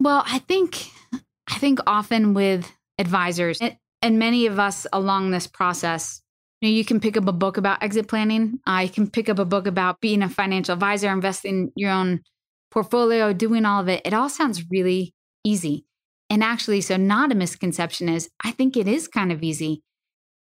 Well, 0.00 0.22
I 0.26 0.38
think 0.40 0.90
I 1.50 1.58
think 1.58 1.80
often 1.86 2.34
with 2.34 2.70
advisors, 2.98 3.60
and 4.02 4.18
many 4.18 4.46
of 4.46 4.58
us 4.58 4.86
along 4.92 5.30
this 5.30 5.46
process, 5.46 6.22
you 6.60 6.68
know, 6.68 6.74
you 6.74 6.84
can 6.84 7.00
pick 7.00 7.16
up 7.16 7.26
a 7.26 7.32
book 7.32 7.56
about 7.56 7.82
exit 7.82 8.08
planning. 8.08 8.60
I 8.66 8.88
can 8.88 9.08
pick 9.10 9.28
up 9.28 9.38
a 9.38 9.44
book 9.44 9.66
about 9.66 10.00
being 10.00 10.22
a 10.22 10.28
financial 10.28 10.74
advisor, 10.74 11.10
investing 11.10 11.72
your 11.74 11.90
own 11.90 12.20
portfolio, 12.70 13.32
doing 13.32 13.64
all 13.64 13.80
of 13.80 13.88
it. 13.88 14.02
It 14.04 14.14
all 14.14 14.28
sounds 14.28 14.64
really 14.70 15.14
easy. 15.44 15.84
And 16.30 16.44
actually, 16.44 16.80
so 16.82 16.96
not 16.96 17.32
a 17.32 17.34
misconception 17.34 18.08
is 18.08 18.28
I 18.44 18.50
think 18.50 18.76
it 18.76 18.86
is 18.86 19.08
kind 19.08 19.32
of 19.32 19.42
easy 19.42 19.82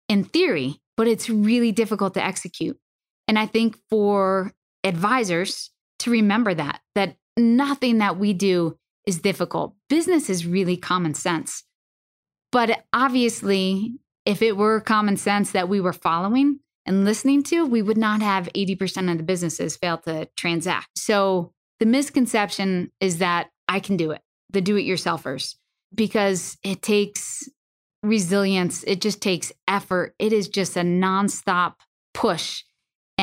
in 0.07 0.23
theory, 0.23 0.81
but 0.95 1.07
it's 1.07 1.29
really 1.29 1.71
difficult 1.71 2.13
to 2.13 2.23
execute. 2.23 2.77
And 3.27 3.39
I 3.39 3.45
think 3.45 3.77
for 3.89 4.51
advisors 4.83 5.71
to 5.99 6.11
remember 6.11 6.53
that, 6.53 6.81
that 6.95 7.15
nothing 7.37 7.99
that 7.99 8.17
we 8.17 8.33
do 8.33 8.77
is 9.05 9.19
difficult. 9.19 9.75
Business 9.89 10.29
is 10.29 10.45
really 10.45 10.77
common 10.77 11.13
sense. 11.13 11.63
But 12.51 12.85
obviously, 12.93 13.95
if 14.25 14.41
it 14.41 14.55
were 14.55 14.79
common 14.79 15.17
sense 15.17 15.51
that 15.51 15.69
we 15.69 15.81
were 15.81 15.93
following 15.93 16.59
and 16.85 17.05
listening 17.05 17.43
to, 17.43 17.65
we 17.65 17.81
would 17.81 17.97
not 17.97 18.21
have 18.21 18.49
80% 18.53 19.11
of 19.11 19.17
the 19.17 19.23
businesses 19.23 19.75
fail 19.75 19.97
to 19.99 20.27
transact. 20.37 20.97
So 20.97 21.53
the 21.79 21.85
misconception 21.85 22.91
is 22.99 23.17
that 23.17 23.49
I 23.67 23.79
can 23.79 23.97
do 23.97 24.11
it, 24.11 24.21
the 24.51 24.61
do 24.61 24.77
it 24.77 24.83
yourselfers, 24.83 25.55
because 25.93 26.57
it 26.63 26.81
takes 26.81 27.49
resilience, 28.03 28.83
it 28.83 29.01
just 29.01 29.21
takes 29.21 29.51
effort. 29.67 30.13
It 30.19 30.33
is 30.33 30.49
just 30.49 30.75
a 30.77 30.81
nonstop 30.81 31.75
push. 32.13 32.63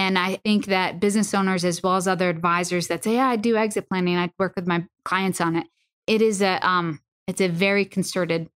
And 0.00 0.18
I 0.18 0.36
think 0.36 0.66
that 0.66 0.98
business 0.98 1.34
owners, 1.34 1.62
as 1.62 1.82
well 1.82 1.96
as 1.96 2.08
other 2.08 2.30
advisors 2.30 2.88
that 2.88 3.04
say, 3.04 3.14
yeah, 3.16 3.28
I 3.28 3.36
do 3.36 3.56
exit 3.56 3.86
planning, 3.86 4.16
I 4.16 4.30
work 4.38 4.54
with 4.56 4.66
my 4.66 4.86
clients 5.04 5.42
on 5.42 5.56
it. 5.56 5.66
It 6.06 6.22
is 6.22 6.40
a 6.40 6.66
um, 6.66 7.00
it's 7.26 7.42
a 7.42 7.48
very 7.48 7.84
concerted 7.84 8.48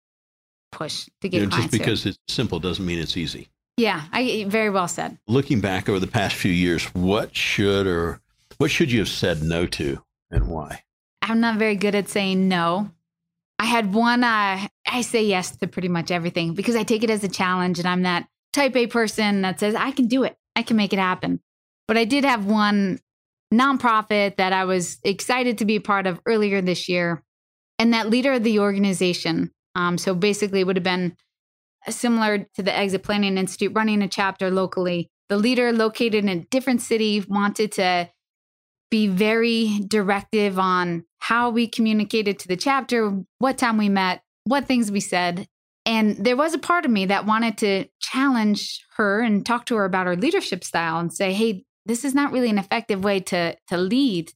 push 0.72 1.06
to 1.20 1.28
get 1.28 1.40
You 1.40 1.46
know, 1.46 1.50
clients 1.50 1.72
just 1.72 1.78
because 1.78 2.02
here. 2.04 2.14
it's 2.26 2.34
simple 2.34 2.60
doesn't 2.60 2.84
mean 2.84 2.98
it's 2.98 3.16
easy. 3.16 3.50
Yeah, 3.76 4.04
I 4.10 4.46
very 4.48 4.70
well 4.70 4.88
said. 4.88 5.18
Looking 5.28 5.60
back 5.60 5.88
over 5.88 6.00
the 6.00 6.06
past 6.06 6.34
few 6.34 6.50
years, 6.50 6.86
what 6.94 7.36
should 7.36 7.86
or 7.86 8.20
what 8.56 8.70
should 8.70 8.90
you 8.90 9.00
have 9.00 9.08
said 9.08 9.42
no 9.42 9.66
to 9.66 10.02
and 10.30 10.48
why? 10.48 10.82
I'm 11.20 11.40
not 11.40 11.58
very 11.58 11.76
good 11.76 11.94
at 11.94 12.08
saying 12.08 12.48
no. 12.48 12.90
I 13.58 13.66
had 13.66 13.92
one, 13.92 14.24
uh, 14.24 14.66
I 14.86 15.00
say 15.02 15.24
yes 15.24 15.56
to 15.56 15.66
pretty 15.66 15.88
much 15.88 16.10
everything 16.10 16.54
because 16.54 16.74
I 16.74 16.84
take 16.84 17.04
it 17.04 17.10
as 17.10 17.22
a 17.22 17.28
challenge 17.28 17.78
and 17.78 17.86
I'm 17.86 18.02
that 18.02 18.28
type 18.52 18.74
A 18.76 18.86
person 18.86 19.42
that 19.42 19.60
says, 19.60 19.74
I 19.74 19.90
can 19.90 20.06
do 20.06 20.24
it, 20.24 20.36
I 20.56 20.62
can 20.62 20.76
make 20.76 20.92
it 20.92 20.98
happen. 20.98 21.40
But 21.86 21.96
I 21.96 22.04
did 22.04 22.24
have 22.24 22.46
one 22.46 23.00
nonprofit 23.52 24.36
that 24.36 24.52
I 24.52 24.64
was 24.64 24.98
excited 25.04 25.58
to 25.58 25.64
be 25.64 25.76
a 25.76 25.80
part 25.80 26.06
of 26.06 26.20
earlier 26.26 26.60
this 26.60 26.88
year. 26.88 27.22
And 27.78 27.92
that 27.92 28.10
leader 28.10 28.32
of 28.32 28.44
the 28.44 28.60
organization, 28.60 29.50
um, 29.74 29.98
so 29.98 30.14
basically 30.14 30.60
it 30.60 30.66
would 30.66 30.76
have 30.76 30.84
been 30.84 31.16
similar 31.88 32.46
to 32.54 32.62
the 32.62 32.76
Exit 32.76 33.02
Planning 33.02 33.36
Institute 33.36 33.72
running 33.74 34.02
a 34.02 34.08
chapter 34.08 34.50
locally. 34.50 35.10
The 35.28 35.36
leader 35.36 35.72
located 35.72 36.24
in 36.24 36.28
a 36.28 36.44
different 36.50 36.82
city 36.82 37.24
wanted 37.28 37.72
to 37.72 38.10
be 38.90 39.08
very 39.08 39.80
directive 39.88 40.58
on 40.58 41.04
how 41.18 41.50
we 41.50 41.66
communicated 41.66 42.38
to 42.38 42.48
the 42.48 42.56
chapter, 42.56 43.24
what 43.38 43.58
time 43.58 43.76
we 43.76 43.88
met, 43.88 44.22
what 44.44 44.66
things 44.66 44.92
we 44.92 45.00
said. 45.00 45.48
And 45.86 46.16
there 46.16 46.36
was 46.36 46.54
a 46.54 46.58
part 46.58 46.84
of 46.84 46.90
me 46.90 47.06
that 47.06 47.26
wanted 47.26 47.58
to 47.58 47.86
challenge 48.00 48.84
her 48.96 49.20
and 49.20 49.44
talk 49.44 49.66
to 49.66 49.76
her 49.76 49.84
about 49.84 50.06
her 50.06 50.16
leadership 50.16 50.64
style 50.64 50.98
and 50.98 51.12
say, 51.12 51.32
hey, 51.32 51.64
this 51.84 52.04
is 52.04 52.14
not 52.14 52.32
really 52.32 52.48
an 52.48 52.58
effective 52.58 53.04
way 53.04 53.20
to, 53.20 53.56
to 53.68 53.76
lead, 53.76 54.32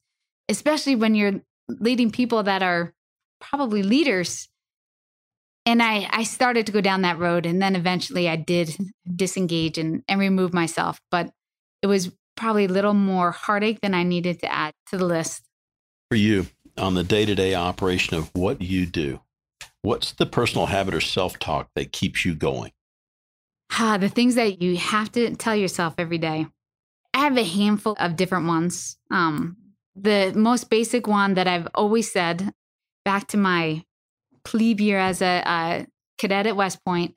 especially 0.48 0.94
when 0.94 1.14
you're 1.14 1.40
leading 1.68 2.10
people 2.10 2.42
that 2.42 2.62
are 2.62 2.92
probably 3.40 3.82
leaders. 3.82 4.48
And 5.64 5.82
I, 5.82 6.08
I 6.10 6.22
started 6.24 6.66
to 6.66 6.72
go 6.72 6.80
down 6.80 7.02
that 7.02 7.18
road. 7.18 7.46
And 7.46 7.60
then 7.62 7.76
eventually 7.76 8.28
I 8.28 8.36
did 8.36 8.76
disengage 9.14 9.78
and, 9.78 10.02
and 10.08 10.20
remove 10.20 10.52
myself. 10.52 11.00
But 11.10 11.30
it 11.82 11.86
was 11.86 12.10
probably 12.36 12.66
a 12.66 12.68
little 12.68 12.94
more 12.94 13.30
heartache 13.30 13.80
than 13.80 13.94
I 13.94 14.02
needed 14.02 14.40
to 14.40 14.52
add 14.52 14.72
to 14.90 14.98
the 14.98 15.04
list. 15.04 15.42
For 16.10 16.16
you, 16.16 16.46
on 16.76 16.94
the 16.94 17.04
day 17.04 17.24
to 17.24 17.34
day 17.34 17.54
operation 17.54 18.16
of 18.16 18.30
what 18.34 18.62
you 18.62 18.86
do, 18.86 19.20
what's 19.82 20.12
the 20.12 20.26
personal 20.26 20.66
habit 20.66 20.94
or 20.94 21.00
self 21.00 21.38
talk 21.38 21.70
that 21.74 21.92
keeps 21.92 22.24
you 22.24 22.34
going? 22.34 22.72
Ah, 23.72 23.98
the 23.98 24.08
things 24.08 24.34
that 24.36 24.62
you 24.62 24.76
have 24.76 25.12
to 25.12 25.34
tell 25.36 25.54
yourself 25.54 25.94
every 25.98 26.18
day. 26.18 26.46
I 27.14 27.18
have 27.18 27.36
a 27.36 27.44
handful 27.44 27.96
of 27.98 28.16
different 28.16 28.46
ones. 28.46 28.96
Um, 29.10 29.56
the 29.94 30.32
most 30.34 30.70
basic 30.70 31.06
one 31.06 31.34
that 31.34 31.48
I've 31.48 31.68
always 31.74 32.12
said 32.12 32.52
back 33.04 33.26
to 33.28 33.36
my 33.36 33.84
plebe 34.44 34.80
year 34.80 34.98
as 34.98 35.20
a, 35.20 35.42
a 35.46 35.86
cadet 36.18 36.46
at 36.46 36.56
West 36.56 36.84
Point 36.84 37.14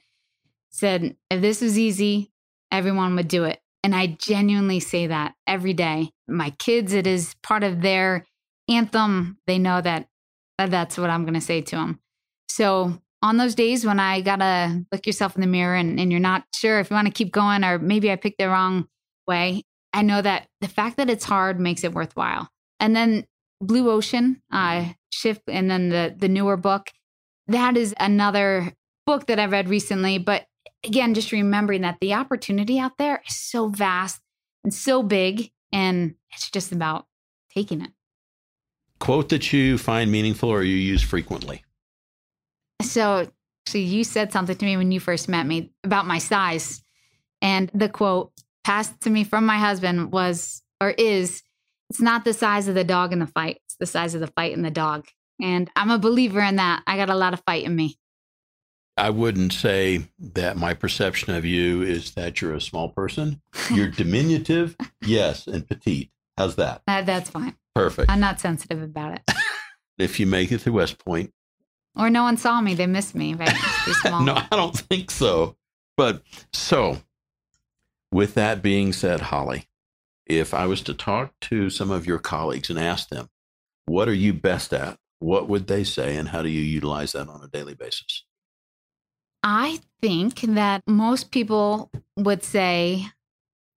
said, 0.72 1.16
if 1.30 1.42
this 1.42 1.62
was 1.62 1.78
easy, 1.78 2.32
everyone 2.72 3.16
would 3.16 3.28
do 3.28 3.44
it. 3.44 3.60
And 3.84 3.96
I 3.96 4.18
genuinely 4.20 4.80
say 4.80 5.08
that 5.08 5.34
every 5.48 5.74
day. 5.74 6.12
My 6.28 6.52
kids, 6.52 6.94
it 6.94 7.08
is 7.08 7.36
part 7.42 7.64
of 7.64 7.82
their 7.82 8.26
anthem. 8.70 9.38
They 9.48 9.58
know 9.58 9.82
that 9.82 10.08
that's 10.58 10.98
what 10.98 11.10
I'm 11.10 11.24
going 11.24 11.34
to 11.34 11.42
say 11.42 11.62
to 11.62 11.76
them. 11.76 12.01
So 12.52 13.00
on 13.22 13.38
those 13.38 13.56
days 13.56 13.86
when 13.86 14.00
I 14.00 14.20
got 14.20 14.38
to 14.38 14.86
look 14.92 15.08
yourself 15.08 15.36
in 15.36 15.42
the 15.42 15.48
mirror 15.48 15.76
and, 15.76 15.98
and 16.00 16.12
you're 16.12 16.20
not 16.20 16.44
sure 16.54 16.80
if 16.80 16.90
you 16.90 16.96
want 16.96 17.08
to 17.08 17.14
keep 17.14 17.32
going 17.32 17.64
or 17.64 17.80
maybe 17.80 18.12
I 18.12 18.18
picked 18.18 18.40
the 18.40 18.50
wrong 18.50 18.88
way, 19.26 19.64
I 19.94 20.02
know 20.02 20.22
that 20.22 20.48
the 20.60 20.68
fact 20.68 20.98
that 20.98 21.10
it's 21.10 21.24
hard 21.24 21.62
makes 21.62 21.86
it 21.86 21.94
worthwhile. 21.94 22.50
And 22.82 22.94
then 22.94 23.26
Blue 23.62 23.90
Ocean, 23.90 24.42
uh, 24.52 24.90
Shift, 25.12 25.44
and 25.48 25.72
then 25.72 25.90
the, 25.90 26.14
the 26.18 26.28
newer 26.28 26.58
book, 26.58 26.92
that 27.48 27.78
is 27.78 27.96
another 28.00 28.74
book 29.06 29.28
that 29.28 29.40
I've 29.40 29.52
read 29.52 29.70
recently. 29.70 30.18
But 30.18 30.46
again, 30.84 31.14
just 31.14 31.32
remembering 31.32 31.82
that 31.82 32.00
the 32.02 32.16
opportunity 32.16 32.80
out 32.80 32.98
there 32.98 33.22
is 33.28 33.38
so 33.38 33.70
vast 33.70 34.20
and 34.64 34.74
so 34.74 35.04
big, 35.04 35.52
and 35.72 36.16
it's 36.34 36.52
just 36.52 36.72
about 36.72 37.06
taking 37.54 37.82
it. 37.82 37.92
Quote 39.00 39.30
that 39.30 39.54
you 39.54 39.78
find 39.78 40.12
meaningful 40.12 40.50
or 40.50 40.64
you 40.64 40.76
use 40.76 41.02
frequently. 41.02 41.64
So, 42.82 43.30
so 43.68 43.78
you 43.78 44.04
said 44.04 44.32
something 44.32 44.56
to 44.56 44.66
me 44.66 44.78
when 44.78 44.92
you 44.92 45.00
first 45.00 45.30
met 45.30 45.46
me 45.46 45.72
about 45.84 46.08
my 46.08 46.18
size, 46.18 46.84
and 47.42 47.70
the 47.74 47.90
quote 47.90 48.32
passed 48.64 49.00
to 49.02 49.10
me 49.10 49.24
from 49.24 49.46
my 49.46 49.58
husband 49.58 50.12
was 50.12 50.62
or 50.80 50.92
is, 50.92 51.44
"It's 51.90 52.02
not 52.02 52.26
the 52.26 52.34
size 52.34 52.68
of 52.68 52.76
the 52.76 52.84
dog 52.84 53.14
in 53.14 53.20
the 53.20 53.28
fight; 53.28 53.60
it's 53.66 53.76
the 53.80 53.86
size 53.86 54.14
of 54.16 54.22
the 54.22 54.28
fight 54.28 54.54
in 54.54 54.62
the 54.62 54.72
dog." 54.72 55.08
And 55.42 55.70
I'm 55.76 55.90
a 55.90 55.98
believer 55.98 56.42
in 56.42 56.58
that. 56.58 56.84
I 56.86 56.98
got 56.98 57.10
a 57.10 57.16
lot 57.16 57.34
of 57.34 57.42
fight 57.46 57.64
in 57.66 57.76
me. 57.76 57.98
I 58.98 59.10
wouldn't 59.10 59.54
say 59.54 60.08
that 60.20 60.58
my 60.58 60.74
perception 60.74 61.34
of 61.34 61.46
you 61.46 61.82
is 61.82 62.12
that 62.12 62.42
you're 62.42 62.54
a 62.54 62.62
small 62.62 62.90
person. 62.90 63.42
You're 63.74 63.88
diminutive, 64.04 64.76
yes, 65.02 65.48
and 65.48 65.68
petite. 65.68 66.12
How's 66.38 66.56
that? 66.58 66.82
That, 66.88 67.06
that's 67.06 67.30
fine. 67.30 67.56
Perfect. 67.74 68.12
I'm 68.12 68.20
not 68.20 68.40
sensitive 68.40 68.82
about 68.82 69.14
it. 69.16 69.22
If 69.98 70.20
you 70.20 70.26
make 70.26 70.52
it 70.52 70.60
to 70.62 70.72
West 70.72 70.98
Point, 70.98 71.32
Or 71.96 72.10
no 72.10 72.24
one 72.24 72.38
saw 72.38 72.62
me; 72.62 72.74
they 72.74 72.88
missed 72.88 73.16
me. 73.16 73.34
Right? 73.34 73.50
No, 74.06 74.36
I 74.36 74.48
don't 74.56 74.78
think 74.78 75.12
so. 75.12 75.56
But 75.98 76.22
so, 76.54 77.02
with 78.12 78.36
that 78.36 78.62
being 78.62 78.94
said, 78.94 79.20
Holly, 79.20 79.68
if 80.26 80.54
I 80.54 80.66
was 80.66 80.82
to 80.84 80.94
talk 80.94 81.34
to 81.42 81.70
some 81.70 81.92
of 81.92 82.06
your 82.06 82.20
colleagues 82.20 82.70
and 82.70 82.80
ask 82.80 83.10
them, 83.10 83.30
what 83.86 84.08
are 84.08 84.14
you 84.14 84.34
best 84.34 84.74
at? 84.74 84.98
What 85.20 85.50
would 85.50 85.68
they 85.68 85.84
say, 85.84 86.16
and 86.16 86.30
how 86.30 86.42
do 86.42 86.50
you 86.50 86.62
utilize 86.62 87.12
that 87.12 87.28
on 87.28 87.44
a 87.44 87.48
daily 87.48 87.76
basis? 87.76 88.24
I 89.44 89.80
think 90.02 90.42
that 90.42 90.84
most 90.88 91.32
people 91.32 91.92
would 92.18 92.44
say 92.44 93.08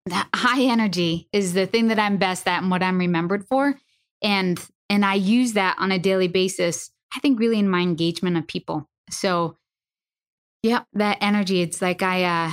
that 0.06 0.28
high 0.34 0.62
energy 0.62 1.28
is 1.32 1.54
the 1.54 1.66
thing 1.66 1.88
that 1.88 1.98
I'm 1.98 2.18
best 2.18 2.46
at 2.46 2.62
and 2.62 2.70
what 2.70 2.82
I'm 2.82 2.98
remembered 2.98 3.46
for. 3.46 3.78
And 4.22 4.64
and 4.90 5.04
I 5.04 5.14
use 5.14 5.54
that 5.54 5.76
on 5.78 5.90
a 5.90 5.98
daily 5.98 6.28
basis. 6.28 6.90
I 7.14 7.20
think 7.20 7.38
really 7.38 7.58
in 7.58 7.68
my 7.68 7.80
engagement 7.80 8.36
of 8.36 8.46
people. 8.46 8.88
So 9.10 9.56
yeah, 10.62 10.82
that 10.94 11.18
energy. 11.20 11.60
It's 11.60 11.82
like 11.82 12.02
I 12.02 12.24
uh 12.24 12.52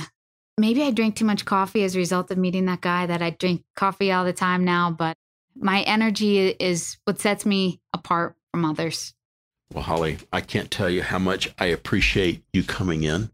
maybe 0.58 0.82
I 0.82 0.90
drink 0.90 1.16
too 1.16 1.24
much 1.24 1.44
coffee 1.44 1.84
as 1.84 1.94
a 1.94 1.98
result 1.98 2.30
of 2.30 2.38
meeting 2.38 2.66
that 2.66 2.80
guy 2.80 3.06
that 3.06 3.22
I 3.22 3.30
drink 3.30 3.64
coffee 3.74 4.12
all 4.12 4.24
the 4.24 4.32
time 4.32 4.64
now, 4.64 4.90
but 4.90 5.16
my 5.54 5.82
energy 5.82 6.48
is 6.48 6.98
what 7.04 7.20
sets 7.20 7.44
me 7.44 7.80
apart 7.92 8.36
from 8.50 8.64
others. 8.64 9.14
Well, 9.72 9.82
Holly, 9.82 10.18
I 10.32 10.42
can't 10.42 10.70
tell 10.70 10.90
you 10.90 11.02
how 11.02 11.18
much 11.18 11.52
I 11.58 11.66
appreciate 11.66 12.44
you 12.52 12.62
coming 12.62 13.04
in. 13.04 13.30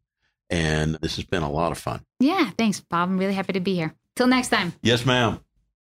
And 0.50 0.94
this 1.02 1.16
has 1.16 1.24
been 1.24 1.42
a 1.42 1.50
lot 1.50 1.72
of 1.72 1.78
fun. 1.78 2.00
Yeah, 2.20 2.50
thanks, 2.56 2.80
Bob. 2.80 3.08
I'm 3.08 3.18
really 3.18 3.34
happy 3.34 3.52
to 3.52 3.60
be 3.60 3.74
here. 3.74 3.94
Till 4.16 4.28
next 4.28 4.48
time. 4.48 4.72
Yes, 4.82 5.04
ma'am. 5.04 5.40